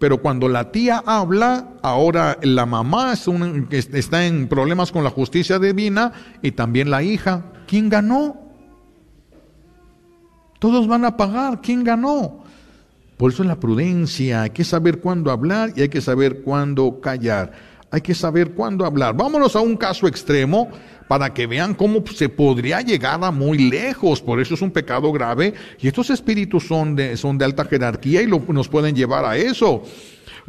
Pero 0.00 0.22
cuando 0.22 0.48
la 0.48 0.72
tía 0.72 1.02
habla, 1.04 1.68
ahora 1.82 2.38
la 2.42 2.66
mamá 2.66 3.12
está 3.12 4.26
en 4.26 4.48
problemas 4.48 4.90
con 4.90 5.04
la 5.04 5.10
justicia 5.10 5.58
divina 5.58 6.12
y 6.42 6.52
también 6.52 6.90
la 6.90 7.02
hija. 7.02 7.44
¿Quién 7.66 7.88
ganó? 7.88 8.36
Todos 10.58 10.88
van 10.88 11.04
a 11.04 11.16
pagar. 11.16 11.60
¿Quién 11.60 11.84
ganó? 11.84 12.44
Por 13.18 13.30
eso 13.30 13.42
es 13.42 13.48
la 13.48 13.60
prudencia. 13.60 14.42
Hay 14.42 14.50
que 14.50 14.64
saber 14.64 15.00
cuándo 15.00 15.30
hablar 15.30 15.74
y 15.76 15.82
hay 15.82 15.90
que 15.90 16.00
saber 16.00 16.42
cuándo 16.42 17.00
callar. 17.00 17.52
Hay 17.90 18.00
que 18.00 18.14
saber 18.14 18.52
cuándo 18.52 18.84
hablar. 18.84 19.16
Vámonos 19.16 19.56
a 19.56 19.60
un 19.60 19.76
caso 19.76 20.06
extremo 20.06 20.70
para 21.08 21.34
que 21.34 21.48
vean 21.48 21.74
cómo 21.74 22.04
se 22.14 22.28
podría 22.28 22.80
llegar 22.82 23.22
a 23.24 23.32
muy 23.32 23.58
lejos. 23.58 24.22
Por 24.22 24.40
eso 24.40 24.54
es 24.54 24.62
un 24.62 24.70
pecado 24.70 25.10
grave. 25.10 25.54
Y 25.80 25.88
estos 25.88 26.08
espíritus 26.10 26.68
son 26.68 26.94
de, 26.94 27.16
son 27.16 27.36
de 27.36 27.44
alta 27.44 27.64
jerarquía 27.64 28.22
y 28.22 28.26
nos 28.26 28.68
pueden 28.68 28.94
llevar 28.94 29.24
a 29.24 29.36
eso. 29.36 29.82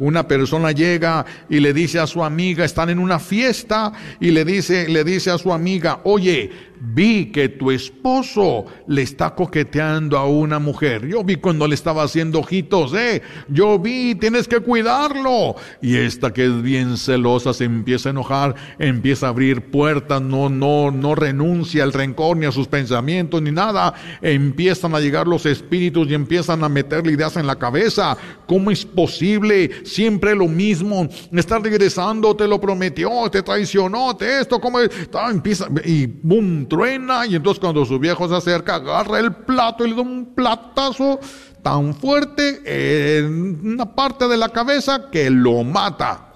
Una 0.02 0.26
persona 0.26 0.72
llega 0.72 1.24
y 1.48 1.60
le 1.60 1.72
dice 1.72 2.00
a 2.00 2.08
su 2.08 2.24
amiga, 2.24 2.64
están 2.64 2.90
en 2.90 2.98
una 2.98 3.20
fiesta 3.20 3.92
y 4.18 4.32
le 4.32 4.44
dice, 4.44 4.88
le 4.88 5.04
dice 5.04 5.30
a 5.30 5.38
su 5.38 5.52
amiga, 5.52 6.00
oye, 6.02 6.50
vi 6.82 7.26
que 7.26 7.48
tu 7.48 7.70
esposo 7.70 8.66
le 8.88 9.02
está 9.02 9.34
coqueteando 9.34 10.18
a 10.18 10.26
una 10.26 10.58
mujer. 10.58 11.06
Yo 11.06 11.22
vi 11.22 11.36
cuando 11.36 11.68
le 11.68 11.74
estaba 11.74 12.02
haciendo 12.02 12.40
ojitos, 12.40 12.92
eh. 12.94 13.22
Yo 13.48 13.78
vi, 13.78 14.14
tienes 14.16 14.48
que 14.48 14.60
cuidarlo. 14.60 15.54
Y 15.80 15.96
esta 15.96 16.32
que 16.32 16.46
es 16.46 16.62
bien 16.62 16.96
celosa 16.96 17.54
se 17.54 17.64
empieza 17.64 18.08
a 18.08 18.12
enojar, 18.12 18.54
empieza 18.78 19.26
a 19.26 19.30
abrir 19.30 19.70
puertas, 19.70 20.20
no, 20.20 20.48
no, 20.48 20.90
no 20.90 21.14
renuncia 21.14 21.84
al 21.84 21.92
rencor 21.92 22.36
ni 22.36 22.46
a 22.46 22.52
sus 22.52 22.66
pensamientos 22.66 23.40
ni 23.40 23.52
nada. 23.52 23.94
Empiezan 24.20 24.94
a 24.94 25.00
llegar 25.00 25.28
los 25.28 25.46
espíritus 25.46 26.08
y 26.10 26.14
empiezan 26.14 26.64
a 26.64 26.68
meterle 26.68 27.12
ideas 27.12 27.36
en 27.36 27.46
la 27.46 27.56
cabeza. 27.56 28.16
¿Cómo 28.46 28.70
es 28.70 28.84
posible? 28.84 29.70
Siempre 29.92 30.34
lo 30.34 30.48
mismo. 30.48 31.06
Está 31.32 31.58
regresando, 31.58 32.34
te 32.34 32.48
lo 32.48 32.58
prometió, 32.58 33.10
te 33.30 33.42
traicionó, 33.42 34.16
te 34.16 34.40
esto, 34.40 34.58
como 34.58 34.78
empieza 34.80 35.68
y 35.84 36.06
boom 36.06 36.66
truena 36.66 37.26
y 37.26 37.34
entonces 37.34 37.60
cuando 37.60 37.84
su 37.84 37.98
viejo 37.98 38.26
se 38.26 38.36
acerca 38.36 38.76
agarra 38.76 39.18
el 39.18 39.32
plato 39.32 39.84
y 39.84 39.90
le 39.90 39.96
da 39.96 40.00
un 40.00 40.34
platazo 40.34 41.20
tan 41.62 41.94
fuerte 41.94 42.62
en 42.64 43.60
una 43.62 43.94
parte 43.94 44.26
de 44.28 44.38
la 44.38 44.48
cabeza 44.48 45.10
que 45.10 45.28
lo 45.28 45.62
mata. 45.62 46.32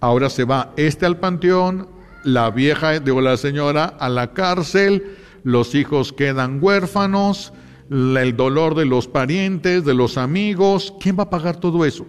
Ahora 0.00 0.30
se 0.30 0.44
va 0.44 0.72
este 0.76 1.04
al 1.04 1.18
panteón, 1.18 1.88
la 2.22 2.50
vieja, 2.50 3.00
digo 3.00 3.20
la 3.20 3.36
señora, 3.36 3.86
a 3.98 4.08
la 4.08 4.32
cárcel, 4.32 5.16
los 5.42 5.74
hijos 5.74 6.12
quedan 6.12 6.62
huérfanos, 6.62 7.52
el 7.90 8.36
dolor 8.36 8.76
de 8.76 8.84
los 8.84 9.08
parientes, 9.08 9.84
de 9.84 9.94
los 9.94 10.16
amigos, 10.16 10.94
¿quién 11.00 11.18
va 11.18 11.24
a 11.24 11.30
pagar 11.30 11.56
todo 11.56 11.84
eso? 11.84 12.06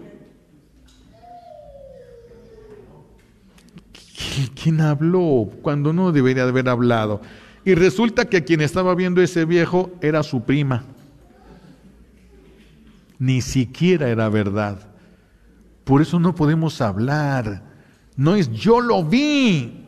¿Quién 4.54 4.80
habló 4.80 5.50
cuando 5.62 5.92
no 5.92 6.12
debería 6.12 6.44
haber 6.44 6.68
hablado? 6.68 7.20
Y 7.64 7.74
resulta 7.74 8.24
que 8.26 8.44
quien 8.44 8.60
estaba 8.60 8.94
viendo 8.94 9.22
ese 9.22 9.44
viejo 9.44 9.90
era 10.00 10.22
su 10.22 10.42
prima. 10.42 10.84
Ni 13.18 13.40
siquiera 13.42 14.08
era 14.08 14.28
verdad. 14.28 14.88
Por 15.84 16.02
eso 16.02 16.20
no 16.20 16.34
podemos 16.34 16.80
hablar. 16.80 17.62
No 18.16 18.36
es 18.36 18.50
yo 18.52 18.80
lo 18.80 19.04
vi. 19.04 19.84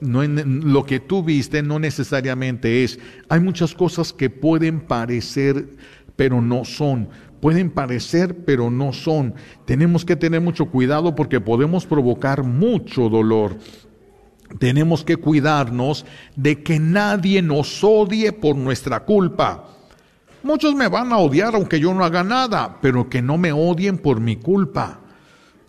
No, 0.00 0.22
lo 0.24 0.84
que 0.84 1.00
tú 1.00 1.22
viste 1.22 1.62
no 1.62 1.78
necesariamente 1.78 2.84
es. 2.84 2.98
Hay 3.28 3.40
muchas 3.40 3.74
cosas 3.74 4.12
que 4.12 4.28
pueden 4.30 4.80
parecer, 4.80 5.76
pero 6.16 6.40
no 6.40 6.64
son 6.64 7.08
pueden 7.40 7.70
parecer, 7.70 8.44
pero 8.44 8.70
no 8.70 8.92
son. 8.92 9.34
Tenemos 9.64 10.04
que 10.04 10.16
tener 10.16 10.40
mucho 10.40 10.66
cuidado 10.66 11.14
porque 11.14 11.40
podemos 11.40 11.86
provocar 11.86 12.42
mucho 12.42 13.08
dolor. 13.08 13.58
Tenemos 14.58 15.04
que 15.04 15.16
cuidarnos 15.16 16.06
de 16.36 16.62
que 16.62 16.78
nadie 16.78 17.42
nos 17.42 17.82
odie 17.82 18.32
por 18.32 18.56
nuestra 18.56 19.04
culpa. 19.04 19.64
Muchos 20.42 20.74
me 20.74 20.88
van 20.88 21.12
a 21.12 21.18
odiar 21.18 21.54
aunque 21.54 21.80
yo 21.80 21.92
no 21.92 22.04
haga 22.04 22.22
nada, 22.22 22.78
pero 22.80 23.08
que 23.08 23.20
no 23.20 23.36
me 23.36 23.52
odien 23.52 23.98
por 23.98 24.20
mi 24.20 24.36
culpa. 24.36 25.00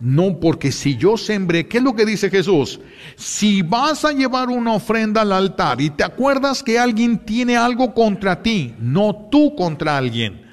No, 0.00 0.38
porque 0.38 0.70
si 0.70 0.96
yo 0.96 1.16
sembré, 1.16 1.66
¿qué 1.66 1.78
es 1.78 1.82
lo 1.82 1.96
que 1.96 2.06
dice 2.06 2.30
Jesús? 2.30 2.78
Si 3.16 3.62
vas 3.62 4.04
a 4.04 4.12
llevar 4.12 4.48
una 4.48 4.74
ofrenda 4.74 5.22
al 5.22 5.32
altar 5.32 5.80
y 5.80 5.90
te 5.90 6.04
acuerdas 6.04 6.62
que 6.62 6.78
alguien 6.78 7.18
tiene 7.18 7.56
algo 7.56 7.92
contra 7.94 8.40
ti, 8.40 8.76
no 8.78 9.28
tú 9.28 9.56
contra 9.56 9.96
alguien, 9.96 10.47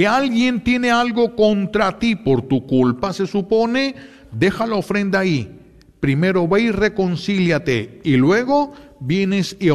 que 0.00 0.06
alguien 0.06 0.64
tiene 0.64 0.90
algo 0.90 1.36
contra 1.36 1.98
ti 1.98 2.16
por 2.16 2.40
tu 2.40 2.66
culpa, 2.66 3.12
se 3.12 3.26
supone, 3.26 3.94
deja 4.32 4.66
la 4.66 4.76
ofrenda 4.76 5.18
ahí. 5.18 5.60
Primero 6.00 6.48
ve 6.48 6.62
y 6.62 6.70
reconcíliate 6.70 8.00
y 8.02 8.16
luego 8.16 8.72
vienes 8.98 9.58
y, 9.60 9.68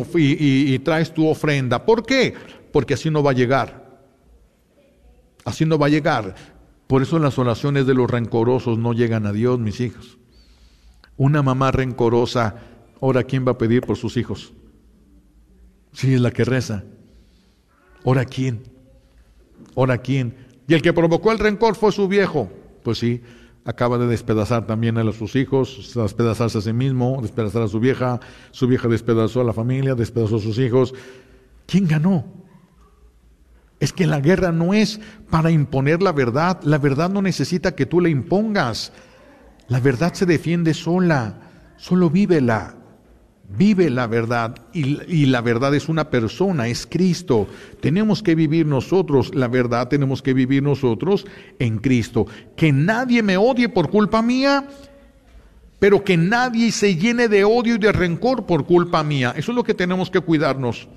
y, 0.73 0.79
traes 0.79 1.13
tu 1.13 1.27
ofrenda. 1.27 1.85
¿Por 1.85 2.07
qué? 2.07 2.33
Porque 2.73 2.95
así 2.95 3.11
no 3.11 3.21
va 3.21 3.29
a 3.29 3.33
llegar. 3.35 4.01
Así 5.43 5.63
no 5.63 5.77
va 5.77 5.85
a 5.85 5.89
llegar. 5.89 6.33
Por 6.87 7.03
eso 7.03 7.19
las 7.19 7.37
oraciones 7.37 7.85
de 7.85 7.93
los 7.93 8.09
rencorosos 8.09 8.79
no 8.79 8.93
llegan 8.93 9.27
a 9.27 9.31
Dios, 9.31 9.59
mis 9.59 9.79
hijos. 9.79 10.17
Una 11.17 11.43
mamá 11.43 11.69
rencorosa, 11.69 12.55
ahora 12.99 13.25
¿quién 13.25 13.45
va 13.45 13.51
a 13.51 13.57
pedir 13.59 13.81
por 13.81 13.95
sus 13.95 14.17
hijos? 14.17 14.53
Si 15.93 16.15
es 16.15 16.19
la 16.19 16.31
que 16.31 16.45
reza. 16.45 16.83
¿Ahora 18.03 18.25
quién? 18.25 18.74
¿Ahora 19.75 19.97
quién? 19.97 20.35
Y 20.67 20.73
el 20.73 20.81
que 20.81 20.93
provocó 20.93 21.31
el 21.31 21.39
rencor 21.39 21.75
fue 21.75 21.91
su 21.91 22.07
viejo. 22.07 22.49
Pues 22.83 22.97
sí, 22.97 23.21
acaba 23.65 23.97
de 23.97 24.07
despedazar 24.07 24.67
también 24.67 24.97
a 24.97 25.11
sus 25.11 25.35
hijos, 25.35 25.93
despedazarse 25.95 26.59
a 26.59 26.61
sí 26.61 26.73
mismo, 26.73 27.19
despedazar 27.21 27.63
a 27.63 27.67
su 27.67 27.79
vieja, 27.79 28.19
su 28.51 28.67
vieja 28.67 28.87
despedazó 28.87 29.41
a 29.41 29.43
la 29.43 29.53
familia, 29.53 29.95
despedazó 29.95 30.37
a 30.37 30.39
sus 30.39 30.57
hijos. 30.59 30.93
¿Quién 31.65 31.87
ganó? 31.87 32.25
Es 33.79 33.91
que 33.91 34.07
la 34.07 34.19
guerra 34.19 34.51
no 34.51 34.73
es 34.73 34.99
para 35.29 35.51
imponer 35.51 36.01
la 36.01 36.11
verdad, 36.11 36.61
la 36.63 36.77
verdad 36.77 37.09
no 37.09 37.21
necesita 37.21 37.75
que 37.75 37.85
tú 37.85 37.99
la 37.99 38.09
impongas. 38.09 38.93
La 39.67 39.79
verdad 39.79 40.13
se 40.13 40.25
defiende 40.25 40.73
sola, 40.73 41.41
solo 41.77 42.09
vívela. 42.09 42.77
Vive 43.47 43.89
la 43.89 44.07
verdad 44.07 44.55
y, 44.73 45.25
la 45.27 45.41
verdad 45.41 45.75
es 45.75 45.87
una 45.87 46.09
persona, 46.09 46.67
es 46.67 46.87
Cristo. 46.87 47.47
Tenemos 47.79 48.23
que 48.23 48.35
vivir 48.35 48.65
nosotros 48.65 49.33
la 49.35 49.47
verdad, 49.47 49.87
tenemos 49.87 50.21
que 50.21 50.33
vivir 50.33 50.63
nosotros 50.63 51.25
en 51.59 51.77
Cristo. 51.77 52.25
Que 52.55 52.71
nadie 52.71 53.21
me 53.21 53.37
odie 53.37 53.69
por 53.69 53.89
culpa 53.89 54.21
mía, 54.21 54.67
pero 55.79 56.03
que 56.03 56.17
nadie 56.17 56.71
se 56.71 56.95
llene 56.95 57.27
de 57.27 57.43
odio 57.43 57.75
y 57.75 57.79
de 57.79 57.91
rencor 57.91 58.45
por 58.45 58.65
culpa 58.65 59.03
mía. 59.03 59.33
Eso 59.37 59.51
es 59.51 59.55
lo 59.55 59.63
que 59.63 59.73
tenemos 59.75 60.09
que 60.09 60.21
cuidarnos. 60.21 60.87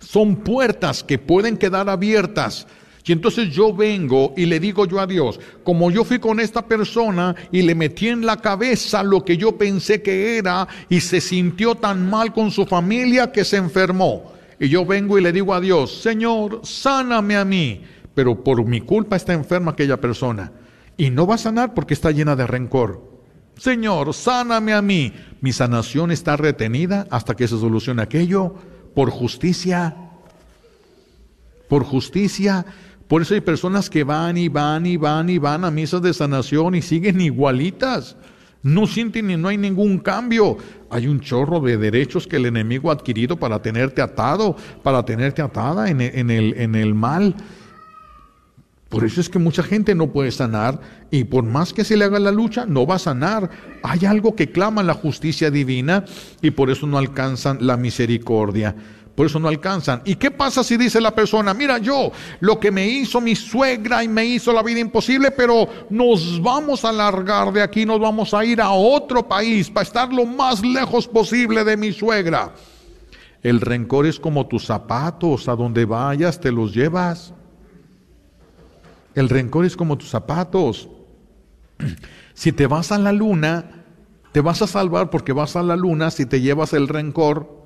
Son 0.00 0.36
puertas 0.36 1.04
que 1.04 1.18
pueden 1.18 1.56
quedar 1.56 1.88
abiertas 1.88 2.66
y 3.04 3.12
entonces 3.12 3.50
yo 3.50 3.74
vengo 3.74 4.34
y 4.36 4.46
le 4.46 4.60
digo 4.60 4.86
yo 4.86 5.00
a 5.00 5.06
Dios, 5.06 5.40
como 5.64 5.90
yo 5.90 6.04
fui 6.04 6.18
con 6.18 6.38
esta 6.38 6.66
persona 6.66 7.34
y 7.50 7.62
le 7.62 7.74
metí 7.74 8.08
en 8.08 8.24
la 8.24 8.36
cabeza 8.36 9.02
lo 9.02 9.24
que 9.24 9.36
yo 9.36 9.56
pensé 9.56 10.02
que 10.02 10.38
era 10.38 10.68
y 10.88 11.00
se 11.00 11.20
sintió 11.20 11.74
tan 11.74 12.08
mal 12.08 12.32
con 12.32 12.50
su 12.50 12.66
familia 12.66 13.32
que 13.32 13.44
se 13.44 13.56
enfermó. 13.56 14.32
Y 14.60 14.68
yo 14.68 14.84
vengo 14.84 15.18
y 15.18 15.22
le 15.22 15.32
digo 15.32 15.54
a 15.54 15.60
Dios, 15.60 16.02
Señor, 16.02 16.60
sáname 16.62 17.36
a 17.36 17.44
mí, 17.44 17.82
pero 18.14 18.44
por 18.44 18.64
mi 18.64 18.82
culpa 18.82 19.16
está 19.16 19.32
enferma 19.32 19.72
aquella 19.72 20.00
persona. 20.00 20.52
Y 20.96 21.10
no 21.10 21.26
va 21.26 21.36
a 21.36 21.38
sanar 21.38 21.72
porque 21.72 21.94
está 21.94 22.10
llena 22.10 22.36
de 22.36 22.46
rencor. 22.46 23.02
Señor, 23.56 24.12
sáname 24.14 24.74
a 24.74 24.82
mí. 24.82 25.14
Mi 25.40 25.52
sanación 25.52 26.10
está 26.10 26.36
retenida 26.36 27.06
hasta 27.10 27.34
que 27.34 27.48
se 27.48 27.58
solucione 27.58 28.02
aquello 28.02 28.54
por 28.94 29.10
justicia. 29.10 29.96
Por 31.68 31.84
justicia 31.84 32.66
por 33.10 33.22
eso 33.22 33.34
hay 33.34 33.40
personas 33.40 33.90
que 33.90 34.04
van 34.04 34.36
y 34.38 34.46
van 34.46 34.86
y 34.86 34.96
van 34.96 35.28
y 35.30 35.38
van 35.38 35.64
a 35.64 35.70
misas 35.72 36.00
de 36.00 36.14
sanación 36.14 36.76
y 36.76 36.80
siguen 36.80 37.20
igualitas. 37.20 38.16
No 38.62 38.86
sienten 38.86 39.26
ni 39.26 39.36
no 39.36 39.48
hay 39.48 39.58
ningún 39.58 39.98
cambio. 39.98 40.58
Hay 40.90 41.08
un 41.08 41.18
chorro 41.18 41.58
de 41.58 41.76
derechos 41.76 42.28
que 42.28 42.36
el 42.36 42.46
enemigo 42.46 42.88
ha 42.88 42.92
adquirido 42.92 43.36
para 43.36 43.60
tenerte 43.60 44.00
atado, 44.00 44.54
para 44.84 45.04
tenerte 45.04 45.42
atada 45.42 45.90
en 45.90 46.00
el, 46.00 46.54
en 46.56 46.76
el, 46.76 46.94
mal. 46.94 47.34
Por 48.88 49.02
eso 49.02 49.20
es 49.20 49.28
que 49.28 49.40
mucha 49.40 49.64
gente 49.64 49.96
no 49.96 50.12
puede 50.12 50.30
sanar 50.30 50.80
y 51.10 51.24
por 51.24 51.42
más 51.42 51.72
que 51.72 51.82
se 51.82 51.96
le 51.96 52.04
haga 52.04 52.20
la 52.20 52.30
lucha, 52.30 52.64
no 52.64 52.86
va 52.86 52.94
a 52.94 53.00
sanar. 53.00 53.50
Hay 53.82 54.06
algo 54.06 54.36
que 54.36 54.52
clama 54.52 54.84
la 54.84 54.94
justicia 54.94 55.50
divina 55.50 56.04
y 56.42 56.52
por 56.52 56.70
eso 56.70 56.86
no 56.86 56.96
alcanzan 56.96 57.58
la 57.66 57.76
misericordia. 57.76 58.76
Por 59.20 59.26
eso 59.26 59.38
no 59.38 59.48
alcanzan. 59.48 60.00
¿Y 60.06 60.14
qué 60.14 60.30
pasa 60.30 60.64
si 60.64 60.78
dice 60.78 60.98
la 60.98 61.14
persona, 61.14 61.52
mira 61.52 61.76
yo, 61.76 62.10
lo 62.40 62.58
que 62.58 62.70
me 62.70 62.88
hizo 62.88 63.20
mi 63.20 63.36
suegra 63.36 64.02
y 64.02 64.08
me 64.08 64.24
hizo 64.24 64.50
la 64.50 64.62
vida 64.62 64.80
imposible, 64.80 65.30
pero 65.30 65.68
nos 65.90 66.40
vamos 66.40 66.86
a 66.86 66.90
largar 66.90 67.52
de 67.52 67.60
aquí, 67.60 67.84
nos 67.84 68.00
vamos 68.00 68.32
a 68.32 68.42
ir 68.46 68.62
a 68.62 68.70
otro 68.70 69.28
país 69.28 69.68
para 69.68 69.82
estar 69.82 70.10
lo 70.10 70.24
más 70.24 70.64
lejos 70.64 71.06
posible 71.06 71.64
de 71.64 71.76
mi 71.76 71.92
suegra? 71.92 72.54
El 73.42 73.60
rencor 73.60 74.06
es 74.06 74.18
como 74.18 74.46
tus 74.46 74.64
zapatos, 74.64 75.50
a 75.50 75.54
donde 75.54 75.84
vayas 75.84 76.40
te 76.40 76.50
los 76.50 76.72
llevas. 76.72 77.34
El 79.14 79.28
rencor 79.28 79.66
es 79.66 79.76
como 79.76 79.98
tus 79.98 80.08
zapatos. 80.08 80.88
Si 82.32 82.52
te 82.52 82.66
vas 82.66 82.90
a 82.90 82.96
la 82.96 83.12
luna, 83.12 83.84
te 84.32 84.40
vas 84.40 84.62
a 84.62 84.66
salvar 84.66 85.10
porque 85.10 85.34
vas 85.34 85.56
a 85.56 85.62
la 85.62 85.76
luna 85.76 86.10
si 86.10 86.24
te 86.24 86.40
llevas 86.40 86.72
el 86.72 86.88
rencor 86.88 87.59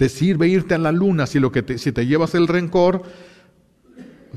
te 0.00 0.08
sirve 0.08 0.48
irte 0.48 0.74
a 0.74 0.78
la 0.78 0.92
luna 0.92 1.26
si, 1.26 1.38
lo 1.38 1.52
que 1.52 1.62
te, 1.62 1.76
si 1.76 1.92
te 1.92 2.06
llevas 2.06 2.34
el 2.34 2.48
rencor. 2.48 3.02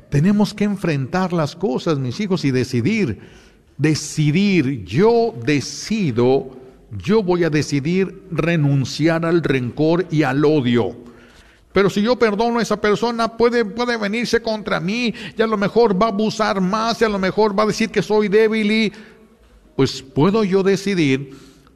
Tenemos 0.09 0.53
que 0.53 0.65
enfrentar 0.65 1.31
las 1.31 1.55
cosas, 1.55 1.99
mis 1.99 2.19
hijos, 2.19 2.43
y 2.43 2.51
decidir. 2.51 3.21
Decidir, 3.77 4.83
yo 4.83 5.33
decido, 5.45 6.57
yo 6.97 7.23
voy 7.23 7.45
a 7.45 7.49
decidir 7.49 8.23
renunciar 8.29 9.25
al 9.25 9.41
rencor 9.41 10.05
y 10.11 10.23
al 10.23 10.43
odio. 10.43 10.97
Pero 11.71 11.89
si 11.89 12.01
yo 12.01 12.19
perdono 12.19 12.59
a 12.59 12.61
esa 12.61 12.81
persona, 12.81 13.37
puede, 13.37 13.63
puede 13.63 13.95
venirse 13.95 14.41
contra 14.41 14.81
mí 14.81 15.13
y 15.37 15.41
a 15.41 15.47
lo 15.47 15.55
mejor 15.55 15.93
va 15.99 16.07
a 16.07 16.09
abusar 16.09 16.59
más 16.59 16.99
y 16.99 17.05
a 17.05 17.09
lo 17.09 17.19
mejor 17.19 17.57
va 17.57 17.63
a 17.63 17.67
decir 17.67 17.89
que 17.89 18.01
soy 18.01 18.27
débil 18.27 18.69
y 18.69 18.93
pues 19.77 20.01
puedo 20.01 20.43
yo 20.43 20.61
decidir 20.61 21.31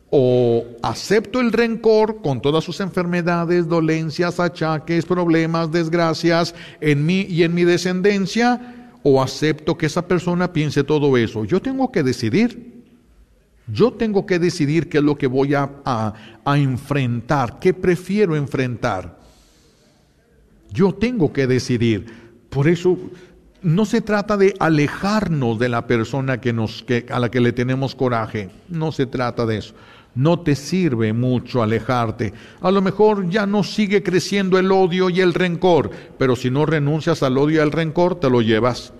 o 0.10 0.66
acepto 0.82 1.42
el 1.42 1.52
rencor 1.52 2.22
con 2.22 2.42
todas 2.42 2.64
sus 2.64 2.80
enfermedades, 2.80 3.68
dolencias, 3.68 4.40
achaques, 4.40 5.06
problemas, 5.06 5.72
desgracias 5.72 6.56
en 6.80 7.06
mí 7.06 7.26
y 7.30 7.44
en 7.44 7.54
mi 7.54 7.66
descendencia, 7.66 8.92
o 9.04 9.22
acepto 9.22 9.78
que 9.78 9.86
esa 9.86 10.08
persona 10.08 10.54
piense 10.54 10.84
todo 10.84 11.18
eso. 11.18 11.46
Yo 11.46 11.62
tengo 11.62 11.92
que 11.92 12.04
decidir. 12.04 12.76
Yo 13.70 13.92
tengo 13.92 14.26
que 14.26 14.40
decidir 14.40 14.88
qué 14.88 15.00
es 15.00 15.04
lo 15.04 15.18
que 15.18 15.28
voy 15.28 15.54
a, 15.54 15.70
a 15.84 16.58
enfrentar, 16.58 17.60
qué 17.60 17.74
prefiero 17.74 18.38
enfrentar. 18.38 19.20
Yo 20.72 20.94
tengo 20.94 21.34
que 21.34 21.48
decidir. 21.48 22.06
Por 22.50 22.70
eso 22.70 22.98
no 23.62 23.86
se 23.86 24.00
trata 24.00 24.38
de 24.38 24.54
alejarnos 24.60 25.60
de 25.60 25.68
la 25.68 25.86
persona 25.86 26.40
que 26.40 26.54
nos, 26.54 26.84
que, 26.84 27.06
a 27.10 27.20
la 27.20 27.30
que 27.30 27.42
le 27.42 27.52
tenemos 27.52 27.94
coraje. 27.94 28.50
No 28.70 28.94
se 28.94 29.06
trata 29.06 29.46
de 29.46 29.58
eso 29.58 29.76
no 30.18 30.40
te 30.40 30.56
sirve 30.56 31.14
mucho 31.14 31.62
alejarte. 31.62 32.34
A 32.62 32.72
lo 32.72 32.82
mejor 32.82 33.30
ya 33.30 33.46
no 33.46 33.64
sigue 33.64 34.02
creciendo 34.02 34.58
el 34.58 34.72
odio 34.72 35.10
y 35.12 35.22
el 35.22 35.34
rencor, 35.34 35.92
pero 36.18 36.36
si 36.36 36.50
no 36.50 36.66
renuncias 36.66 37.22
al 37.22 37.38
odio 37.38 37.58
y 37.58 37.60
al 37.60 37.72
rencor, 37.72 38.20
te 38.20 38.30
lo 38.30 38.42
llevas. 38.42 38.94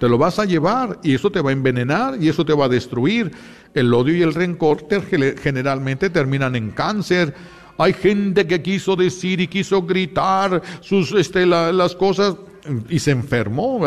Te 0.00 0.08
lo 0.08 0.16
vas 0.16 0.38
a 0.38 0.46
llevar 0.46 0.98
y 1.02 1.14
eso 1.14 1.30
te 1.30 1.42
va 1.42 1.50
a 1.50 1.52
envenenar 1.52 2.22
y 2.22 2.28
eso 2.28 2.46
te 2.46 2.54
va 2.54 2.64
a 2.64 2.70
destruir. 2.70 3.32
El 3.74 3.92
odio 3.92 4.16
y 4.16 4.22
el 4.22 4.32
rencor 4.32 4.86
generalmente 5.42 6.08
terminan 6.08 6.56
en 6.56 6.70
cáncer. 6.70 7.34
Hay 7.78 7.92
gente 7.92 8.46
que 8.46 8.60
quiso 8.60 8.96
decir 8.96 9.40
y 9.40 9.46
quiso 9.46 9.82
gritar 9.82 10.60
sus, 10.80 11.12
este, 11.12 11.46
las 11.46 11.94
cosas 11.94 12.34
y 12.88 12.98
se 12.98 13.12
enfermó 13.12 13.80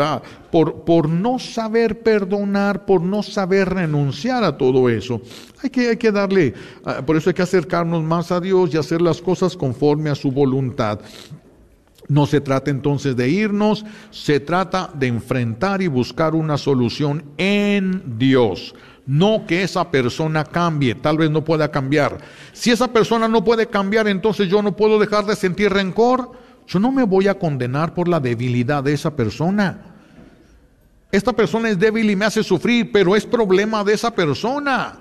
por, 0.50 0.84
por 0.84 1.08
no 1.08 1.38
saber 1.38 2.02
perdonar, 2.02 2.84
por 2.84 3.02
no 3.02 3.22
saber 3.22 3.68
renunciar 3.68 4.44
a 4.44 4.56
todo 4.56 4.88
eso. 4.88 5.20
Hay 5.62 5.70
que, 5.70 5.90
hay 5.90 5.96
que 5.96 6.10
darle, 6.10 6.54
ah, 6.84 7.02
por 7.04 7.16
eso 7.16 7.30
hay 7.30 7.34
que 7.34 7.42
acercarnos 7.42 8.02
más 8.02 8.32
a 8.32 8.40
Dios 8.40 8.72
y 8.74 8.78
hacer 8.78 9.00
las 9.00 9.20
cosas 9.20 9.56
conforme 9.56 10.10
a 10.10 10.14
su 10.14 10.32
voluntad. 10.32 11.00
No 12.08 12.26
se 12.26 12.40
trata 12.40 12.70
entonces 12.70 13.16
de 13.16 13.28
irnos, 13.28 13.84
se 14.10 14.40
trata 14.40 14.90
de 14.94 15.06
enfrentar 15.06 15.82
y 15.82 15.86
buscar 15.86 16.34
una 16.34 16.58
solución 16.58 17.24
en 17.38 18.18
Dios. 18.18 18.74
No 19.06 19.44
que 19.46 19.62
esa 19.62 19.90
persona 19.90 20.44
cambie, 20.44 20.94
tal 20.94 21.18
vez 21.18 21.30
no 21.30 21.44
pueda 21.44 21.70
cambiar. 21.70 22.18
Si 22.52 22.70
esa 22.70 22.88
persona 22.92 23.26
no 23.26 23.42
puede 23.44 23.66
cambiar, 23.66 24.06
entonces 24.06 24.48
yo 24.48 24.62
no 24.62 24.76
puedo 24.76 24.98
dejar 24.98 25.26
de 25.26 25.34
sentir 25.34 25.72
rencor. 25.72 26.32
Yo 26.68 26.78
no 26.78 26.92
me 26.92 27.02
voy 27.02 27.26
a 27.26 27.38
condenar 27.38 27.94
por 27.94 28.06
la 28.06 28.20
debilidad 28.20 28.84
de 28.84 28.92
esa 28.92 29.16
persona. 29.16 29.92
Esta 31.10 31.32
persona 31.32 31.68
es 31.68 31.78
débil 31.78 32.08
y 32.10 32.16
me 32.16 32.24
hace 32.24 32.42
sufrir, 32.44 32.90
pero 32.92 33.16
es 33.16 33.26
problema 33.26 33.82
de 33.82 33.94
esa 33.94 34.14
persona. 34.14 34.98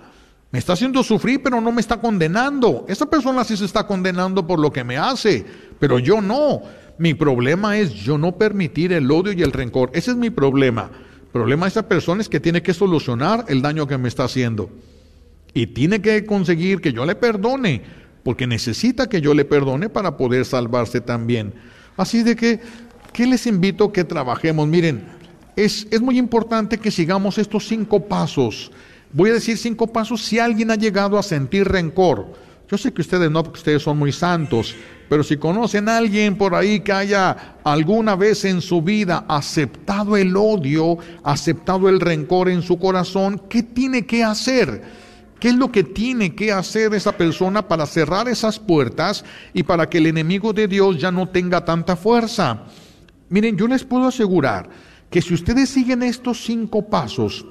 Me 0.52 0.60
está 0.60 0.74
haciendo 0.74 1.04
sufrir, 1.04 1.42
pero 1.42 1.62
no 1.62 1.72
me 1.72 1.80
está 1.80 2.02
condenando. 2.02 2.86
Esa 2.90 3.06
persona 3.06 3.44
sí 3.44 3.56
se 3.56 3.66
está 3.66 3.88
condenando 3.88 4.46
por 4.46 4.60
lo 4.60 4.74
que 4.74 4.84
me 4.84 4.98
hace, 4.98 5.46
pero 5.80 6.00
yo 6.00 6.22
no. 6.22 6.64
Mi 6.98 7.14
problema 7.14 7.78
es 7.78 7.94
yo 7.94 8.18
no 8.18 8.34
permitir 8.34 8.92
el 8.92 9.10
odio 9.10 9.32
y 9.32 9.42
el 9.42 9.54
rencor. 9.54 9.92
Ese 9.94 10.12
es 10.12 10.18
mi 10.18 10.30
problema. 10.30 10.92
Problema 11.32 11.66
de 11.66 11.70
esa 11.70 11.88
persona 11.88 12.22
es 12.22 12.30
que 12.30 12.40
tiene 12.40 12.62
que 12.62 12.74
solucionar 12.74 13.46
el 13.48 13.62
daño 13.62 13.88
que 13.88 13.98
me 13.98 14.08
está 14.08 14.26
haciendo. 14.26 14.70
Y 15.54 15.68
tiene 15.68 16.02
que 16.02 16.26
conseguir 16.26 16.82
que 16.82 16.94
yo 16.94 17.06
le 17.06 17.16
perdone 17.16 17.82
porque 18.24 18.48
necesita 18.48 19.08
que 19.08 19.22
yo 19.22 19.34
le 19.34 19.46
perdone 19.46 19.90
para 19.90 20.18
poder 20.18 20.46
salvarse 20.46 21.02
también. 21.02 21.54
Así 21.98 22.24
de 22.24 22.36
que, 22.36 22.60
¿qué 23.14 23.26
les 23.26 23.48
invito 23.48 23.92
que 23.92 24.04
trabajemos? 24.04 24.68
Miren, 24.68 25.04
es, 25.56 25.88
es 25.92 26.02
muy 26.02 26.18
importante 26.18 26.78
que 26.78 26.92
sigamos 26.92 27.38
estos 27.38 27.68
cinco 27.68 28.08
pasos. 28.08 28.72
Voy 29.14 29.30
a 29.30 29.34
decir 29.34 29.58
cinco 29.58 29.88
pasos 29.88 30.24
si 30.24 30.40
alguien 30.40 30.72
ha 30.72 30.76
llegado 30.76 31.18
a 31.18 31.24
sentir 31.24 31.68
rencor. 31.68 32.34
Yo 32.70 32.78
sé 32.78 32.94
que 32.94 33.02
ustedes 33.02 33.30
no, 33.30 33.44
porque 33.44 33.60
ustedes 33.60 33.82
son 33.82 33.98
muy 33.98 34.12
santos, 34.12 34.76
pero 35.12 35.26
si 35.26 35.36
conocen 35.36 35.90
a 35.90 35.98
alguien 35.98 36.38
por 36.38 36.56
ahí 36.56 36.80
que 36.80 36.94
haya 36.94 37.58
alguna 37.66 38.16
vez 38.16 38.46
en 38.46 38.62
su 38.62 38.82
vida 38.82 39.26
aceptado 39.28 40.16
el 40.16 40.38
odio, 40.38 41.00
aceptado 41.22 41.90
el 41.90 42.00
rencor 42.00 42.48
en 42.48 42.62
su 42.62 42.80
corazón, 42.80 43.42
¿qué 43.50 43.62
tiene 43.62 44.06
que 44.06 44.24
hacer? 44.24 44.82
¿Qué 45.38 45.50
es 45.50 45.56
lo 45.56 45.70
que 45.70 45.84
tiene 45.84 46.34
que 46.34 46.54
hacer 46.54 46.94
esa 46.94 47.12
persona 47.12 47.68
para 47.68 47.86
cerrar 47.88 48.30
esas 48.30 48.58
puertas 48.58 49.26
y 49.54 49.64
para 49.64 49.90
que 49.90 49.98
el 49.98 50.08
enemigo 50.08 50.54
de 50.54 50.70
Dios 50.70 50.98
ya 50.98 51.12
no 51.12 51.28
tenga 51.28 51.66
tanta 51.66 51.98
fuerza? 51.98 52.68
Miren, 53.28 53.58
yo 53.58 53.68
les 53.68 53.84
puedo 53.84 54.08
asegurar 54.08 54.70
que 55.10 55.22
si 55.22 55.34
ustedes 55.34 55.72
siguen 55.72 56.04
estos 56.04 56.46
cinco 56.46 56.88
pasos, 56.88 57.46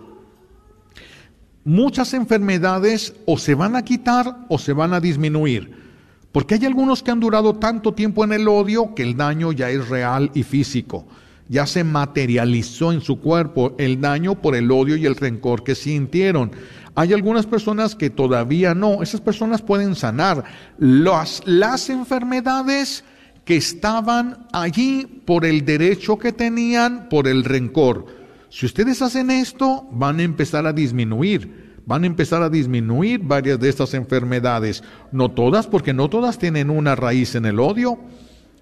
muchas 1.62 2.14
enfermedades 2.14 3.12
o 3.26 3.36
se 3.36 3.54
van 3.54 3.76
a 3.76 3.84
quitar 3.84 4.46
o 4.48 4.58
se 4.58 4.72
van 4.72 4.94
a 4.94 5.00
disminuir. 5.00 5.89
Porque 6.32 6.54
hay 6.54 6.64
algunos 6.64 7.02
que 7.02 7.10
han 7.10 7.20
durado 7.20 7.56
tanto 7.56 7.92
tiempo 7.92 8.24
en 8.24 8.32
el 8.32 8.46
odio 8.46 8.94
que 8.94 9.02
el 9.02 9.16
daño 9.16 9.52
ya 9.52 9.70
es 9.70 9.88
real 9.88 10.30
y 10.34 10.44
físico. 10.44 11.06
Ya 11.48 11.66
se 11.66 11.82
materializó 11.82 12.92
en 12.92 13.00
su 13.00 13.18
cuerpo 13.18 13.74
el 13.78 14.00
daño 14.00 14.36
por 14.36 14.54
el 14.54 14.70
odio 14.70 14.96
y 14.96 15.06
el 15.06 15.16
rencor 15.16 15.64
que 15.64 15.74
sintieron. 15.74 16.52
Hay 16.94 17.12
algunas 17.12 17.46
personas 17.46 17.96
que 17.96 18.10
todavía 18.10 18.74
no. 18.74 19.02
Esas 19.02 19.20
personas 19.20 19.60
pueden 19.60 19.96
sanar 19.96 20.44
las, 20.78 21.42
las 21.46 21.90
enfermedades 21.90 23.02
que 23.44 23.56
estaban 23.56 24.46
allí 24.52 25.22
por 25.24 25.44
el 25.44 25.64
derecho 25.64 26.18
que 26.18 26.32
tenían, 26.32 27.08
por 27.08 27.26
el 27.26 27.42
rencor. 27.42 28.06
Si 28.48 28.66
ustedes 28.66 29.02
hacen 29.02 29.30
esto, 29.30 29.88
van 29.90 30.20
a 30.20 30.24
empezar 30.24 30.66
a 30.66 30.72
disminuir. 30.72 31.69
Van 31.86 32.04
a 32.04 32.06
empezar 32.06 32.42
a 32.42 32.50
disminuir 32.50 33.20
varias 33.20 33.58
de 33.58 33.68
estas 33.68 33.94
enfermedades. 33.94 34.82
No 35.12 35.30
todas, 35.30 35.66
porque 35.66 35.92
no 35.92 36.08
todas 36.08 36.38
tienen 36.38 36.70
una 36.70 36.94
raíz 36.94 37.34
en 37.34 37.46
el 37.46 37.60
odio. 37.60 37.98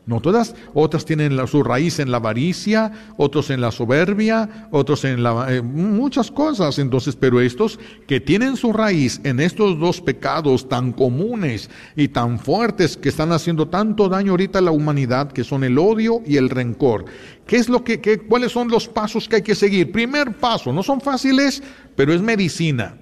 No 0.09 0.23
todas, 0.23 0.55
otras 0.73 1.05
tienen 1.05 1.47
su 1.47 1.63
raíz 1.63 1.99
en 1.99 2.11
la 2.11 2.17
avaricia, 2.17 3.11
otros 3.19 3.51
en 3.51 3.61
la 3.61 3.71
soberbia, 3.71 4.69
otros 4.71 5.05
en 5.05 5.23
la, 5.23 5.55
eh, 5.55 5.61
muchas 5.61 6.31
cosas. 6.31 6.79
Entonces, 6.79 7.15
pero 7.15 7.43
estos 7.43 7.79
que 8.07 8.19
tienen 8.19 8.57
su 8.57 8.73
raíz 8.73 9.21
en 9.25 9.39
estos 9.39 9.79
dos 9.79 10.01
pecados 10.01 10.67
tan 10.67 10.93
comunes 10.93 11.69
y 11.95 12.09
tan 12.09 12.39
fuertes 12.39 12.97
que 12.97 13.11
están 13.11 13.33
haciendo 13.33 13.69
tanto 13.69 14.09
daño 14.09 14.31
ahorita 14.31 14.61
a 14.61 14.63
la 14.63 14.71
humanidad, 14.71 15.31
que 15.31 15.45
son 15.45 15.63
el 15.63 15.77
odio 15.79 16.23
y 16.25 16.39
el 16.39 16.49
rencor. 16.49 17.05
¿Qué 17.47 17.57
es 17.57 17.69
lo 17.69 17.85
que, 17.85 18.01
cuáles 18.27 18.53
son 18.53 18.69
los 18.69 18.89
pasos 18.89 19.29
que 19.29 19.37
hay 19.37 19.43
que 19.43 19.55
seguir? 19.55 19.93
Primer 19.93 20.39
paso, 20.39 20.73
no 20.73 20.83
son 20.83 21.03
fáciles, 21.03 21.63
pero 21.95 22.15
es 22.15 22.23
medicina. 22.23 22.97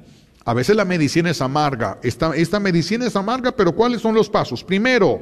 A 0.47 0.55
veces 0.55 0.77
la 0.77 0.85
medicina 0.85 1.31
es 1.31 1.43
amarga. 1.43 1.99
Esta, 2.05 2.61
medicina 2.61 3.05
es 3.05 3.17
amarga, 3.17 3.51
pero 3.51 3.75
¿cuáles 3.75 4.01
son 4.01 4.15
los 4.15 4.31
pasos? 4.31 4.63
Primero, 4.63 5.21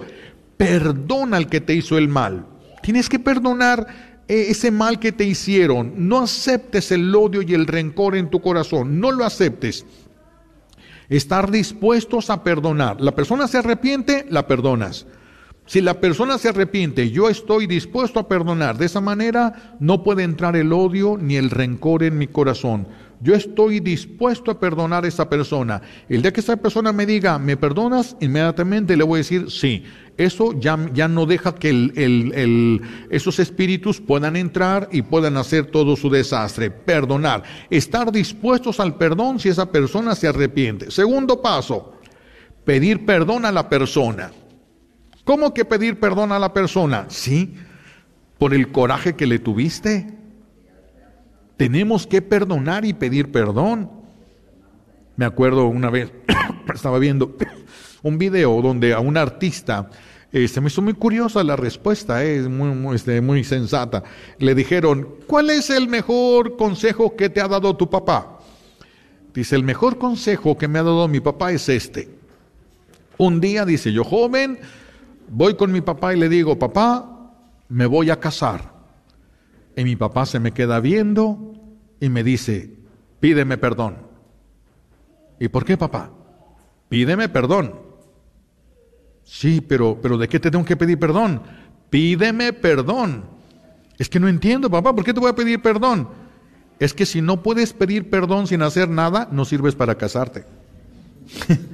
perdona 0.59 1.39
al 1.39 1.49
que 1.49 1.63
te 1.63 1.75
hizo 1.75 1.97
el 1.97 2.09
mal. 2.09 2.47
Tienes 2.83 3.09
que 3.09 3.19
perdonar 3.19 3.87
e-, 4.29 4.51
ese 4.51 4.71
mal 4.71 5.01
que 5.01 5.13
te 5.13 5.25
hicieron. 5.25 5.95
No 5.97 6.21
aceptes 6.21 6.93
el 6.93 7.15
odio 7.15 7.41
y 7.41 7.55
el 7.55 7.67
rencor 7.67 8.17
en 8.17 8.29
tu 8.29 8.43
corazón. 8.43 9.01
No 9.01 9.13
lo 9.13 9.25
aceptes. 9.25 9.87
Estar 11.09 11.51
dispuestos 11.51 12.29
a 12.29 12.45
perdonar. 12.45 13.01
La 13.01 13.15
persona 13.15 13.49
se 13.49 13.57
arrepiente, 13.57 14.27
la 14.29 14.47
perdonas. 14.47 15.07
Si 15.65 15.81
la 15.81 16.01
persona 16.01 16.37
se 16.37 16.51
arrepiente, 16.51 17.11
yo 17.11 17.31
estoy 17.31 17.67
dispuesto 17.67 18.21
a 18.21 18.29
perdonar. 18.29 18.77
De 18.77 18.85
esa 18.85 19.01
manera 19.01 19.77
no 19.81 20.03
puede 20.03 20.23
entrar 20.23 20.55
el 20.55 20.71
odio 20.75 21.17
ni 21.19 21.37
el 21.37 21.49
rencor 21.49 22.03
en 22.03 22.19
mi 22.19 22.27
corazón. 22.27 22.87
Yo 23.25 23.35
estoy 23.35 23.81
dispuesto 23.81 24.51
a 24.51 24.61
perdonar 24.61 25.07
a 25.07 25.09
esa 25.09 25.31
persona. 25.31 25.81
El 26.11 26.21
día 26.21 26.31
que 26.31 26.41
esa 26.41 26.59
persona 26.59 26.93
me 26.93 27.07
diga, 27.07 27.39
¿me 27.39 27.57
perdonas? 27.57 28.19
Inmediatamente 28.21 28.99
le 28.99 29.03
voy 29.03 29.17
a 29.17 29.23
decir, 29.23 29.51
sí. 29.51 29.83
Eso 30.19 30.53
ya, 30.61 30.79
ya 30.93 31.09
no 31.09 31.25
deja 31.25 31.55
que 31.55 31.71
esos 33.09 33.39
espíritus 33.39 33.99
puedan 34.03 34.37
entrar 34.37 34.91
y 34.93 35.01
puedan 35.01 35.39
hacer 35.39 35.71
todo 35.71 35.97
su 35.97 36.11
desastre. 36.11 36.71
Perdonar. 36.71 37.45
Estar 37.71 38.13
dispuestos 38.13 38.79
al 38.79 38.97
perdón 38.97 39.41
si 39.41 39.49
esa 39.49 39.73
persona 39.73 40.15
se 40.15 40.29
arrepiente. 40.29 40.91
Segundo 40.91 41.41
paso, 41.41 41.95
pedir 42.67 43.07
perdón 43.07 43.47
a 43.47 43.53
la 43.53 43.71
persona. 43.71 44.33
¿Cómo 45.25 45.55
que 45.55 45.65
pedir 45.65 45.99
perdón 45.99 46.31
a 46.31 46.39
la 46.39 46.53
persona? 46.53 47.07
Sí, 47.09 47.55
por 48.37 48.53
el 48.53 48.71
coraje 48.71 49.17
que 49.17 49.27
le 49.27 49.39
tuviste. 49.39 50.24
Tenemos 51.57 52.07
que 52.07 52.23
perdonar 52.23 52.85
y 52.85 52.93
pedir 52.93 53.31
perdón. 53.31 53.91
Me 55.17 55.25
acuerdo 55.25 55.67
una 55.67 55.91
vez, 55.91 56.13
estaba 56.75 56.99
viendo 56.99 57.37
un 58.03 58.19
video 58.19 58.61
donde 58.61 58.93
a 58.93 59.01
un 59.01 59.17
artista, 59.17 59.89
eh, 60.33 60.49
se 60.49 60.61
me 60.61 60.67
hizo 60.67 60.83
muy 60.83 60.95
curiosa 60.95 61.45
la 61.45 61.55
respuesta, 61.55 62.25
eh, 62.25 62.39
es 62.39 62.49
muy, 62.49 62.71
muy, 62.71 62.97
este, 62.97 63.21
muy 63.21 63.45
sensata. 63.45 64.03
Le 64.39 64.55
dijeron, 64.55 65.09
¿cuál 65.27 65.51
es 65.51 65.71
el 65.71 65.89
mejor 65.89 66.57
consejo 66.57 67.15
que 67.17 67.29
te 67.29 67.41
ha 67.41 67.49
dado 67.49 67.77
tu 67.77 67.89
papá? 67.89 68.39
Dice, 69.33 69.57
el 69.57 69.63
mejor 69.65 69.99
consejo 69.99 70.59
que 70.59 70.69
me 70.69 70.79
ha 70.79 70.83
dado 70.83 71.07
mi 71.09 71.21
papá 71.21 71.53
es 71.53 71.69
este. 71.69 72.09
Un 73.17 73.41
día, 73.41 73.65
dice 73.65 73.93
yo, 73.93 74.03
joven, 74.03 74.59
Voy 75.29 75.55
con 75.55 75.73
mi 75.73 75.81
papá 75.81 76.15
y 76.15 76.19
le 76.19 76.29
digo, 76.29 76.59
papá, 76.59 77.33
me 77.69 77.87
voy 77.87 78.11
a 78.11 78.21
casar. 78.21 78.74
Y 79.77 79.85
mi 79.85 79.97
papá 79.97 80.27
se 80.27 80.41
me 80.41 80.53
queda 80.53 80.81
viendo 80.81 81.55
y 82.01 82.09
me 82.09 82.23
dice, 82.23 82.71
pídeme 83.21 83.59
perdón. 83.59 83.97
¿Y 85.41 85.49
por 85.49 85.65
qué, 85.65 85.77
papá? 85.77 86.11
Pídeme 86.89 87.29
perdón. 87.29 87.75
Sí, 89.25 89.61
pero, 89.61 89.99
pero 90.01 90.19
¿de 90.19 90.29
qué 90.29 90.39
te 90.39 90.51
tengo 90.51 90.65
que 90.65 90.77
pedir 90.77 90.99
perdón? 90.99 91.43
Pídeme 91.91 92.53
perdón. 92.53 93.25
Es 93.99 94.09
que 94.09 94.21
no 94.21 94.29
entiendo, 94.29 94.71
papá, 94.71 94.95
¿por 94.95 95.05
qué 95.05 95.15
te 95.15 95.21
voy 95.21 95.31
a 95.31 95.35
pedir 95.35 95.61
perdón? 95.63 96.09
Es 96.79 96.95
que 96.95 97.07
si 97.07 97.23
no 97.23 97.43
puedes 97.43 97.73
pedir 97.73 98.11
perdón 98.11 98.47
sin 98.47 98.63
hacer 98.63 98.89
nada, 98.89 99.29
no 99.31 99.45
sirves 99.45 99.75
para 99.75 99.97
casarte. 99.97 100.45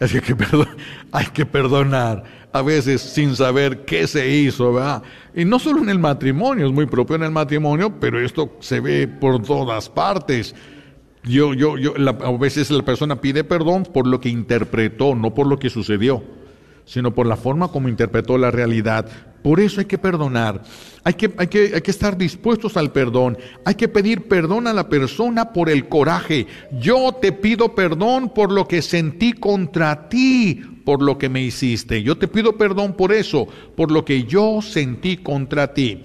hay 1.12 1.26
que 1.26 1.46
perdonar 1.46 2.24
a 2.52 2.62
veces 2.62 3.00
sin 3.00 3.34
saber 3.34 3.84
qué 3.84 4.06
se 4.06 4.28
hizo, 4.28 4.72
¿verdad? 4.72 5.02
Y 5.34 5.44
no 5.44 5.58
solo 5.58 5.82
en 5.82 5.88
el 5.88 5.98
matrimonio, 5.98 6.66
es 6.66 6.72
muy 6.72 6.86
propio 6.86 7.16
en 7.16 7.24
el 7.24 7.30
matrimonio, 7.30 7.98
pero 8.00 8.20
esto 8.20 8.56
se 8.60 8.80
ve 8.80 9.08
por 9.08 9.42
todas 9.42 9.88
partes. 9.88 10.54
Yo, 11.24 11.54
yo, 11.54 11.78
yo, 11.78 11.94
a 11.96 12.38
veces 12.38 12.70
la 12.70 12.82
persona 12.82 13.20
pide 13.20 13.44
perdón 13.44 13.84
por 13.84 14.06
lo 14.06 14.20
que 14.20 14.28
interpretó, 14.28 15.14
no 15.14 15.34
por 15.34 15.46
lo 15.46 15.58
que 15.58 15.70
sucedió 15.70 16.22
sino 16.84 17.14
por 17.14 17.26
la 17.26 17.36
forma 17.36 17.68
como 17.68 17.88
interpretó 17.88 18.38
la 18.38 18.50
realidad. 18.50 19.08
Por 19.44 19.60
eso 19.60 19.80
hay 19.80 19.84
que 19.84 19.98
perdonar, 19.98 20.62
hay 21.02 21.12
que, 21.12 21.30
hay, 21.36 21.48
que, 21.48 21.72
hay 21.74 21.82
que, 21.82 21.90
estar 21.90 22.16
dispuestos 22.16 22.78
al 22.78 22.92
perdón, 22.92 23.36
hay 23.66 23.74
que 23.74 23.88
pedir 23.88 24.26
perdón 24.26 24.66
a 24.66 24.72
la 24.72 24.88
persona 24.88 25.52
por 25.52 25.68
el 25.68 25.86
coraje. 25.86 26.46
Yo 26.80 27.12
te 27.12 27.30
pido 27.30 27.74
perdón 27.74 28.32
por 28.34 28.50
lo 28.50 28.66
que 28.66 28.80
sentí 28.80 29.34
contra 29.34 30.08
ti, 30.08 30.62
por 30.86 31.02
lo 31.02 31.18
que 31.18 31.28
me 31.28 31.42
hiciste. 31.42 32.02
Yo 32.02 32.16
te 32.16 32.26
pido 32.26 32.56
perdón 32.56 32.94
por 32.94 33.12
eso, 33.12 33.46
por 33.76 33.92
lo 33.92 34.02
que 34.02 34.24
yo 34.24 34.62
sentí 34.62 35.18
contra 35.18 35.74
ti. 35.74 36.02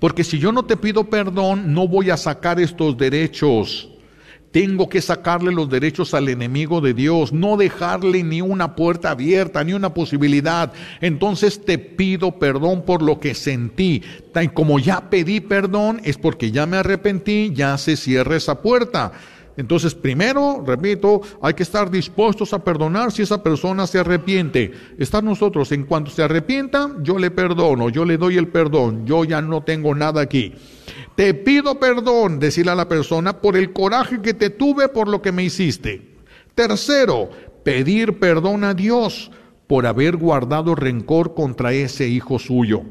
Porque 0.00 0.24
si 0.24 0.40
yo 0.40 0.50
no 0.50 0.64
te 0.64 0.76
pido 0.76 1.04
perdón, 1.04 1.72
no 1.72 1.86
voy 1.86 2.10
a 2.10 2.16
sacar 2.16 2.58
estos 2.58 2.98
derechos. 2.98 3.88
Tengo 4.50 4.88
que 4.88 5.00
sacarle 5.00 5.52
los 5.52 5.70
derechos 5.70 6.12
al 6.12 6.28
enemigo 6.28 6.80
de 6.80 6.92
Dios, 6.92 7.32
no 7.32 7.56
dejarle 7.56 8.24
ni 8.24 8.40
una 8.40 8.74
puerta 8.74 9.12
abierta, 9.12 9.62
ni 9.62 9.74
una 9.74 9.94
posibilidad. 9.94 10.72
Entonces 11.00 11.64
te 11.64 11.78
pido 11.78 12.32
perdón 12.38 12.82
por 12.84 13.00
lo 13.00 13.20
que 13.20 13.34
sentí. 13.34 14.02
Como 14.52 14.80
ya 14.80 15.08
pedí 15.08 15.40
perdón, 15.40 16.00
es 16.02 16.18
porque 16.18 16.50
ya 16.50 16.66
me 16.66 16.78
arrepentí, 16.78 17.52
ya 17.54 17.78
se 17.78 17.96
cierra 17.96 18.36
esa 18.36 18.60
puerta. 18.60 19.12
Entonces, 19.56 19.94
primero, 19.94 20.64
repito, 20.66 21.20
hay 21.42 21.54
que 21.54 21.64
estar 21.64 21.90
dispuestos 21.90 22.54
a 22.54 22.64
perdonar 22.64 23.12
si 23.12 23.22
esa 23.22 23.42
persona 23.42 23.86
se 23.86 23.98
arrepiente. 23.98 24.72
Estar 24.98 25.22
nosotros, 25.22 25.70
en 25.72 25.84
cuanto 25.84 26.10
se 26.10 26.22
arrepienta, 26.22 26.90
yo 27.02 27.18
le 27.18 27.30
perdono, 27.30 27.88
yo 27.90 28.04
le 28.04 28.16
doy 28.16 28.38
el 28.38 28.48
perdón, 28.48 29.04
yo 29.06 29.24
ya 29.24 29.42
no 29.42 29.62
tengo 29.62 29.94
nada 29.94 30.22
aquí. 30.22 30.54
Te 31.20 31.34
pido 31.34 31.78
perdón, 31.78 32.38
decirle 32.38 32.72
a 32.72 32.74
la 32.74 32.88
persona, 32.88 33.42
por 33.42 33.54
el 33.54 33.74
coraje 33.74 34.22
que 34.22 34.32
te 34.32 34.48
tuve 34.48 34.88
por 34.88 35.06
lo 35.06 35.20
que 35.20 35.32
me 35.32 35.44
hiciste. 35.44 36.16
Tercero, 36.54 37.28
pedir 37.62 38.18
perdón 38.18 38.64
a 38.64 38.72
Dios 38.72 39.30
por 39.66 39.84
haber 39.84 40.16
guardado 40.16 40.74
rencor 40.74 41.34
contra 41.34 41.74
ese 41.74 42.08
hijo 42.08 42.38
suyo. 42.38 42.84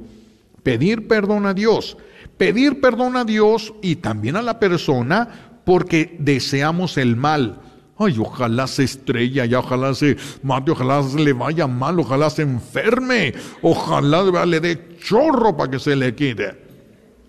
Pedir 0.61 1.07
perdón 1.07 1.47
a 1.47 1.55
Dios. 1.55 1.97
Pedir 2.38 2.80
perdón 2.82 3.17
a 3.17 3.25
Dios 3.25 3.73
y 3.82 3.95
también 3.95 4.36
a 4.36 4.43
la 4.43 4.59
persona 4.59 5.61
porque 5.65 6.15
deseamos 6.19 6.99
el 6.99 7.15
mal. 7.15 7.61
Ay, 7.97 8.15
ojalá 8.19 8.67
se 8.67 8.84
estrella, 8.84 9.47
y 9.47 9.55
ojalá 9.55 9.95
se 9.95 10.17
mate, 10.43 10.69
ojalá 10.69 11.01
se 11.01 11.17
le 11.17 11.34
vaya 11.34 11.65
mal, 11.65 11.99
ojalá 11.99 12.30
se 12.30 12.43
enferme, 12.43 13.34
ojalá 13.63 14.45
le 14.45 14.59
dé 14.59 14.97
chorro 14.99 15.57
para 15.57 15.71
que 15.71 15.80
se 15.80 15.95
le 15.95 16.13
quite. 16.13 16.68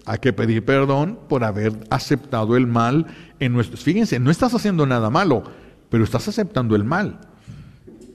Hay 0.07 0.19
que 0.19 0.33
pedir 0.33 0.65
perdón 0.65 1.19
por 1.29 1.45
haber 1.45 1.73
aceptado 1.91 2.57
el 2.57 2.67
mal 2.67 3.07
en 3.39 3.53
nuestros. 3.53 3.83
Fíjense, 3.83 4.19
no 4.19 4.31
estás 4.31 4.55
haciendo 4.55 4.87
nada 4.87 5.11
malo, 5.11 5.45
pero 5.89 6.05
estás 6.05 6.29
aceptando 6.29 6.75
el 6.77 6.85
mal. 6.85 7.21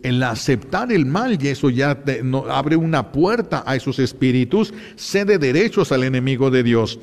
El 0.03 0.21
aceptar 0.21 0.91
el 0.91 1.05
mal, 1.05 1.41
y 1.41 1.47
eso 1.47 1.69
ya 1.69 1.97
abre 2.49 2.75
una 2.75 3.11
puerta 3.11 3.63
a 3.65 3.75
esos 3.75 3.97
espíritus, 3.99 4.73
cede 4.95 5.39
derechos 5.39 5.91
al 5.91 6.03
enemigo 6.03 6.51
de 6.51 6.63
Dios. 6.63 6.99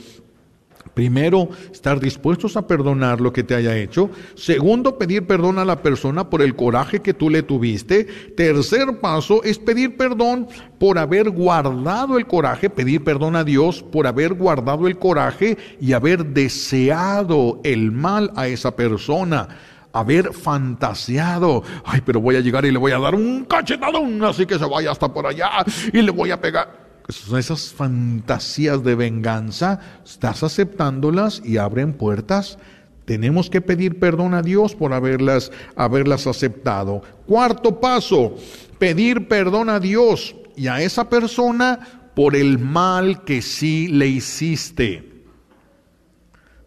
Primero, 0.95 1.49
estar 1.72 2.01
dispuestos 2.01 2.57
a 2.57 2.66
perdonar 2.66 3.20
lo 3.20 3.32
que 3.32 3.43
te 3.43 3.55
haya 3.55 3.76
hecho. 3.76 4.11
Segundo, 4.34 4.99
pedir 4.99 5.26
perdón 5.26 5.59
a 5.59 5.64
la 5.64 5.82
persona 5.82 6.28
por 6.28 6.43
el 6.43 6.55
coraje 6.55 7.01
que 7.01 7.14
tú 7.14 7.30
le 7.30 7.43
tuviste. 7.43 8.05
Tercer 8.36 9.01
paso 9.01 9.43
es 9.43 9.59
pedir 9.59 9.97
perdón 9.97 10.49
por 10.78 10.99
haber 10.99 11.30
guardado 11.30 12.18
el 12.18 12.26
coraje, 12.26 12.68
pedir 12.68 13.03
perdón 13.03 13.36
a 13.36 13.45
Dios 13.45 13.82
por 13.82 14.07
haber 14.07 14.34
guardado 14.34 14.86
el 14.86 14.99
coraje 14.99 15.57
y 15.80 15.95
haber 15.95 16.26
deseado 16.26 17.61
el 17.64 17.90
mal 17.90 18.30
a 18.36 18.49
esa 18.49 18.76
persona 18.76 19.49
haber 19.95 20.32
fantaseado, 20.32 21.62
ay, 21.84 22.01
pero 22.01 22.18
voy 22.18 22.36
a 22.36 22.40
llegar 22.40 22.64
y 22.64 22.70
le 22.70 22.78
voy 22.78 22.93
a 22.93 22.99
dar 22.99 23.14
un 23.14 23.45
cachetadón, 23.45 24.24
así 24.24 24.47
que 24.47 24.59
se 24.59 24.64
vaya 24.64 24.90
hasta 24.90 25.12
por 25.12 25.26
allá 25.26 25.51
y 25.93 26.01
le 26.01 26.11
voy 26.11 26.30
a 26.30 26.40
pegar 26.40 26.91
esas 27.09 27.72
fantasías 27.72 28.82
de 28.82 28.94
venganza, 28.94 29.80
estás 30.05 30.42
aceptándolas 30.42 31.42
y 31.44 31.57
abren 31.57 31.92
puertas. 31.92 32.59
Tenemos 33.05 33.50
que 33.50 33.61
pedir 33.61 33.98
perdón 33.98 34.34
a 34.34 34.42
Dios 34.42 34.74
por 34.74 34.92
haberlas, 34.92 35.50
haberlas 35.76 36.26
aceptado. 36.26 37.03
Cuarto 37.26 37.80
paso, 37.80 38.36
pedir 38.78 39.28
perdón 39.28 39.68
a 39.70 39.80
Dios 39.80 40.36
y 40.57 40.68
a 40.68 40.80
esa 40.82 41.09
persona 41.09 42.11
por 42.14 42.36
el 42.36 42.59
mal 42.59 43.24
que 43.24 43.42
sí 43.42 43.88
le 43.88 44.07
hiciste. 44.07 45.12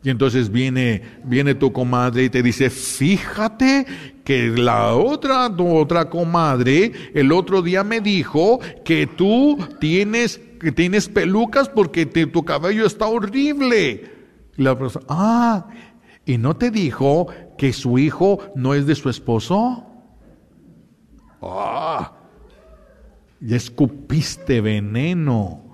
Y 0.05 0.11
entonces 0.11 0.51
viene, 0.51 1.01
viene 1.23 1.55
tu 1.55 1.73
comadre 1.73 2.25
y 2.25 2.29
te 2.29 2.43
dice, 2.43 2.69
fíjate 2.69 3.87
que 4.23 4.49
la 4.49 4.93
otra, 4.93 5.53
tu 5.53 5.75
otra 5.75 6.11
comadre, 6.11 6.91
el 7.15 7.31
otro 7.31 7.63
día 7.63 7.83
me 7.83 8.01
dijo 8.01 8.59
que 8.83 9.07
tú 9.07 9.57
tienes, 9.79 10.39
que 10.59 10.71
tienes 10.71 11.09
pelucas 11.09 11.69
porque 11.69 12.05
tu 12.05 12.45
cabello 12.45 12.85
está 12.85 13.07
horrible. 13.07 14.11
Y 14.55 14.61
la 14.61 14.77
persona, 14.77 15.05
ah, 15.09 15.67
¿y 16.23 16.37
no 16.37 16.55
te 16.55 16.69
dijo 16.69 17.25
que 17.57 17.73
su 17.73 17.97
hijo 17.97 18.37
no 18.53 18.75
es 18.75 18.85
de 18.85 18.93
su 18.93 19.09
esposo? 19.09 19.87
Ah, 21.41 22.13
ya 23.39 23.55
escupiste 23.55 24.61
veneno 24.61 25.64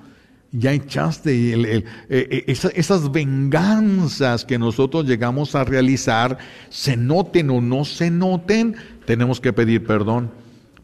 ya 0.52 0.74
echaste 0.74 1.32
e, 1.34 1.86
e, 2.10 2.44
esas 2.48 3.12
venganzas 3.12 4.44
que 4.46 4.60
nosotros 4.60 5.06
llegamos 5.06 5.56
a 5.56 5.64
realizar, 5.64 6.38
se 6.70 6.98
noten 6.98 7.50
o 7.50 7.62
no 7.62 7.86
se 7.86 8.12
noten, 8.12 8.76
tenemos 9.06 9.40
que 9.40 9.54
pedir 9.54 9.86
perdón, 9.86 10.32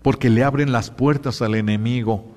porque 0.01 0.29
le 0.29 0.43
abren 0.43 0.71
las 0.71 0.89
puertas 0.89 1.41
al 1.41 1.55
enemigo. 1.55 2.36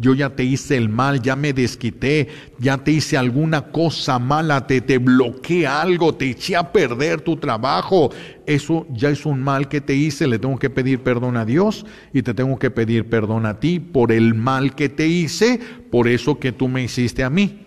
Yo 0.00 0.14
ya 0.14 0.30
te 0.30 0.44
hice 0.44 0.76
el 0.76 0.88
mal, 0.88 1.20
ya 1.20 1.34
me 1.34 1.52
desquité, 1.52 2.28
ya 2.58 2.78
te 2.78 2.92
hice 2.92 3.16
alguna 3.16 3.62
cosa 3.72 4.20
mala, 4.20 4.64
te, 4.64 4.80
te 4.80 4.98
bloqueé 4.98 5.66
algo, 5.66 6.14
te 6.14 6.30
eché 6.30 6.54
a 6.54 6.72
perder 6.72 7.20
tu 7.20 7.36
trabajo. 7.36 8.10
Eso 8.46 8.86
ya 8.90 9.10
es 9.10 9.26
un 9.26 9.42
mal 9.42 9.68
que 9.68 9.80
te 9.80 9.94
hice, 9.94 10.28
le 10.28 10.38
tengo 10.38 10.56
que 10.56 10.70
pedir 10.70 11.00
perdón 11.00 11.36
a 11.36 11.44
Dios 11.44 11.84
y 12.12 12.22
te 12.22 12.32
tengo 12.32 12.58
que 12.60 12.70
pedir 12.70 13.10
perdón 13.10 13.44
a 13.44 13.58
ti 13.58 13.80
por 13.80 14.12
el 14.12 14.34
mal 14.34 14.76
que 14.76 14.88
te 14.88 15.08
hice, 15.08 15.58
por 15.90 16.06
eso 16.06 16.38
que 16.38 16.52
tú 16.52 16.68
me 16.68 16.84
hiciste 16.84 17.24
a 17.24 17.30
mí. 17.30 17.64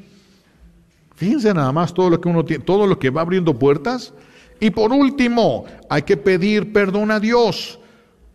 Fíjense 1.16 1.54
nada 1.54 1.74
más 1.74 1.94
todo 1.94 2.10
lo 2.10 2.22
que 2.22 2.30
uno 2.30 2.46
tiene, 2.46 2.64
todo 2.64 2.88
lo 2.88 2.98
que 2.98 3.10
va 3.10 3.22
abriendo 3.22 3.60
puertas. 3.60 4.14
Y 4.62 4.70
por 4.70 4.94
último, 4.94 5.66
hay 5.90 6.04
que 6.04 6.16
pedir 6.16 6.72
perdón 6.72 7.12
a 7.12 7.20
Dios 7.20 7.81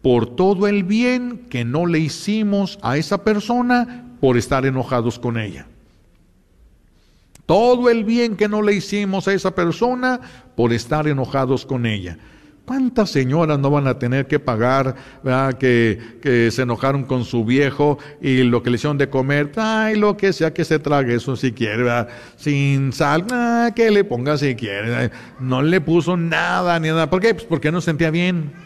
por 0.06 0.36
todo 0.36 0.68
el 0.68 0.84
bien 0.84 1.46
que 1.50 1.64
no 1.64 1.84
le 1.84 1.98
hicimos 1.98 2.78
a 2.80 2.96
esa 2.96 3.24
persona 3.24 4.04
por 4.20 4.36
estar 4.36 4.64
enojados 4.64 5.18
con 5.18 5.36
ella. 5.36 5.66
Todo 7.44 7.90
el 7.90 8.04
bien 8.04 8.36
que 8.36 8.46
no 8.46 8.62
le 8.62 8.74
hicimos 8.74 9.26
a 9.26 9.32
esa 9.32 9.56
persona 9.56 10.20
por 10.54 10.72
estar 10.72 11.08
enojados 11.08 11.66
con 11.66 11.86
ella. 11.86 12.18
¿Cuántas 12.64 13.10
señoras 13.10 13.58
no 13.58 13.68
van 13.68 13.88
a 13.88 13.98
tener 13.98 14.28
que 14.28 14.38
pagar 14.38 14.94
que, 15.58 16.50
se 16.52 16.62
enojaron 16.62 17.02
con 17.02 17.24
su 17.24 17.44
viejo 17.44 17.98
y 18.22 18.44
lo 18.44 18.62
que 18.62 18.70
le 18.70 18.76
hicieron 18.76 18.98
de 18.98 19.10
comer? 19.10 19.50
Ay, 19.56 19.96
lo 19.96 20.16
que 20.16 20.32
sea 20.32 20.54
que 20.54 20.64
se 20.64 20.78
trague 20.78 21.16
eso 21.16 21.34
si 21.34 21.50
quiere, 21.50 22.06
sin 22.36 22.92
sal, 22.92 23.26
que 23.74 23.90
le 23.90 24.04
ponga 24.04 24.38
si 24.38 24.54
quiere. 24.54 25.10
No 25.40 25.62
le 25.62 25.80
puso 25.80 26.16
nada 26.16 26.78
ni 26.78 26.90
nada. 26.90 27.10
¿Por 27.10 27.20
qué? 27.20 27.34
Pues 27.34 27.46
porque 27.46 27.72
no 27.72 27.80
sentía 27.80 28.12
bien 28.12 28.65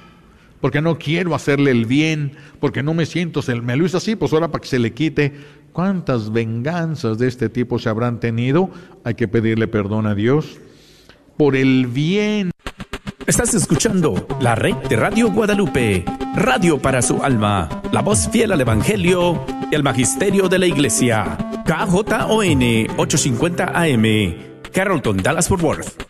porque 0.60 0.80
no 0.80 0.98
quiero 0.98 1.34
hacerle 1.34 1.70
el 1.70 1.86
bien, 1.86 2.32
porque 2.60 2.82
no 2.82 2.94
me 2.94 3.06
siento, 3.06 3.40
me 3.62 3.76
lo 3.76 3.86
hizo 3.86 3.96
así, 3.96 4.16
pues 4.16 4.32
ahora 4.32 4.48
para 4.48 4.62
que 4.62 4.68
se 4.68 4.78
le 4.78 4.92
quite. 4.92 5.32
¿Cuántas 5.72 6.32
venganzas 6.32 7.18
de 7.18 7.28
este 7.28 7.48
tipo 7.48 7.78
se 7.78 7.88
habrán 7.88 8.18
tenido? 8.18 8.70
Hay 9.04 9.14
que 9.14 9.28
pedirle 9.28 9.68
perdón 9.68 10.06
a 10.06 10.14
Dios 10.14 10.58
por 11.36 11.56
el 11.56 11.86
bien. 11.86 12.50
Estás 13.26 13.54
escuchando 13.54 14.26
la 14.40 14.56
red 14.56 14.74
de 14.88 14.96
Radio 14.96 15.30
Guadalupe, 15.30 16.04
radio 16.34 16.78
para 16.78 17.00
su 17.00 17.22
alma, 17.22 17.68
la 17.92 18.02
voz 18.02 18.28
fiel 18.28 18.50
al 18.52 18.60
Evangelio 18.60 19.44
y 19.70 19.74
al 19.76 19.84
Magisterio 19.84 20.48
de 20.48 20.58
la 20.58 20.66
Iglesia. 20.66 21.38
KJON 21.64 22.62
850 22.96 23.72
AM, 23.72 24.34
Carrollton, 24.72 25.18
Dallas 25.18 25.48
Fort 25.48 25.62
Worth. 25.62 26.09